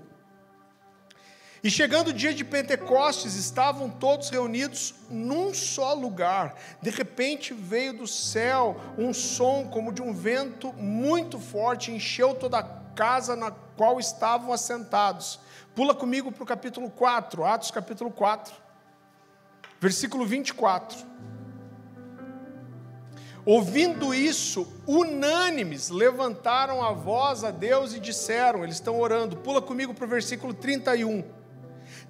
E 1.64 1.70
chegando 1.70 2.08
o 2.08 2.12
dia 2.12 2.34
de 2.34 2.44
Pentecostes, 2.44 3.36
estavam 3.36 3.88
todos 3.88 4.28
reunidos 4.28 4.96
num 5.08 5.54
só 5.54 5.94
lugar. 5.94 6.54
De 6.82 6.90
repente 6.90 7.54
veio 7.54 7.96
do 7.96 8.06
céu 8.06 8.78
um 8.98 9.14
som 9.14 9.66
como 9.72 9.94
de 9.94 10.02
um 10.02 10.12
vento 10.12 10.74
muito 10.74 11.38
forte, 11.38 11.90
encheu 11.90 12.34
toda 12.34 12.58
a 12.58 12.64
casa 12.94 13.34
na 13.34 13.50
qual 13.50 13.98
estavam 13.98 14.52
assentados. 14.52 15.40
Pula 15.74 15.94
comigo 15.94 16.30
para 16.30 16.42
o 16.42 16.46
capítulo 16.46 16.90
4, 16.90 17.44
Atos 17.44 17.70
capítulo 17.70 18.10
4, 18.10 18.52
versículo 19.80 20.26
24. 20.26 20.98
Ouvindo 23.44 24.12
isso, 24.12 24.70
unânimes 24.86 25.88
levantaram 25.88 26.84
a 26.84 26.92
voz 26.92 27.42
a 27.42 27.50
Deus 27.50 27.94
e 27.94 28.00
disseram: 28.00 28.62
eles 28.62 28.76
estão 28.76 29.00
orando, 29.00 29.38
pula 29.38 29.62
comigo 29.62 29.94
para 29.94 30.04
o 30.04 30.08
versículo 30.08 30.52
31. 30.52 31.24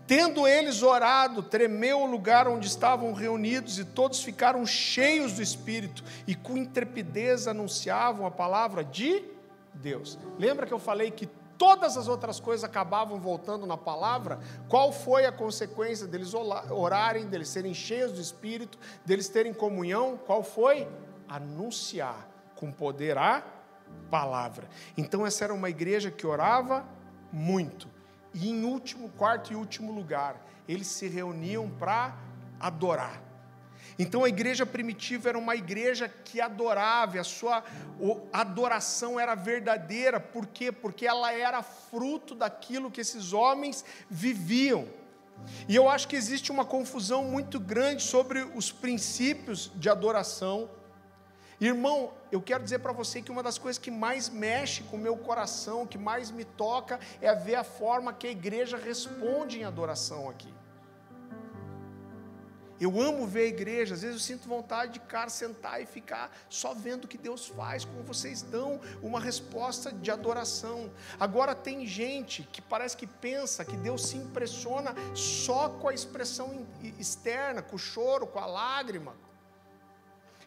Tendo 0.08 0.46
eles 0.46 0.82
orado, 0.82 1.40
tremeu 1.40 2.00
o 2.00 2.06
lugar 2.06 2.48
onde 2.48 2.66
estavam 2.66 3.12
reunidos 3.12 3.78
e 3.78 3.84
todos 3.84 4.22
ficaram 4.22 4.66
cheios 4.66 5.34
do 5.34 5.42
Espírito 5.42 6.02
e 6.26 6.34
com 6.34 6.56
intrepidez 6.56 7.46
anunciavam 7.46 8.26
a 8.26 8.30
palavra 8.30 8.82
de 8.84 9.22
Deus. 9.72 10.18
Lembra 10.36 10.66
que 10.66 10.74
eu 10.74 10.78
falei 10.80 11.12
que 11.12 11.28
todas 11.62 11.96
as 11.96 12.08
outras 12.08 12.40
coisas 12.40 12.64
acabavam 12.64 13.20
voltando 13.20 13.64
na 13.68 13.76
palavra? 13.76 14.40
Qual 14.68 14.90
foi 14.90 15.26
a 15.26 15.30
consequência 15.30 16.08
deles 16.08 16.34
orarem, 16.34 17.28
deles 17.28 17.50
serem 17.50 17.72
cheios 17.72 18.10
do 18.10 18.20
Espírito, 18.20 18.76
deles 19.04 19.28
terem 19.28 19.54
comunhão? 19.54 20.18
Qual 20.26 20.42
foi? 20.42 20.88
Anunciar 21.28 22.28
com 22.56 22.72
poder 22.72 23.16
a 23.16 23.44
palavra. 24.10 24.68
Então, 24.96 25.24
essa 25.24 25.44
era 25.44 25.54
uma 25.54 25.70
igreja 25.70 26.10
que 26.10 26.26
orava 26.26 26.84
muito 27.32 27.88
e 28.34 28.50
em 28.50 28.64
último, 28.64 29.08
quarto 29.10 29.52
e 29.52 29.56
último 29.56 29.92
lugar, 29.92 30.44
eles 30.66 30.88
se 30.88 31.06
reuniam 31.06 31.70
para 31.70 32.16
adorar. 32.58 33.22
Então 34.02 34.24
a 34.24 34.28
igreja 34.28 34.66
primitiva 34.66 35.28
era 35.28 35.38
uma 35.38 35.54
igreja 35.56 36.08
que 36.08 36.40
adorava, 36.40 37.20
a 37.20 37.24
sua 37.24 37.62
adoração 38.32 39.18
era 39.18 39.34
verdadeira, 39.34 40.18
por 40.18 40.46
quê? 40.46 40.70
Porque 40.70 41.06
ela 41.06 41.32
era 41.32 41.62
fruto 41.62 42.34
daquilo 42.34 42.90
que 42.90 43.00
esses 43.00 43.32
homens 43.32 43.84
viviam. 44.10 44.86
E 45.68 45.74
eu 45.74 45.88
acho 45.88 46.06
que 46.08 46.16
existe 46.16 46.52
uma 46.52 46.64
confusão 46.64 47.24
muito 47.24 47.58
grande 47.58 48.02
sobre 48.02 48.40
os 48.54 48.70
princípios 48.70 49.70
de 49.74 49.88
adoração 49.88 50.68
Irmão, 51.64 52.12
eu 52.32 52.42
quero 52.42 52.64
dizer 52.64 52.80
para 52.80 52.92
você 52.92 53.22
que 53.22 53.30
uma 53.30 53.40
das 53.40 53.56
coisas 53.56 53.80
que 53.80 53.88
mais 53.88 54.28
mexe 54.28 54.82
com 54.82 54.96
o 54.96 54.98
meu 54.98 55.16
coração, 55.16 55.86
que 55.86 55.96
mais 55.96 56.28
me 56.28 56.44
toca, 56.44 56.98
é 57.20 57.32
ver 57.36 57.54
a 57.54 57.62
forma 57.62 58.12
que 58.12 58.26
a 58.26 58.30
igreja 58.32 58.76
responde 58.76 59.60
em 59.60 59.62
adoração 59.62 60.28
aqui. 60.28 60.52
Eu 62.82 63.00
amo 63.00 63.26
ver 63.26 63.44
a 63.44 63.46
igreja, 63.46 63.94
às 63.94 64.02
vezes 64.02 64.16
eu 64.16 64.20
sinto 64.20 64.48
vontade 64.48 64.94
de 64.94 65.00
cara 65.00 65.30
sentar 65.30 65.80
e 65.80 65.86
ficar 65.86 66.30
só 66.48 66.74
vendo 66.74 67.04
o 67.04 67.08
que 67.08 67.16
Deus 67.16 67.46
faz, 67.46 67.84
como 67.84 68.02
vocês 68.02 68.42
dão 68.42 68.80
uma 69.02 69.20
resposta 69.20 69.92
de 69.92 70.10
adoração. 70.10 70.90
Agora 71.20 71.54
tem 71.54 71.86
gente 71.86 72.42
que 72.52 72.60
parece 72.60 72.96
que 72.96 73.06
pensa 73.06 73.64
que 73.64 73.76
Deus 73.76 74.06
se 74.06 74.16
impressiona 74.16 74.94
só 75.14 75.68
com 75.68 75.88
a 75.88 75.94
expressão 75.94 76.66
externa, 76.98 77.62
com 77.62 77.76
o 77.76 77.78
choro, 77.78 78.26
com 78.26 78.38
a 78.40 78.46
lágrima, 78.46 79.14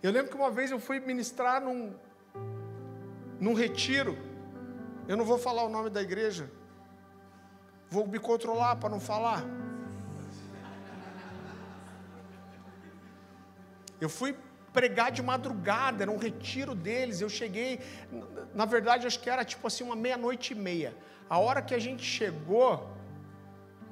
eu 0.05 0.11
lembro 0.11 0.29
que 0.29 0.37
uma 0.37 0.51
vez 0.51 0.69
eu 0.69 0.79
fui 0.79 0.99
ministrar 0.99 1.59
num, 1.59 1.91
num 3.39 3.55
retiro. 3.55 4.15
Eu 5.07 5.17
não 5.17 5.25
vou 5.25 5.39
falar 5.39 5.63
o 5.63 5.69
nome 5.69 5.89
da 5.89 5.99
igreja. 5.99 6.47
Vou 7.89 8.05
me 8.05 8.19
controlar 8.19 8.75
para 8.75 8.89
não 8.89 8.99
falar. 8.99 9.43
Eu 13.99 14.09
fui 14.09 14.35
pregar 14.73 15.11
de 15.11 15.21
madrugada, 15.21 16.03
era 16.03 16.11
um 16.11 16.17
retiro 16.17 16.75
deles. 16.75 17.21
Eu 17.21 17.29
cheguei, 17.29 17.79
na 18.53 18.65
verdade, 18.65 19.07
acho 19.07 19.19
que 19.19 19.29
era 19.29 19.45
tipo 19.45 19.65
assim, 19.67 19.83
uma 19.83 19.95
meia-noite 19.95 20.53
e 20.53 20.55
meia. 20.55 20.95
A 21.29 21.39
hora 21.39 21.61
que 21.61 21.73
a 21.73 21.79
gente 21.79 22.03
chegou, 22.03 22.91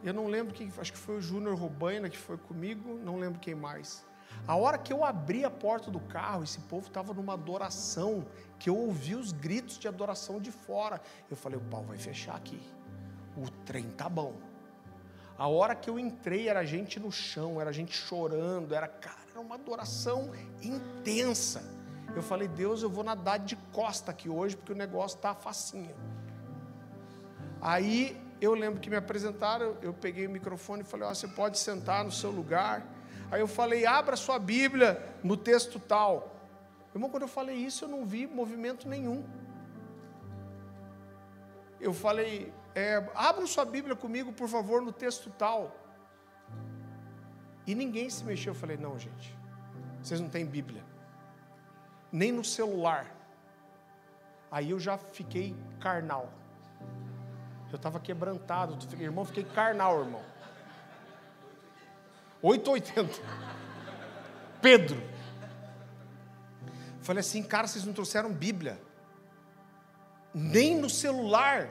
eu 0.04 0.14
não 0.14 0.28
lembro 0.28 0.54
quem, 0.54 0.72
acho 0.78 0.92
que 0.92 0.98
foi 0.98 1.18
o 1.18 1.22
Júnior 1.22 1.56
Rubaina 1.56 2.10
que 2.10 2.18
foi 2.18 2.38
comigo, 2.38 3.00
não 3.04 3.18
lembro 3.18 3.40
quem 3.40 3.56
mais. 3.56 4.06
A 4.46 4.56
hora 4.56 4.78
que 4.78 4.92
eu 4.92 5.06
abri 5.06 5.46
a 5.46 5.50
porta 5.50 5.90
do 5.90 6.00
carro, 6.00 6.44
esse 6.44 6.60
povo 6.60 6.88
estava 6.88 7.14
numa 7.14 7.34
adoração, 7.34 8.26
que 8.60 8.70
eu 8.70 8.78
ouvi 8.78 9.16
os 9.16 9.32
gritos 9.32 9.80
de 9.80 9.88
adoração 9.88 10.40
de 10.40 10.52
fora. 10.52 11.02
Eu 11.30 11.38
falei, 11.38 11.58
o 11.58 11.62
pau 11.62 11.84
vai 11.84 11.98
fechar 11.98 12.36
aqui. 12.36 12.62
O 13.38 13.50
trem 13.66 13.90
tá 13.92 14.10
bom. 14.10 14.34
A 15.38 15.48
hora 15.48 15.74
que 15.76 15.90
eu 15.90 15.98
entrei, 15.98 16.50
era 16.50 16.66
gente 16.66 17.00
no 17.00 17.12
chão, 17.12 17.60
era 17.60 17.72
gente 17.72 17.96
chorando, 17.96 18.76
era, 18.76 18.88
cara, 18.88 19.23
era 19.34 19.42
uma 19.42 19.56
adoração 19.56 20.32
intensa. 20.62 21.64
Eu 22.16 22.22
falei, 22.22 22.48
Deus, 22.48 22.84
eu 22.84 22.90
vou 22.90 23.04
nadar 23.04 23.40
de 23.40 23.56
costa 23.72 24.12
aqui 24.12 24.30
hoje, 24.30 24.56
porque 24.56 24.74
o 24.74 24.76
negócio 24.76 25.18
tá 25.18 25.34
facinho. 25.34 25.96
Aí 27.60 28.16
eu 28.40 28.54
lembro 28.54 28.80
que 28.80 28.92
me 28.92 28.96
apresentaram, 28.96 29.76
eu 29.82 29.92
peguei 29.92 30.28
o 30.28 30.30
microfone 30.30 30.84
e 30.84 30.86
falei, 30.86 31.08
ó, 31.08 31.14
você 31.14 31.28
pode 31.28 31.58
sentar 31.58 32.04
no 32.04 32.12
seu 32.12 32.30
lugar. 32.30 32.86
Aí 33.32 33.42
eu 33.42 33.48
falei, 33.48 33.88
abra 33.88 34.16
sua 34.16 34.38
Bíblia 34.38 35.04
no 35.24 35.36
texto 35.36 35.80
tal. 35.80 36.36
Irmão, 36.94 37.10
quando 37.10 37.24
eu 37.24 37.28
falei 37.28 37.56
isso, 37.56 37.86
eu 37.86 37.90
não 37.90 38.06
vi 38.06 38.28
movimento 38.28 38.88
nenhum. 38.88 39.26
Eu 41.82 41.92
falei, 41.92 42.54
é, 42.76 43.04
abra 43.16 43.48
sua 43.48 43.66
Bíblia 43.66 43.96
comigo, 43.96 44.32
por 44.32 44.48
favor, 44.48 44.80
no 44.80 44.92
texto 44.92 45.32
tal. 45.32 45.83
E 47.66 47.74
ninguém 47.74 48.10
se 48.10 48.24
mexeu. 48.24 48.54
Eu 48.54 48.60
falei, 48.60 48.78
não, 48.78 48.98
gente, 49.00 49.36
vocês 50.02 50.20
não 50.20 50.30
têm 50.30 50.46
Bíblia. 50.46 50.84
Nem 52.12 52.32
no 52.32 52.44
celular. 52.44 53.08
Aí 54.52 54.70
eu 54.70 54.80
já 54.80 54.98
fiquei 54.98 55.56
carnal. 55.80 56.32
Eu 57.72 57.78
estava 57.78 58.00
quebrantado. 58.00 58.78
Irmão, 59.00 59.26
fiquei 59.26 59.44
carnal, 59.44 60.02
irmão. 60.02 60.22
8,80. 62.44 63.20
Pedro. 64.62 65.02
Falei 67.02 67.22
assim, 67.22 67.42
cara, 67.42 67.66
vocês 67.66 67.84
não 67.84 67.94
trouxeram 67.94 68.32
Bíblia. 68.32 68.80
Nem 70.34 70.78
no 70.80 70.90
celular. 70.90 71.70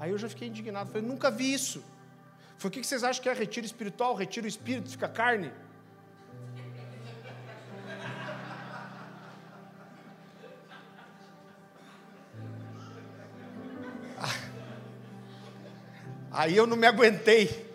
Aí 0.00 0.10
eu 0.10 0.18
já 0.18 0.28
fiquei 0.28 0.48
indignado. 0.48 0.90
Falei, 0.90 1.06
nunca 1.06 1.30
vi 1.30 1.52
isso. 1.52 1.84
Falei, 2.58 2.78
o 2.78 2.80
que 2.82 2.86
vocês 2.86 3.04
acham 3.04 3.22
que 3.22 3.28
é 3.28 3.32
retiro 3.32 3.64
espiritual? 3.64 4.16
Retiro 4.16 4.44
o 4.44 4.48
espírito, 4.48 4.90
fica 4.90 5.08
carne? 5.08 5.52
Aí 16.32 16.56
eu 16.56 16.66
não 16.66 16.76
me 16.76 16.86
aguentei. 16.86 17.66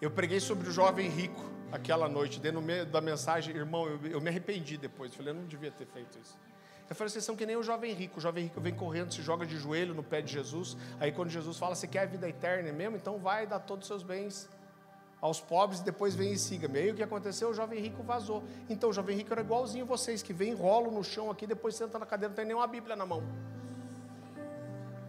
Eu 0.00 0.10
preguei 0.10 0.40
sobre 0.40 0.68
o 0.68 0.72
jovem 0.72 1.08
rico 1.08 1.44
aquela 1.70 2.08
noite, 2.08 2.38
dentro 2.40 2.62
da 2.86 3.00
mensagem, 3.00 3.54
irmão, 3.54 3.86
eu, 3.86 4.00
eu 4.06 4.20
me 4.20 4.28
arrependi 4.28 4.78
depois. 4.78 5.14
Falei, 5.14 5.32
eu 5.32 5.34
não 5.34 5.46
devia 5.46 5.70
ter 5.70 5.86
feito 5.86 6.18
isso. 6.18 6.38
Eu 6.88 6.94
falei, 6.94 7.10
vocês 7.10 7.24
são 7.24 7.34
que 7.34 7.46
nem 7.46 7.56
o 7.56 7.62
jovem 7.62 7.92
rico. 7.92 8.18
O 8.18 8.20
jovem 8.20 8.44
rico 8.44 8.60
vem 8.60 8.74
correndo, 8.74 9.12
se 9.12 9.22
joga 9.22 9.46
de 9.46 9.56
joelho 9.56 9.94
no 9.94 10.02
pé 10.02 10.20
de 10.20 10.32
Jesus. 10.32 10.76
Aí 11.00 11.12
quando 11.12 11.30
Jesus 11.30 11.56
fala, 11.56 11.74
você 11.74 11.86
quer 11.86 12.00
a 12.00 12.06
vida 12.06 12.28
eterna 12.28 12.70
mesmo? 12.72 12.96
Então 12.96 13.18
vai 13.18 13.46
dar 13.46 13.60
todos 13.60 13.84
os 13.84 13.88
seus 13.88 14.02
bens 14.02 14.48
aos 15.20 15.40
pobres 15.40 15.80
e 15.80 15.84
depois 15.84 16.14
vem 16.14 16.32
e 16.32 16.38
siga-me. 16.38 16.78
Aí 16.78 16.90
o 16.90 16.94
que 16.94 17.02
aconteceu? 17.02 17.48
O 17.48 17.54
jovem 17.54 17.80
rico 17.80 18.02
vazou. 18.02 18.44
Então 18.68 18.90
o 18.90 18.92
jovem 18.92 19.16
rico 19.16 19.32
era 19.32 19.40
igualzinho 19.40 19.86
vocês, 19.86 20.22
que 20.22 20.34
vem, 20.34 20.54
rolam 20.54 20.90
no 20.90 21.02
chão 21.02 21.30
aqui, 21.30 21.46
depois 21.46 21.74
senta 21.74 21.98
na 21.98 22.04
cadeira, 22.04 22.28
não 22.28 22.36
tem 22.36 22.44
nenhuma 22.44 22.66
Bíblia 22.66 22.94
na 22.94 23.06
mão. 23.06 23.22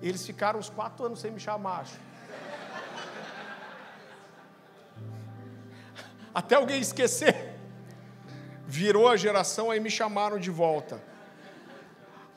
Eles 0.02 0.26
ficaram 0.26 0.60
uns 0.60 0.70
quatro 0.70 1.06
anos 1.06 1.20
sem 1.20 1.32
me 1.32 1.40
chamar, 1.40 1.82
acho. 1.82 2.00
até 6.34 6.56
alguém 6.56 6.80
esquecer. 6.80 7.54
Virou 8.66 9.10
a 9.10 9.18
geração, 9.18 9.70
aí 9.70 9.82
me 9.82 9.90
chamaram 9.90 10.40
de 10.40 10.50
volta. 10.50 11.02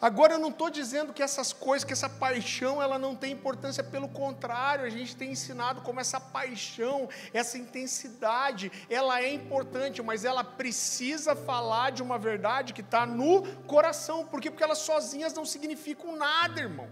Agora 0.01 0.35
eu 0.35 0.39
não 0.39 0.51
estou 0.51 0.71
dizendo 0.71 1.13
que 1.13 1.23
essas 1.23 1.53
coisas, 1.53 1.85
que 1.85 1.93
essa 1.93 2.09
paixão, 2.09 2.81
ela 2.81 2.99
não 3.01 3.17
tem 3.17 3.33
importância, 3.33 3.83
pelo 3.83 4.09
contrário, 4.09 4.85
a 4.85 4.91
gente 4.91 5.17
tem 5.17 5.33
ensinado 5.33 5.81
como 5.81 5.99
essa 5.99 6.21
paixão, 6.21 7.09
essa 7.35 7.59
intensidade, 7.59 8.71
ela 8.89 9.21
é 9.21 9.33
importante, 9.35 10.01
mas 10.01 10.25
ela 10.25 10.45
precisa 10.45 11.35
falar 11.35 11.91
de 11.91 12.01
uma 12.01 12.17
verdade 12.17 12.73
que 12.73 12.81
está 12.81 13.05
no 13.05 13.43
coração, 13.65 14.25
por 14.25 14.41
quê? 14.41 14.51
Porque 14.51 14.63
elas 14.63 14.79
sozinhas 14.79 15.35
não 15.35 15.45
significam 15.45 16.17
nada, 16.17 16.61
irmão. 16.61 16.89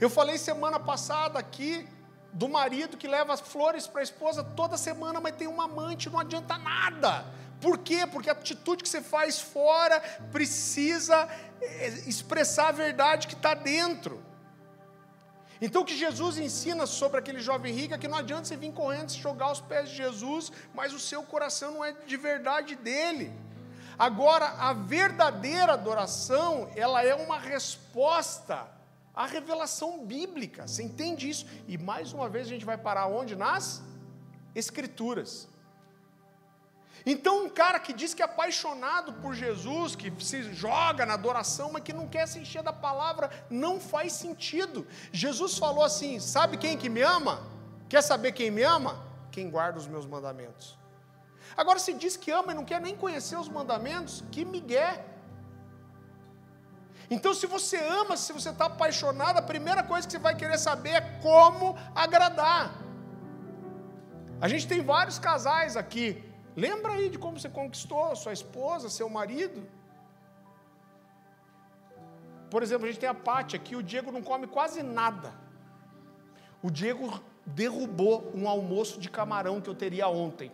Eu 0.00 0.10
falei 0.10 0.38
semana 0.38 0.80
passada 0.80 1.38
aqui 1.38 1.86
do 2.32 2.48
marido 2.48 2.96
que 2.96 3.06
leva 3.06 3.36
flores 3.36 3.86
para 3.86 4.00
a 4.00 4.02
esposa 4.02 4.42
toda 4.42 4.76
semana, 4.76 5.20
mas 5.20 5.36
tem 5.36 5.46
um 5.46 5.60
amante, 5.60 6.10
não 6.10 6.18
adianta 6.18 6.58
nada. 6.58 7.26
Por 7.60 7.78
quê? 7.78 8.06
Porque 8.06 8.30
a 8.30 8.32
atitude 8.32 8.82
que 8.82 8.88
você 8.88 9.02
faz 9.02 9.40
fora 9.40 10.00
precisa 10.32 11.28
eh, 11.60 11.88
expressar 12.06 12.68
a 12.68 12.72
verdade 12.72 13.26
que 13.26 13.34
está 13.34 13.54
dentro. 13.54 14.22
Então, 15.60 15.82
o 15.82 15.84
que 15.84 15.96
Jesus 15.96 16.38
ensina 16.38 16.86
sobre 16.86 17.18
aquele 17.18 17.40
jovem 17.40 17.74
rico 17.74 17.92
é 17.92 17.98
que 17.98 18.08
não 18.08 18.16
adianta 18.16 18.46
você 18.46 18.56
vir 18.56 18.72
correndo 18.72 19.10
se 19.10 19.18
jogar 19.18 19.46
aos 19.46 19.60
pés 19.60 19.90
de 19.90 19.96
Jesus, 19.96 20.50
mas 20.74 20.94
o 20.94 20.98
seu 20.98 21.22
coração 21.22 21.72
não 21.72 21.84
é 21.84 21.92
de 21.92 22.16
verdade 22.16 22.74
dele. 22.74 23.30
Agora, 23.98 24.46
a 24.58 24.72
verdadeira 24.72 25.74
adoração, 25.74 26.70
ela 26.74 27.04
é 27.04 27.14
uma 27.14 27.38
resposta 27.38 28.66
à 29.14 29.26
revelação 29.26 30.06
bíblica. 30.06 30.66
Você 30.66 30.82
entende 30.82 31.28
isso? 31.28 31.44
E 31.68 31.76
mais 31.76 32.14
uma 32.14 32.26
vez 32.26 32.46
a 32.46 32.50
gente 32.50 32.64
vai 32.64 32.78
parar 32.78 33.06
onde? 33.08 33.36
Nas 33.36 33.82
Escrituras. 34.54 35.46
Então, 37.04 37.44
um 37.44 37.48
cara 37.48 37.78
que 37.78 37.92
diz 37.92 38.12
que 38.12 38.22
é 38.22 38.24
apaixonado 38.24 39.12
por 39.14 39.34
Jesus, 39.34 39.96
que 39.96 40.12
se 40.22 40.52
joga 40.52 41.06
na 41.06 41.14
adoração, 41.14 41.70
mas 41.72 41.82
que 41.82 41.92
não 41.92 42.06
quer 42.06 42.26
se 42.26 42.38
encher 42.38 42.62
da 42.62 42.72
palavra, 42.72 43.30
não 43.48 43.80
faz 43.80 44.12
sentido. 44.12 44.86
Jesus 45.12 45.56
falou 45.56 45.84
assim: 45.84 46.20
Sabe 46.20 46.56
quem 46.56 46.76
que 46.76 46.88
me 46.88 47.02
ama? 47.02 47.46
Quer 47.88 48.02
saber 48.02 48.32
quem 48.32 48.50
me 48.50 48.62
ama? 48.62 49.02
Quem 49.30 49.48
guarda 49.50 49.78
os 49.78 49.86
meus 49.86 50.06
mandamentos. 50.06 50.78
Agora, 51.56 51.78
se 51.78 51.92
diz 51.92 52.16
que 52.16 52.30
ama 52.30 52.52
e 52.52 52.54
não 52.54 52.64
quer 52.64 52.80
nem 52.80 52.96
conhecer 52.96 53.36
os 53.36 53.48
mandamentos, 53.48 54.22
que 54.30 54.44
migué. 54.44 55.04
Então, 57.10 57.34
se 57.34 57.46
você 57.46 57.76
ama, 57.76 58.16
se 58.16 58.32
você 58.32 58.50
está 58.50 58.66
apaixonado, 58.66 59.38
a 59.38 59.42
primeira 59.42 59.82
coisa 59.82 60.06
que 60.06 60.12
você 60.12 60.18
vai 60.18 60.36
querer 60.36 60.58
saber 60.58 60.90
é 60.90 61.00
como 61.22 61.76
agradar. 61.94 62.72
A 64.40 64.46
gente 64.46 64.66
tem 64.68 64.80
vários 64.80 65.18
casais 65.18 65.76
aqui 65.76 66.29
Lembra 66.56 66.92
aí 66.92 67.08
de 67.08 67.18
como 67.18 67.38
você 67.38 67.48
conquistou 67.48 68.14
sua 68.16 68.32
esposa, 68.32 68.88
seu 68.88 69.08
marido. 69.08 69.66
Por 72.50 72.62
exemplo, 72.62 72.86
a 72.86 72.90
gente 72.90 73.00
tem 73.00 73.08
a 73.08 73.14
Pátia 73.14 73.56
aqui, 73.56 73.76
o 73.76 73.82
Diego 73.82 74.10
não 74.10 74.22
come 74.22 74.46
quase 74.46 74.82
nada. 74.82 75.32
O 76.62 76.70
Diego 76.70 77.22
derrubou 77.46 78.30
um 78.34 78.48
almoço 78.48 79.00
de 79.00 79.08
camarão 79.08 79.60
que 79.60 79.70
eu 79.70 79.74
teria 79.74 80.08
ontem. 80.08 80.50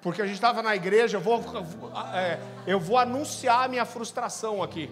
Porque 0.00 0.22
a 0.22 0.26
gente 0.26 0.36
estava 0.36 0.62
na 0.62 0.74
igreja, 0.74 1.16
eu 1.16 1.20
vou, 1.20 1.42
é, 2.14 2.40
eu 2.66 2.80
vou 2.80 2.96
anunciar 2.96 3.64
a 3.64 3.68
minha 3.68 3.84
frustração 3.84 4.62
aqui. 4.62 4.90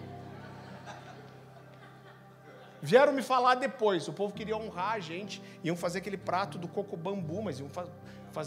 Vieram 2.81 3.13
me 3.13 3.23
falar 3.23 3.55
depois, 3.55 4.07
o 4.07 4.13
povo 4.13 4.33
queria 4.33 4.55
honrar 4.55 4.91
a 4.91 4.99
gente, 4.99 5.41
iam 5.63 5.75
fazer 5.75 5.99
aquele 5.99 6.17
prato 6.17 6.57
do 6.57 6.67
coco 6.67 6.95
bambu, 6.95 7.41
mas 7.41 7.59
iam 7.59 7.69
fazer 7.69 7.91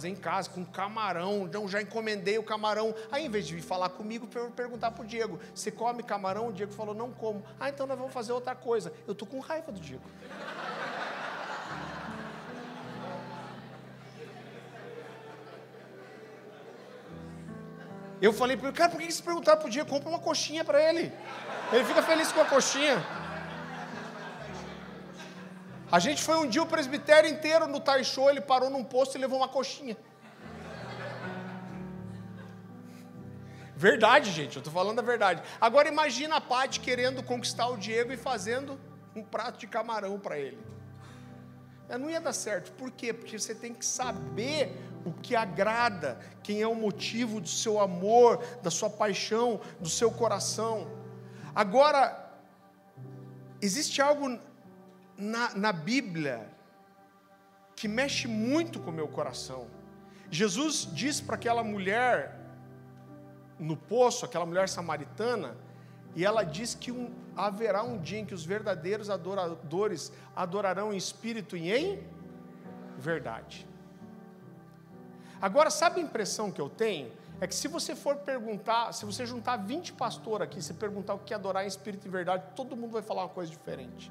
em 0.09 0.15
casa 0.15 0.51
com 0.51 0.65
camarão. 0.65 1.45
Então 1.47 1.69
já 1.69 1.81
encomendei 1.81 2.39
o 2.39 2.43
camarão. 2.43 2.95
Aí, 3.11 3.27
em 3.27 3.29
vez 3.29 3.47
de 3.47 3.55
vir 3.55 3.63
falar 3.63 3.89
comigo, 3.91 4.29
eu 4.35 4.51
perguntar 4.51 4.91
para 4.91 5.03
o 5.03 5.07
Diego: 5.07 5.39
Você 5.55 5.71
come 5.71 6.03
camarão? 6.03 6.49
O 6.49 6.53
Diego 6.53 6.73
falou: 6.73 6.95
Não 6.95 7.11
como. 7.11 7.45
Ah, 7.59 7.69
então 7.69 7.87
nós 7.87 7.99
vamos 7.99 8.13
fazer 8.13 8.33
outra 8.33 8.55
coisa. 8.55 8.93
Eu 9.07 9.13
estou 9.13 9.27
com 9.27 9.39
raiva 9.41 9.73
do 9.73 9.81
Diego. 9.81 10.05
Eu 18.21 18.33
falei 18.33 18.57
para 18.57 18.69
ele, 18.69 18.77
cara, 18.77 18.91
por 18.91 19.01
que 19.01 19.13
você 19.13 19.23
perguntar 19.23 19.57
para 19.57 19.69
o 19.69 19.71
Diego? 19.71 19.89
Compra 19.89 20.09
uma 20.09 20.19
coxinha 20.19 20.65
para 20.65 20.83
ele. 20.83 21.13
Ele 21.73 21.85
fica 21.85 22.03
feliz 22.03 22.33
com 22.33 22.41
a 22.41 22.45
coxinha. 22.45 23.05
A 25.91 25.99
gente 25.99 26.23
foi 26.23 26.37
um 26.37 26.47
dia 26.47 26.63
o 26.63 26.67
presbitério 26.67 27.31
inteiro 27.31 27.67
no 27.67 27.81
Taisho, 27.81 28.29
ele 28.29 28.43
parou 28.43 28.69
num 28.69 28.85
posto 28.85 29.17
e 29.17 29.21
levou 29.21 29.39
uma 29.39 29.49
coxinha. 29.49 29.97
Verdade, 33.75 34.31
gente, 34.33 34.57
eu 34.57 34.61
estou 34.61 34.73
falando 34.73 34.99
a 34.99 35.03
verdade. 35.03 35.41
Agora 35.61 35.89
imagina 35.89 36.37
a 36.37 36.41
Paty 36.41 36.81
querendo 36.81 37.23
conquistar 37.23 37.69
o 37.69 37.77
Diego 37.77 38.13
e 38.13 38.17
fazendo 38.17 38.79
um 39.15 39.23
prato 39.23 39.59
de 39.59 39.67
camarão 39.69 40.19
para 40.19 40.37
ele. 40.37 40.59
É, 41.89 41.97
não 41.97 42.11
ia 42.11 42.21
dar 42.21 42.33
certo. 42.33 42.73
Por 42.73 42.91
quê? 42.91 43.15
Porque 43.15 43.39
você 43.39 43.55
tem 43.55 43.73
que 43.73 43.87
saber 43.87 44.77
o 45.07 45.13
que 45.13 45.35
agrada, 45.35 46.19
quem 46.43 46.61
é 46.61 46.67
o 46.67 46.75
motivo 46.75 47.41
do 47.41 47.49
seu 47.49 47.81
amor, 47.81 48.45
da 48.63 48.71
sua 48.71 48.91
paixão, 48.91 49.61
do 49.81 49.89
seu 49.89 50.11
coração. 50.11 50.91
Agora, 51.55 52.31
existe 53.63 54.03
algo 54.03 54.39
na, 55.19 55.55
na 55.55 55.73
Bíblia 55.73 56.49
que 57.75 57.89
mexe 57.89 58.29
muito 58.29 58.81
com 58.81 58.91
o 58.91 58.93
meu 58.93 59.09
coração. 59.09 59.67
Jesus 60.31 60.89
diz 60.93 61.21
para 61.21 61.35
aquela 61.35 61.63
mulher 61.63 62.39
no 63.59 63.77
poço, 63.77 64.25
aquela 64.25 64.47
mulher 64.47 64.69
samaritana, 64.69 65.57
e 66.15 66.25
ela 66.25 66.43
diz 66.43 66.75
que 66.75 66.91
um, 66.91 67.13
haverá 67.37 67.83
um 67.83 67.99
dia 67.99 68.21
em 68.21 68.25
que 68.25 68.35
os 68.35 68.45
verdadeiros 68.45 69.11
adoradores 69.11 70.13
adorarão 70.35 70.93
em 70.93 70.97
espírito 70.97 71.57
e 71.57 71.73
em 71.73 72.03
verdade. 72.97 73.67
Agora, 75.41 75.71
sabe 75.71 76.01
a 76.01 76.03
impressão 76.03 76.51
que 76.51 76.61
eu 76.61 76.69
tenho? 76.69 77.13
É 77.41 77.47
que 77.47 77.55
se 77.55 77.69
você 77.69 77.95
for 77.95 78.17
perguntar, 78.17 78.93
se 78.93 79.05
você 79.05 79.25
juntar 79.25 79.57
20 79.57 79.93
pastores 79.93 80.43
aqui, 80.43 80.61
se 80.61 80.75
perguntar 80.75 81.15
o 81.15 81.21
que 81.21 81.33
é 81.33 81.37
adorar 81.37 81.65
em 81.65 81.69
espírito 81.69 82.09
e 82.09 82.11
verdade, 82.11 82.43
todo 82.57 82.77
mundo 82.77 82.93
vai 82.93 83.03
falar 83.03 83.23
uma 83.23 83.29
coisa 83.29 83.51
diferente. 83.51 84.11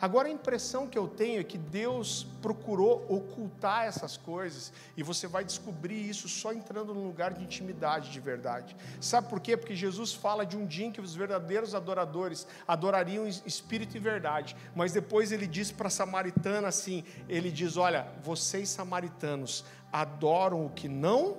Agora 0.00 0.28
a 0.28 0.30
impressão 0.30 0.86
que 0.86 0.96
eu 0.96 1.06
tenho 1.06 1.40
é 1.40 1.44
que 1.44 1.58
Deus 1.58 2.26
procurou 2.40 3.04
ocultar 3.06 3.84
essas 3.84 4.16
coisas 4.16 4.72
e 4.96 5.02
você 5.02 5.26
vai 5.26 5.44
descobrir 5.44 6.08
isso 6.08 6.26
só 6.26 6.54
entrando 6.54 6.94
num 6.94 7.06
lugar 7.06 7.34
de 7.34 7.44
intimidade 7.44 8.10
de 8.10 8.18
verdade. 8.18 8.74
Sabe 8.98 9.28
por 9.28 9.40
quê? 9.40 9.58
Porque 9.58 9.76
Jesus 9.76 10.14
fala 10.14 10.46
de 10.46 10.56
um 10.56 10.64
dia 10.64 10.86
em 10.86 10.92
que 10.92 11.02
os 11.02 11.14
verdadeiros 11.14 11.74
adoradores 11.74 12.46
adorariam 12.66 13.26
espírito 13.26 13.96
e 13.96 14.00
verdade, 14.00 14.56
mas 14.74 14.92
depois 14.92 15.32
ele 15.32 15.46
diz 15.46 15.70
para 15.70 15.88
a 15.88 15.90
samaritana 15.90 16.68
assim: 16.68 17.04
ele 17.28 17.50
diz, 17.50 17.76
olha, 17.76 18.06
vocês 18.22 18.70
samaritanos 18.70 19.64
adoram 19.92 20.64
o 20.64 20.70
que 20.70 20.88
não 20.88 21.36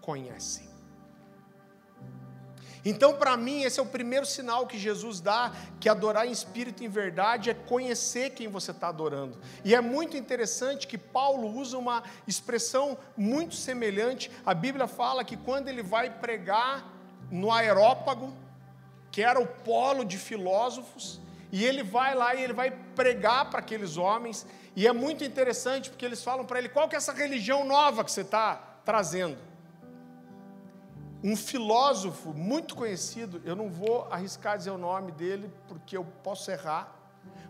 conhecem. 0.00 0.69
Então, 2.84 3.14
para 3.14 3.36
mim, 3.36 3.62
esse 3.62 3.78
é 3.78 3.82
o 3.82 3.86
primeiro 3.86 4.24
sinal 4.24 4.66
que 4.66 4.78
Jesus 4.78 5.20
dá, 5.20 5.52
que 5.78 5.88
adorar 5.88 6.26
em 6.26 6.30
espírito 6.30 6.82
e 6.82 6.86
em 6.86 6.88
verdade 6.88 7.50
é 7.50 7.54
conhecer 7.54 8.30
quem 8.30 8.48
você 8.48 8.70
está 8.70 8.88
adorando. 8.88 9.38
E 9.64 9.74
é 9.74 9.80
muito 9.80 10.16
interessante 10.16 10.86
que 10.86 10.96
Paulo 10.96 11.48
usa 11.48 11.76
uma 11.76 12.02
expressão 12.26 12.96
muito 13.16 13.54
semelhante. 13.54 14.30
A 14.44 14.54
Bíblia 14.54 14.86
fala 14.86 15.24
que 15.24 15.36
quando 15.36 15.68
ele 15.68 15.82
vai 15.82 16.10
pregar 16.10 16.84
no 17.30 17.52
aerópago, 17.52 18.32
que 19.10 19.22
era 19.22 19.40
o 19.40 19.46
polo 19.46 20.04
de 20.04 20.16
filósofos, 20.16 21.20
e 21.52 21.64
ele 21.64 21.82
vai 21.82 22.14
lá 22.14 22.34
e 22.34 22.42
ele 22.42 22.52
vai 22.52 22.70
pregar 22.94 23.50
para 23.50 23.58
aqueles 23.58 23.96
homens, 23.96 24.46
e 24.74 24.86
é 24.86 24.92
muito 24.92 25.24
interessante 25.24 25.90
porque 25.90 26.04
eles 26.04 26.22
falam 26.22 26.46
para 26.46 26.58
ele: 26.58 26.68
qual 26.68 26.88
que 26.88 26.94
é 26.94 26.98
essa 26.98 27.12
religião 27.12 27.64
nova 27.64 28.04
que 28.04 28.12
você 28.12 28.22
está 28.22 28.54
trazendo? 28.84 29.49
Um 31.22 31.36
filósofo 31.36 32.32
muito 32.32 32.74
conhecido, 32.74 33.42
eu 33.44 33.54
não 33.54 33.68
vou 33.68 34.06
arriscar 34.10 34.56
dizer 34.56 34.70
o 34.70 34.78
nome 34.78 35.12
dele 35.12 35.52
porque 35.68 35.96
eu 35.96 36.04
posso 36.22 36.50
errar, 36.50 36.96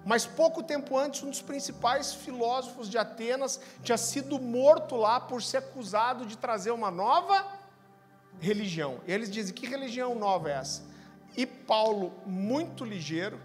mas 0.04 0.26
pouco 0.26 0.62
tempo 0.62 0.96
antes, 0.96 1.22
um 1.22 1.30
dos 1.30 1.42
principais 1.42 2.14
filósofos 2.14 2.88
de 2.88 2.96
Atenas 2.96 3.60
tinha 3.82 3.98
sido 3.98 4.38
morto 4.38 4.96
lá 4.96 5.20
por 5.20 5.42
ser 5.42 5.58
acusado 5.58 6.24
de 6.24 6.36
trazer 6.36 6.70
uma 6.70 6.90
nova 6.90 7.46
religião. 8.40 9.00
E 9.06 9.12
eles 9.12 9.30
dizem: 9.30 9.54
que 9.54 9.66
religião 9.66 10.14
nova 10.14 10.50
é 10.50 10.54
essa? 10.54 10.82
E 11.36 11.46
Paulo, 11.46 12.14
muito 12.24 12.84
ligeiro, 12.84 13.40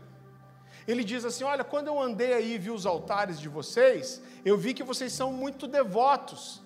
ele 0.87 1.03
diz 1.03 1.25
assim: 1.25 1.43
Olha, 1.43 1.63
quando 1.63 1.87
eu 1.87 2.01
andei 2.01 2.33
aí 2.33 2.53
e 2.53 2.57
vi 2.57 2.71
os 2.71 2.85
altares 2.85 3.39
de 3.39 3.49
vocês, 3.49 4.21
eu 4.43 4.57
vi 4.57 4.73
que 4.73 4.83
vocês 4.83 5.11
são 5.11 5.31
muito 5.31 5.67
devotos. 5.67 6.63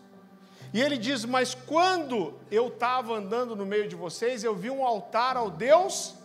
E 0.73 0.81
ele 0.81 0.97
diz: 0.97 1.25
Mas 1.25 1.53
quando 1.53 2.33
eu 2.51 2.67
estava 2.67 3.15
andando 3.15 3.55
no 3.55 3.65
meio 3.65 3.87
de 3.87 3.95
vocês, 3.95 4.43
eu 4.43 4.55
vi 4.55 4.69
um 4.69 4.85
altar 4.85 5.35
ao 5.35 5.49
Deus, 5.49 6.15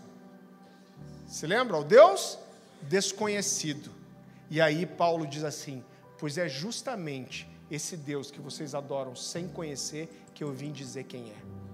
se 1.26 1.46
lembra? 1.46 1.76
Ao 1.76 1.84
Deus 1.84 2.38
desconhecido. 2.82 3.90
E 4.50 4.60
aí 4.60 4.86
Paulo 4.86 5.26
diz 5.26 5.44
assim: 5.44 5.82
Pois 6.18 6.38
é 6.38 6.48
justamente 6.48 7.48
esse 7.70 7.96
Deus 7.96 8.30
que 8.30 8.40
vocês 8.40 8.74
adoram 8.74 9.16
sem 9.16 9.48
conhecer, 9.48 10.08
que 10.34 10.44
eu 10.44 10.52
vim 10.52 10.70
dizer 10.70 11.04
quem 11.04 11.30
é. 11.30 11.64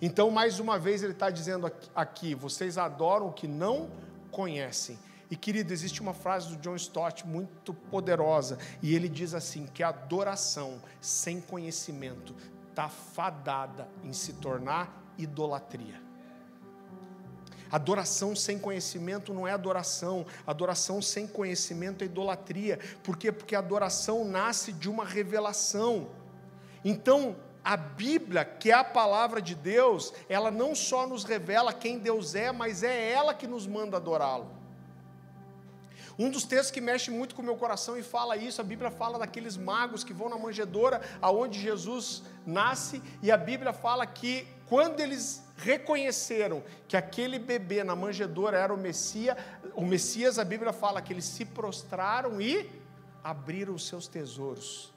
Então, 0.00 0.30
mais 0.30 0.60
uma 0.60 0.78
vez, 0.78 1.02
ele 1.02 1.12
está 1.12 1.30
dizendo 1.30 1.70
aqui: 1.94 2.34
vocês 2.34 2.76
adoram 2.76 3.28
o 3.28 3.32
que 3.32 3.46
não 3.46 3.88
conhecem. 4.30 4.98
E 5.30 5.36
querido, 5.36 5.72
existe 5.72 6.00
uma 6.00 6.14
frase 6.14 6.48
do 6.48 6.56
John 6.56 6.76
Stott 6.76 7.26
muito 7.26 7.74
poderosa, 7.74 8.58
e 8.80 8.94
ele 8.94 9.08
diz 9.08 9.34
assim: 9.34 9.66
que 9.66 9.82
a 9.82 9.88
adoração 9.88 10.80
sem 11.00 11.40
conhecimento 11.40 12.34
está 12.70 12.88
fadada 12.88 13.88
em 14.04 14.12
se 14.12 14.34
tornar 14.34 15.14
idolatria. 15.18 16.06
Adoração 17.70 18.36
sem 18.36 18.58
conhecimento 18.58 19.34
não 19.34 19.46
é 19.46 19.52
adoração, 19.52 20.24
adoração 20.46 21.02
sem 21.02 21.26
conhecimento 21.26 22.02
é 22.02 22.04
idolatria. 22.04 22.78
Por 23.02 23.16
quê? 23.16 23.32
Porque 23.32 23.56
a 23.56 23.58
adoração 23.58 24.24
nasce 24.24 24.72
de 24.72 24.88
uma 24.88 25.04
revelação. 25.04 26.08
Então, 26.84 27.34
a 27.64 27.76
Bíblia, 27.76 28.44
que 28.44 28.70
é 28.70 28.74
a 28.74 28.84
palavra 28.84 29.42
de 29.42 29.56
Deus, 29.56 30.12
ela 30.28 30.52
não 30.52 30.74
só 30.76 31.08
nos 31.08 31.24
revela 31.24 31.72
quem 31.72 31.98
Deus 31.98 32.36
é, 32.36 32.52
mas 32.52 32.84
é 32.84 33.10
ela 33.10 33.34
que 33.34 33.48
nos 33.48 33.66
manda 33.66 33.96
adorá-lo. 33.96 34.55
Um 36.18 36.30
dos 36.30 36.44
textos 36.44 36.70
que 36.70 36.80
mexe 36.80 37.10
muito 37.10 37.34
com 37.34 37.42
o 37.42 37.44
meu 37.44 37.56
coração 37.56 37.98
e 37.98 38.02
fala 38.02 38.36
isso, 38.36 38.60
a 38.60 38.64
Bíblia 38.64 38.90
fala 38.90 39.18
daqueles 39.18 39.56
magos 39.56 40.02
que 40.02 40.14
vão 40.14 40.30
na 40.30 40.38
manjedoura 40.38 41.02
aonde 41.20 41.60
Jesus 41.60 42.22
nasce, 42.46 43.02
e 43.22 43.30
a 43.30 43.36
Bíblia 43.36 43.72
fala 43.72 44.06
que 44.06 44.46
quando 44.66 45.00
eles 45.00 45.44
reconheceram 45.58 46.62
que 46.88 46.96
aquele 46.96 47.38
bebê 47.38 47.84
na 47.84 47.94
manjedoura 47.94 48.58
era 48.58 48.72
o 48.72 48.78
Messias, 48.78 49.36
o 49.74 49.84
Messias, 49.84 50.38
a 50.38 50.44
Bíblia 50.44 50.72
fala 50.72 51.02
que 51.02 51.12
eles 51.12 51.24
se 51.24 51.44
prostraram 51.44 52.40
e 52.40 52.70
abriram 53.22 53.74
os 53.74 53.86
seus 53.86 54.08
tesouros. 54.08 54.92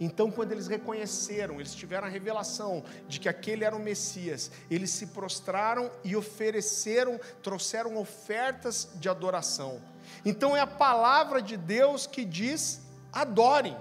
Então, 0.00 0.30
quando 0.30 0.52
eles 0.52 0.68
reconheceram, 0.68 1.56
eles 1.56 1.74
tiveram 1.74 2.06
a 2.06 2.10
revelação 2.10 2.84
de 3.08 3.18
que 3.18 3.28
aquele 3.28 3.64
era 3.64 3.74
o 3.74 3.80
Messias, 3.80 4.50
eles 4.70 4.90
se 4.90 5.08
prostraram 5.08 5.90
e 6.04 6.14
ofereceram, 6.14 7.20
trouxeram 7.42 7.96
ofertas 7.96 8.88
de 8.94 9.08
adoração. 9.08 9.80
Então, 10.24 10.56
é 10.56 10.60
a 10.60 10.66
palavra 10.66 11.42
de 11.42 11.56
Deus 11.56 12.06
que 12.06 12.24
diz: 12.24 12.80
adorem. 13.12 13.76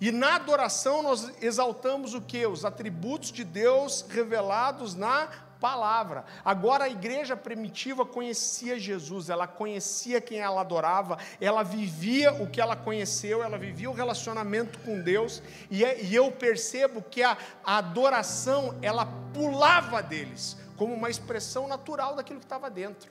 E 0.00 0.10
na 0.10 0.36
adoração 0.36 1.02
nós 1.02 1.30
exaltamos 1.42 2.14
o 2.14 2.22
que? 2.22 2.46
Os 2.46 2.64
atributos 2.64 3.30
de 3.30 3.44
Deus 3.44 4.04
revelados 4.08 4.94
na 4.94 5.28
palavra. 5.60 6.24
Agora 6.44 6.84
a 6.84 6.88
igreja 6.88 7.36
primitiva 7.36 8.06
conhecia 8.06 8.78
Jesus, 8.78 9.28
ela 9.28 9.46
conhecia 9.46 10.20
quem 10.20 10.38
ela 10.38 10.62
adorava, 10.62 11.18
ela 11.40 11.62
vivia 11.62 12.32
o 12.32 12.48
que 12.48 12.60
ela 12.60 12.74
conheceu, 12.74 13.42
ela 13.42 13.58
vivia 13.58 13.90
o 13.90 13.94
relacionamento 13.94 14.78
com 14.80 15.00
Deus, 15.00 15.42
e, 15.70 15.84
é, 15.84 16.02
e 16.02 16.14
eu 16.14 16.32
percebo 16.32 17.02
que 17.02 17.22
a, 17.22 17.36
a 17.62 17.76
adoração 17.76 18.76
ela 18.80 19.06
pulava 19.34 20.02
deles, 20.02 20.56
como 20.76 20.94
uma 20.94 21.10
expressão 21.10 21.68
natural 21.68 22.16
daquilo 22.16 22.40
que 22.40 22.46
estava 22.46 22.70
dentro. 22.70 23.10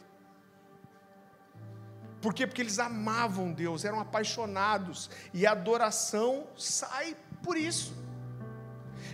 Por 2.21 2.33
quê? 2.33 2.45
Porque 2.45 2.61
eles 2.61 2.79
amavam 2.79 3.53
Deus, 3.53 3.85
eram 3.85 3.99
apaixonados, 3.99 5.09
e 5.33 5.45
a 5.45 5.51
adoração 5.51 6.47
sai 6.57 7.15
por 7.41 7.55
isso. 7.55 7.93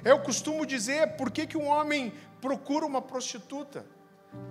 Eu 0.04 0.20
costumo 0.20 0.66
dizer, 0.66 1.16
por 1.16 1.30
que, 1.32 1.46
que 1.46 1.58
um 1.58 1.68
homem 1.68 2.14
procura 2.46 2.86
uma 2.86 3.02
prostituta, 3.02 3.84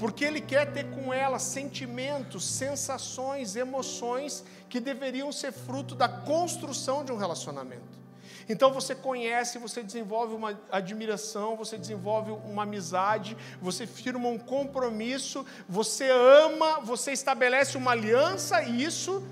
porque 0.00 0.24
ele 0.24 0.40
quer 0.40 0.72
ter 0.72 0.90
com 0.90 1.14
ela 1.14 1.38
sentimentos, 1.38 2.44
sensações, 2.44 3.54
emoções 3.54 4.42
que 4.68 4.80
deveriam 4.80 5.30
ser 5.30 5.52
fruto 5.52 5.94
da 5.94 6.08
construção 6.08 7.04
de 7.04 7.12
um 7.12 7.16
relacionamento. 7.16 8.02
Então 8.48 8.72
você 8.72 8.96
conhece, 8.96 9.58
você 9.58 9.80
desenvolve 9.80 10.34
uma 10.34 10.60
admiração, 10.72 11.54
você 11.54 11.78
desenvolve 11.78 12.32
uma 12.32 12.64
amizade, 12.64 13.36
você 13.60 13.86
firma 13.86 14.28
um 14.28 14.40
compromisso, 14.40 15.46
você 15.68 16.10
ama, 16.10 16.80
você 16.80 17.12
estabelece 17.12 17.76
uma 17.76 17.92
aliança 17.92 18.60
e 18.64 18.82
isso, 18.82 19.24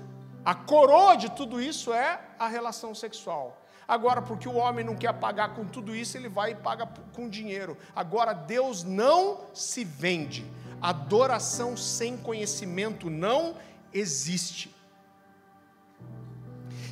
a 0.45 0.55
coroa 0.55 1.17
de 1.17 1.29
tudo 1.31 1.61
isso 1.61 1.91
é 1.91 2.17
a 2.39 2.47
relação 2.47 2.95
sexual. 2.95 3.62
Agora, 3.87 4.21
porque 4.21 4.47
o 4.47 4.55
homem 4.55 4.85
não 4.85 4.95
quer 4.95 5.13
pagar 5.13 5.55
com 5.55 5.65
tudo 5.65 5.95
isso, 5.95 6.17
ele 6.17 6.29
vai 6.29 6.51
e 6.51 6.55
paga 6.55 6.87
com 7.13 7.29
dinheiro. 7.29 7.77
Agora, 7.95 8.33
Deus 8.33 8.83
não 8.83 9.41
se 9.53 9.83
vende. 9.83 10.45
Adoração 10.81 11.77
sem 11.77 12.17
conhecimento 12.17 13.09
não 13.09 13.55
existe. 13.93 14.73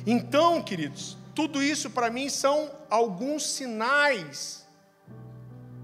Então, 0.06 0.62
queridos, 0.62 1.16
tudo 1.34 1.62
isso 1.62 1.90
para 1.90 2.10
mim 2.10 2.28
são 2.28 2.70
alguns 2.90 3.46
sinais 3.46 4.66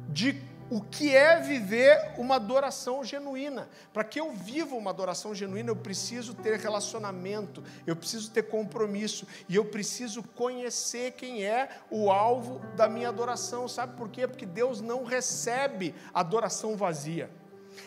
de 0.09 0.48
o 0.71 0.81
que 0.81 1.14
é 1.14 1.41
viver 1.41 2.12
uma 2.19 2.37
adoração 2.37 3.03
genuína. 3.03 3.69
Para 3.93 4.05
que 4.05 4.21
eu 4.21 4.33
viva 4.33 4.75
uma 4.75 4.91
adoração 4.91 5.35
genuína, 5.35 5.71
eu 5.71 5.77
preciso 5.77 6.35
ter 6.35 6.59
relacionamento, 6.59 7.62
eu 7.87 7.97
preciso 7.97 8.31
ter 8.31 8.45
compromisso 8.45 9.27
e 9.49 9.57
eu 9.57 9.64
preciso 9.64 10.23
conhecer 10.23 11.12
quem 11.12 11.45
é 11.45 11.71
o 11.91 12.11
alvo 12.11 12.61
da 12.77 12.89
minha 12.89 13.09
adoração. 13.09 13.66
Sabe 13.66 13.97
por 13.97 14.09
quê? 14.09 14.27
Porque 14.27 14.47
Deus 14.47 14.81
não 14.81 15.05
recebe 15.05 15.95
adoração 16.12 16.77
vazia. 16.77 17.31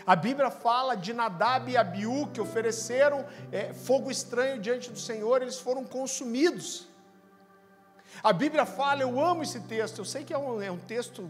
A 0.05 0.15
Bíblia 0.15 0.49
fala 0.49 0.95
de 0.95 1.13
Nadab 1.13 1.69
e 1.69 1.77
Abiú 1.77 2.27
que 2.27 2.41
ofereceram 2.41 3.25
é, 3.51 3.73
fogo 3.73 4.09
estranho 4.09 4.59
diante 4.59 4.89
do 4.89 4.97
Senhor, 4.97 5.41
eles 5.41 5.59
foram 5.59 5.83
consumidos. 5.83 6.87
A 8.23 8.33
Bíblia 8.33 8.65
fala, 8.65 9.01
eu 9.01 9.19
amo 9.19 9.43
esse 9.43 9.59
texto, 9.61 9.99
eu 9.99 10.05
sei 10.05 10.23
que 10.23 10.33
é 10.33 10.37
um, 10.37 10.61
é 10.61 10.71
um 10.71 10.77
texto 10.77 11.29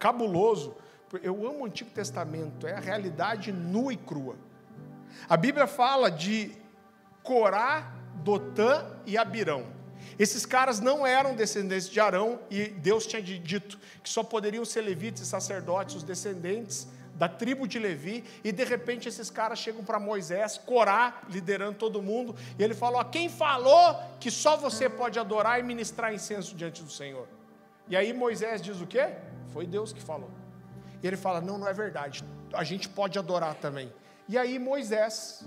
cabuloso. 0.00 0.74
Eu 1.22 1.46
amo 1.46 1.60
o 1.60 1.64
Antigo 1.66 1.90
Testamento, 1.90 2.66
é 2.66 2.74
a 2.74 2.80
realidade 2.80 3.52
nua 3.52 3.92
e 3.92 3.96
crua. 3.96 4.36
A 5.28 5.36
Bíblia 5.36 5.66
fala 5.66 6.10
de 6.10 6.52
Corá, 7.22 7.92
Dotã 8.16 8.86
e 9.06 9.16
Abirão. 9.18 9.66
Esses 10.18 10.46
caras 10.46 10.80
não 10.80 11.06
eram 11.06 11.34
descendentes 11.34 11.88
de 11.88 12.00
Arão 12.00 12.40
e 12.50 12.68
Deus 12.68 13.06
tinha 13.06 13.22
dito 13.22 13.78
que 14.02 14.08
só 14.08 14.22
poderiam 14.22 14.64
ser 14.64 14.82
levitas 14.82 15.22
e 15.22 15.26
sacerdotes, 15.26 15.96
os 15.96 16.02
descendentes 16.02 16.88
da 17.14 17.28
tribo 17.28 17.68
de 17.68 17.78
Levi, 17.78 18.24
e 18.42 18.50
de 18.50 18.64
repente 18.64 19.06
esses 19.06 19.28
caras 19.28 19.58
chegam 19.58 19.84
para 19.84 20.00
Moisés, 20.00 20.56
Corá, 20.56 21.20
liderando 21.28 21.76
todo 21.76 22.00
mundo, 22.00 22.34
e 22.58 22.62
ele 22.62 22.72
falou: 22.72 23.04
Quem 23.04 23.28
falou 23.28 23.94
que 24.18 24.30
só 24.30 24.56
você 24.56 24.88
pode 24.88 25.18
adorar 25.18 25.60
e 25.60 25.62
ministrar 25.62 26.14
incenso 26.14 26.56
diante 26.56 26.82
do 26.82 26.90
Senhor? 26.90 27.28
E 27.90 27.94
aí 27.94 28.14
Moisés 28.14 28.62
diz 28.62 28.80
o 28.80 28.86
quê? 28.86 29.16
Foi 29.52 29.66
Deus 29.66 29.92
que 29.92 30.00
falou. 30.00 30.30
E 31.02 31.06
ele 31.06 31.16
fala: 31.16 31.40
Não, 31.40 31.58
não 31.58 31.68
é 31.68 31.72
verdade. 31.72 32.24
A 32.52 32.64
gente 32.64 32.88
pode 32.88 33.18
adorar 33.18 33.54
também. 33.54 33.92
E 34.28 34.38
aí 34.38 34.58
Moisés, 34.58 35.44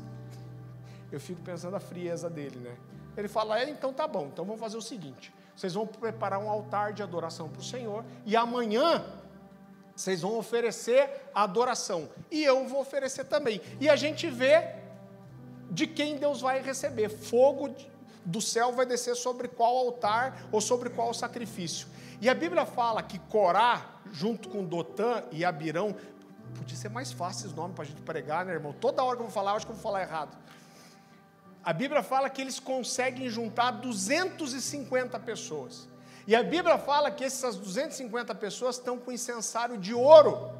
eu 1.12 1.20
fico 1.20 1.42
pensando 1.42 1.76
a 1.76 1.80
frieza 1.80 2.30
dele, 2.30 2.60
né? 2.60 2.76
Ele 3.16 3.28
fala: 3.28 3.60
É, 3.60 3.70
então 3.70 3.94
tá 3.94 4.08
bom. 4.08 4.28
Então 4.32 4.46
vamos 4.46 4.60
fazer 4.60 4.78
o 4.78 4.82
seguinte: 4.82 5.34
vocês 5.56 5.74
vão 5.74 5.86
preparar 5.86 6.40
um 6.40 6.50
altar 6.50 6.94
de 6.94 7.04
adoração 7.04 7.50
para 7.50 7.60
o 7.60 7.64
Senhor 7.64 8.04
e 8.26 8.36
amanhã 8.36 9.06
vocês 9.96 10.22
vão 10.22 10.38
oferecer 10.38 11.30
a 11.36 11.44
adoração 11.44 12.10
e 12.32 12.44
eu 12.44 12.68
vou 12.68 12.82
oferecer 12.82 13.26
também. 13.26 13.62
E 13.80 13.88
a 13.88 13.96
gente 13.96 14.30
vê 14.30 14.76
de 15.70 15.86
quem 15.86 16.18
Deus 16.18 16.42
vai 16.42 16.62
receber. 16.62 17.10
Fogo 17.10 17.76
do 18.26 18.42
céu 18.42 18.72
vai 18.72 18.86
descer 18.86 19.16
sobre 19.16 19.48
qual 19.48 19.78
altar 19.78 20.48
ou 20.52 20.60
sobre 20.60 20.90
qual 20.90 21.14
sacrifício. 21.14 21.88
E 22.22 22.30
a 22.30 22.34
Bíblia 22.34 22.66
fala 22.66 23.02
que 23.04 23.20
Corá, 23.20 24.00
junto 24.12 24.50
com 24.50 24.64
Dotã 24.64 25.24
e 25.32 25.44
Abirão, 25.44 25.96
podia 26.56 26.78
ser 26.78 26.90
mais 26.90 27.12
fácil 27.12 27.48
esse 27.48 27.56
nome 27.56 27.74
para 27.74 27.84
a 27.84 27.88
gente 27.88 28.02
pregar, 28.02 28.46
né, 28.46 28.54
irmão? 28.54 28.74
Toda 28.74 29.04
hora 29.04 29.16
que 29.16 29.22
eu 29.22 29.28
vou 29.28 29.34
falar, 29.34 29.52
eu 29.52 29.56
acho 29.58 29.66
que 29.66 29.72
eu 29.72 29.76
vou 29.76 29.84
falar 29.84 30.02
errado. 30.02 30.38
A 31.64 31.72
Bíblia 31.72 32.04
fala 32.04 32.30
que 32.30 32.42
eles 32.42 32.60
conseguem 32.60 33.30
juntar 33.30 33.72
250 33.72 35.18
pessoas. 35.20 35.88
E 36.28 36.36
a 36.36 36.44
Bíblia 36.44 36.78
fala 36.78 37.10
que 37.12 37.24
essas 37.24 37.56
250 37.56 38.36
pessoas 38.36 38.78
estão 38.78 38.98
com 38.98 39.12
incensário 39.12 39.78
de 39.78 39.94
ouro. 39.94 40.52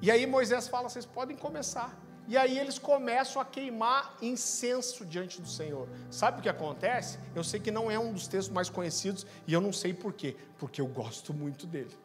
E 0.00 0.10
aí 0.10 0.26
Moisés 0.26 0.68
fala: 0.68 0.88
vocês 0.88 1.06
podem 1.06 1.36
começar. 1.36 1.96
E 2.28 2.36
aí 2.36 2.58
eles 2.58 2.78
começam 2.78 3.40
a 3.40 3.44
queimar 3.44 4.14
incenso 4.20 5.06
diante 5.06 5.40
do 5.40 5.48
Senhor. 5.48 5.88
Sabe 6.10 6.38
o 6.38 6.42
que 6.42 6.48
acontece? 6.48 7.18
Eu 7.34 7.42
sei 7.42 7.58
que 7.58 7.70
não 7.70 7.90
é 7.90 7.98
um 7.98 8.12
dos 8.12 8.28
textos 8.28 8.52
mais 8.52 8.68
conhecidos 8.68 9.26
e 9.46 9.52
eu 9.54 9.62
não 9.62 9.72
sei 9.72 9.94
por 9.94 10.12
quê, 10.12 10.36
porque 10.58 10.78
eu 10.78 10.86
gosto 10.86 11.32
muito 11.32 11.66
dele. 11.66 11.96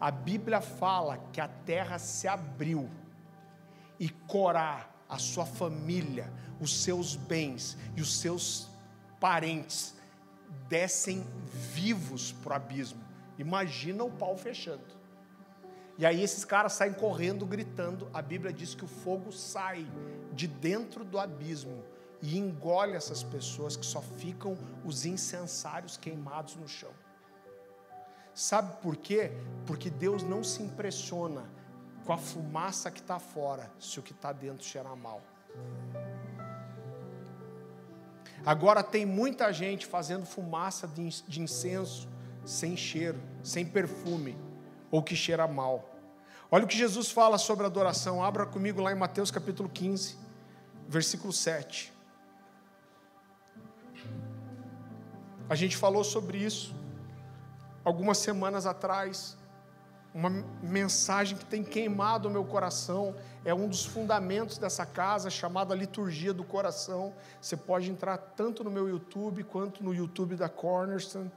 A 0.00 0.10
Bíblia 0.10 0.62
fala 0.62 1.18
que 1.34 1.38
a 1.38 1.48
terra 1.48 1.98
se 1.98 2.26
abriu 2.26 2.88
e 4.00 4.08
Corá, 4.08 4.88
a 5.06 5.18
sua 5.18 5.44
família, 5.44 6.32
os 6.58 6.82
seus 6.82 7.14
bens 7.14 7.76
e 7.94 8.00
os 8.00 8.18
seus 8.18 8.68
parentes 9.20 9.94
descem 10.66 11.26
vivos 11.74 12.32
para 12.32 12.52
o 12.54 12.56
abismo. 12.56 13.04
Imagina 13.38 14.02
o 14.02 14.10
pau 14.10 14.34
fechando. 14.34 14.97
E 15.98 16.06
aí 16.06 16.22
esses 16.22 16.44
caras 16.44 16.74
saem 16.74 16.92
correndo, 16.92 17.44
gritando. 17.44 18.08
A 18.14 18.22
Bíblia 18.22 18.52
diz 18.52 18.72
que 18.72 18.84
o 18.84 18.88
fogo 18.88 19.32
sai 19.32 19.84
de 20.32 20.46
dentro 20.46 21.04
do 21.04 21.18
abismo 21.18 21.84
e 22.22 22.38
engole 22.38 22.94
essas 22.94 23.22
pessoas 23.24 23.76
que 23.76 23.84
só 23.84 24.00
ficam 24.00 24.56
os 24.84 25.04
incensários 25.04 25.96
queimados 25.96 26.54
no 26.54 26.68
chão. 26.68 26.92
Sabe 28.32 28.80
por 28.80 28.96
quê? 28.96 29.32
Porque 29.66 29.90
Deus 29.90 30.22
não 30.22 30.44
se 30.44 30.62
impressiona 30.62 31.44
com 32.06 32.12
a 32.12 32.16
fumaça 32.16 32.90
que 32.90 33.00
está 33.00 33.18
fora, 33.18 33.68
se 33.80 33.98
o 33.98 34.02
que 34.02 34.12
está 34.12 34.32
dentro 34.32 34.64
cheira 34.64 34.94
mal. 34.94 35.20
Agora 38.46 38.84
tem 38.84 39.04
muita 39.04 39.52
gente 39.52 39.84
fazendo 39.84 40.24
fumaça 40.24 40.86
de 40.86 41.40
incenso 41.40 42.08
sem 42.44 42.76
cheiro, 42.76 43.20
sem 43.42 43.66
perfume, 43.66 44.38
ou 44.90 45.02
que 45.02 45.16
cheira 45.16 45.46
mal. 45.46 45.88
Olha 46.50 46.64
o 46.64 46.68
que 46.68 46.76
Jesus 46.76 47.10
fala 47.10 47.36
sobre 47.36 47.66
adoração. 47.66 48.22
Abra 48.22 48.46
comigo 48.46 48.80
lá 48.80 48.90
em 48.92 48.94
Mateus 48.94 49.30
capítulo 49.30 49.68
15, 49.68 50.16
versículo 50.88 51.32
7. 51.32 51.92
A 55.48 55.54
gente 55.54 55.76
falou 55.76 56.04
sobre 56.04 56.38
isso 56.38 56.74
algumas 57.84 58.18
semanas 58.18 58.66
atrás. 58.66 59.36
Uma 60.14 60.30
mensagem 60.62 61.36
que 61.36 61.44
tem 61.44 61.62
queimado 61.62 62.28
o 62.28 62.30
meu 62.30 62.44
coração, 62.44 63.14
é 63.44 63.54
um 63.54 63.68
dos 63.68 63.84
fundamentos 63.84 64.58
dessa 64.58 64.84
casa, 64.84 65.30
chamada 65.30 65.74
Liturgia 65.74 66.32
do 66.32 66.42
Coração. 66.42 67.14
Você 67.40 67.56
pode 67.56 67.90
entrar 67.90 68.16
tanto 68.16 68.64
no 68.64 68.70
meu 68.70 68.88
YouTube 68.88 69.44
quanto 69.44 69.84
no 69.84 69.94
YouTube 69.94 70.34
da 70.34 70.48
Cornerstone 70.48 71.30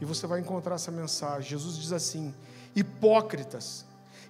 e 0.00 0.04
você 0.04 0.26
vai 0.26 0.40
encontrar 0.40 0.74
essa 0.76 0.90
mensagem. 0.90 1.50
Jesus 1.50 1.76
diz 1.76 1.92
assim: 1.92 2.34
Hipócritas, 2.74 3.84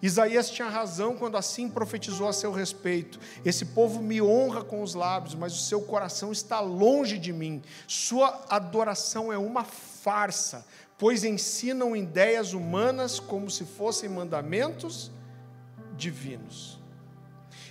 Isaías 0.04 0.50
tinha 0.50 0.68
razão 0.68 1.16
quando 1.16 1.38
assim 1.38 1.66
profetizou 1.66 2.28
a 2.28 2.32
seu 2.34 2.52
respeito. 2.52 3.18
Esse 3.42 3.64
povo 3.64 4.02
me 4.02 4.20
honra 4.20 4.62
com 4.62 4.82
os 4.82 4.92
lábios, 4.92 5.34
mas 5.34 5.54
o 5.54 5.64
seu 5.64 5.80
coração 5.80 6.30
está 6.30 6.60
longe 6.60 7.18
de 7.18 7.32
mim. 7.32 7.62
Sua 7.88 8.44
adoração 8.50 9.32
é 9.32 9.38
uma 9.38 9.64
farsa, 9.64 10.66
pois 10.98 11.24
ensinam 11.24 11.96
ideias 11.96 12.52
humanas 12.52 13.18
como 13.18 13.50
se 13.50 13.64
fossem 13.64 14.10
mandamentos 14.10 15.10
divinos. 15.96 16.78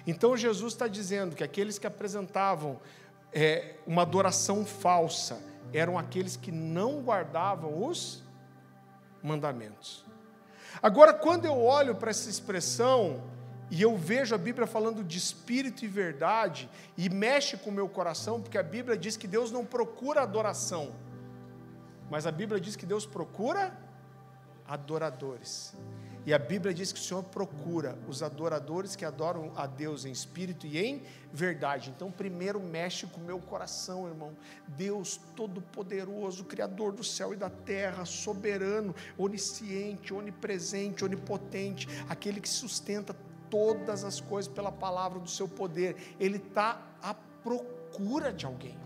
Então 0.07 0.36
Jesus 0.36 0.74
está 0.74 0.88
dizendo 0.88 1.36
que 1.36 1.43
aqueles 1.43 1.78
que 1.78 1.86
apresentavam 1.86 2.80
é, 3.32 3.76
uma 3.86 4.01
adoração 4.01 4.65
falsa 4.65 5.39
eram 5.71 5.99
aqueles 5.99 6.36
que 6.36 6.51
não 6.51 7.03
guardavam 7.03 7.88
os 7.88 8.24
mandamentos. 9.21 10.03
Agora, 10.84 11.13
quando 11.13 11.45
eu 11.45 11.57
olho 11.63 11.95
para 11.95 12.09
essa 12.09 12.29
expressão 12.29 13.23
e 13.71 13.81
eu 13.81 13.97
vejo 13.97 14.36
a 14.36 14.38
Bíblia 14.38 14.67
falando 14.67 15.01
de 15.01 15.17
espírito 15.17 15.86
e 15.86 15.88
verdade, 15.88 16.69
e 16.97 17.09
mexe 17.09 17.55
com 17.55 17.69
o 17.69 17.73
meu 17.73 17.88
coração, 17.88 18.41
porque 18.41 18.57
a 18.57 18.63
Bíblia 18.63 18.97
diz 18.97 19.15
que 19.15 19.25
Deus 19.25 19.49
não 19.49 19.65
procura 19.65 20.21
adoração, 20.21 20.91
mas 22.11 22.27
a 22.27 22.31
Bíblia 22.31 22.59
diz 22.59 22.75
que 22.75 22.86
Deus 22.86 23.05
procura 23.05 23.75
adoradores. 24.67 25.73
E 26.26 26.34
a 26.34 26.39
Bíblia 26.39 26.74
diz 26.74 26.93
que 26.93 26.99
o 26.99 27.03
Senhor 27.03 27.24
procura 27.24 27.97
os 28.07 28.24
adoradores 28.24 28.95
que 28.95 29.03
adoram 29.03 29.51
a 29.55 29.67
Deus 29.67 30.05
em 30.05 30.11
espírito 30.11 30.65
e 30.65 30.78
em 30.78 31.03
verdade. 31.34 31.91
Então, 31.93 32.09
primeiro 32.09 32.61
mexe 32.61 33.05
com 33.07 33.19
o 33.19 33.24
meu 33.26 33.39
coração, 33.39 34.07
irmão. 34.07 34.32
Deus 34.67 35.19
Todo-Poderoso, 35.36 36.45
Criador 36.45 36.93
do 36.93 37.03
céu 37.03 37.34
e 37.34 37.36
da 37.36 37.49
terra, 37.49 38.05
soberano, 38.05 38.95
onisciente, 39.17 40.13
onipresente, 40.13 41.03
onipotente, 41.03 41.89
aquele 42.07 42.39
que 42.39 42.49
sustenta 42.49 43.13
todas 43.49 44.05
as 44.05 44.21
coisas 44.21 44.51
pela 44.51 44.71
palavra 44.71 45.19
do 45.19 45.30
seu 45.30 45.47
poder. 45.47 46.15
Ele 46.19 46.38
está 46.38 46.82
à 47.01 47.13
procura 47.13 48.32
de 48.32 48.45
alguém. 48.45 48.78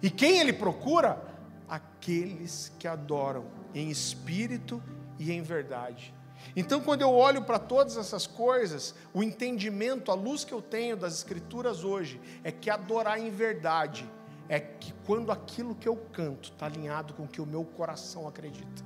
E 0.00 0.10
quem 0.10 0.38
ele 0.38 0.52
procura? 0.52 1.30
Aqueles 1.68 2.70
que 2.78 2.86
adoram 2.86 3.61
em 3.74 3.90
espírito 3.90 4.82
e 5.18 5.32
em 5.32 5.42
verdade. 5.42 6.14
Então, 6.56 6.80
quando 6.80 7.02
eu 7.02 7.12
olho 7.12 7.42
para 7.42 7.58
todas 7.58 7.96
essas 7.96 8.26
coisas, 8.26 8.94
o 9.14 9.22
entendimento, 9.22 10.10
a 10.10 10.14
luz 10.14 10.44
que 10.44 10.52
eu 10.52 10.60
tenho 10.60 10.96
das 10.96 11.14
Escrituras 11.14 11.84
hoje, 11.84 12.20
é 12.42 12.50
que 12.50 12.68
adorar 12.68 13.18
em 13.18 13.30
verdade 13.30 14.08
é 14.48 14.60
que 14.60 14.92
quando 15.06 15.32
aquilo 15.32 15.74
que 15.74 15.88
eu 15.88 15.96
canto 15.96 16.50
está 16.50 16.66
alinhado 16.66 17.14
com 17.14 17.22
o 17.22 17.28
que 17.28 17.40
o 17.40 17.46
meu 17.46 17.64
coração 17.64 18.28
acredita. 18.28 18.84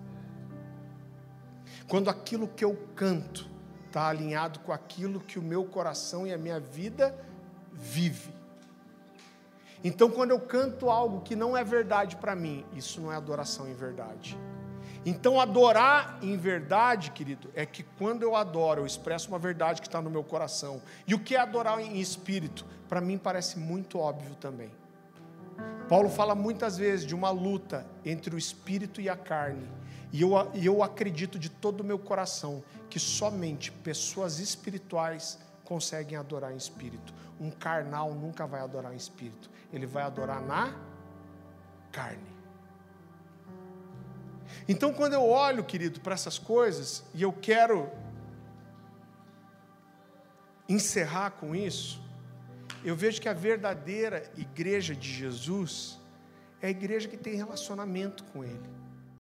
Quando 1.88 2.08
aquilo 2.08 2.46
que 2.46 2.64
eu 2.64 2.76
canto 2.94 3.48
está 3.86 4.08
alinhado 4.08 4.60
com 4.60 4.72
aquilo 4.72 5.18
que 5.18 5.38
o 5.38 5.42
meu 5.42 5.64
coração 5.64 6.26
e 6.26 6.32
a 6.32 6.38
minha 6.38 6.60
vida 6.60 7.18
vive. 7.72 8.32
Então, 9.82 10.10
quando 10.10 10.30
eu 10.30 10.40
canto 10.40 10.90
algo 10.90 11.20
que 11.20 11.34
não 11.34 11.56
é 11.56 11.64
verdade 11.64 12.16
para 12.16 12.34
mim, 12.34 12.64
isso 12.72 13.00
não 13.00 13.12
é 13.12 13.16
adoração 13.16 13.68
em 13.68 13.74
verdade. 13.74 14.38
Então, 15.08 15.40
adorar 15.40 16.18
em 16.20 16.36
verdade, 16.36 17.12
querido, 17.12 17.48
é 17.54 17.64
que 17.64 17.84
quando 17.84 18.24
eu 18.24 18.34
adoro, 18.34 18.80
eu 18.80 18.86
expresso 18.86 19.28
uma 19.28 19.38
verdade 19.38 19.80
que 19.80 19.86
está 19.86 20.02
no 20.02 20.10
meu 20.10 20.24
coração. 20.24 20.82
E 21.06 21.14
o 21.14 21.20
que 21.20 21.36
é 21.36 21.38
adorar 21.38 21.80
em 21.80 22.00
espírito? 22.00 22.66
Para 22.88 23.00
mim 23.00 23.16
parece 23.16 23.56
muito 23.56 24.00
óbvio 24.00 24.34
também. 24.34 24.68
Paulo 25.88 26.10
fala 26.10 26.34
muitas 26.34 26.76
vezes 26.76 27.06
de 27.06 27.14
uma 27.14 27.30
luta 27.30 27.86
entre 28.04 28.34
o 28.34 28.38
espírito 28.38 29.00
e 29.00 29.08
a 29.08 29.16
carne. 29.16 29.70
E 30.12 30.22
eu, 30.22 30.32
eu 30.54 30.82
acredito 30.82 31.38
de 31.38 31.50
todo 31.50 31.82
o 31.82 31.84
meu 31.84 32.00
coração 32.00 32.64
que 32.90 32.98
somente 32.98 33.70
pessoas 33.70 34.40
espirituais 34.40 35.38
conseguem 35.64 36.18
adorar 36.18 36.52
em 36.52 36.56
espírito. 36.56 37.14
Um 37.40 37.52
carnal 37.52 38.12
nunca 38.12 38.44
vai 38.44 38.60
adorar 38.60 38.92
em 38.92 38.96
espírito. 38.96 39.48
Ele 39.72 39.86
vai 39.86 40.02
adorar 40.02 40.42
na 40.42 40.74
carne. 41.92 42.35
Então, 44.68 44.92
quando 44.92 45.14
eu 45.14 45.28
olho, 45.28 45.64
querido, 45.64 46.00
para 46.00 46.14
essas 46.14 46.38
coisas, 46.38 47.04
e 47.14 47.22
eu 47.22 47.32
quero 47.32 47.90
encerrar 50.68 51.30
com 51.32 51.54
isso, 51.54 52.02
eu 52.84 52.94
vejo 52.96 53.20
que 53.20 53.28
a 53.28 53.32
verdadeira 53.32 54.30
igreja 54.36 54.94
de 54.94 55.12
Jesus 55.12 55.98
é 56.60 56.68
a 56.68 56.70
igreja 56.70 57.08
que 57.08 57.16
tem 57.16 57.34
relacionamento 57.34 58.24
com 58.24 58.44
Ele. 58.44 58.75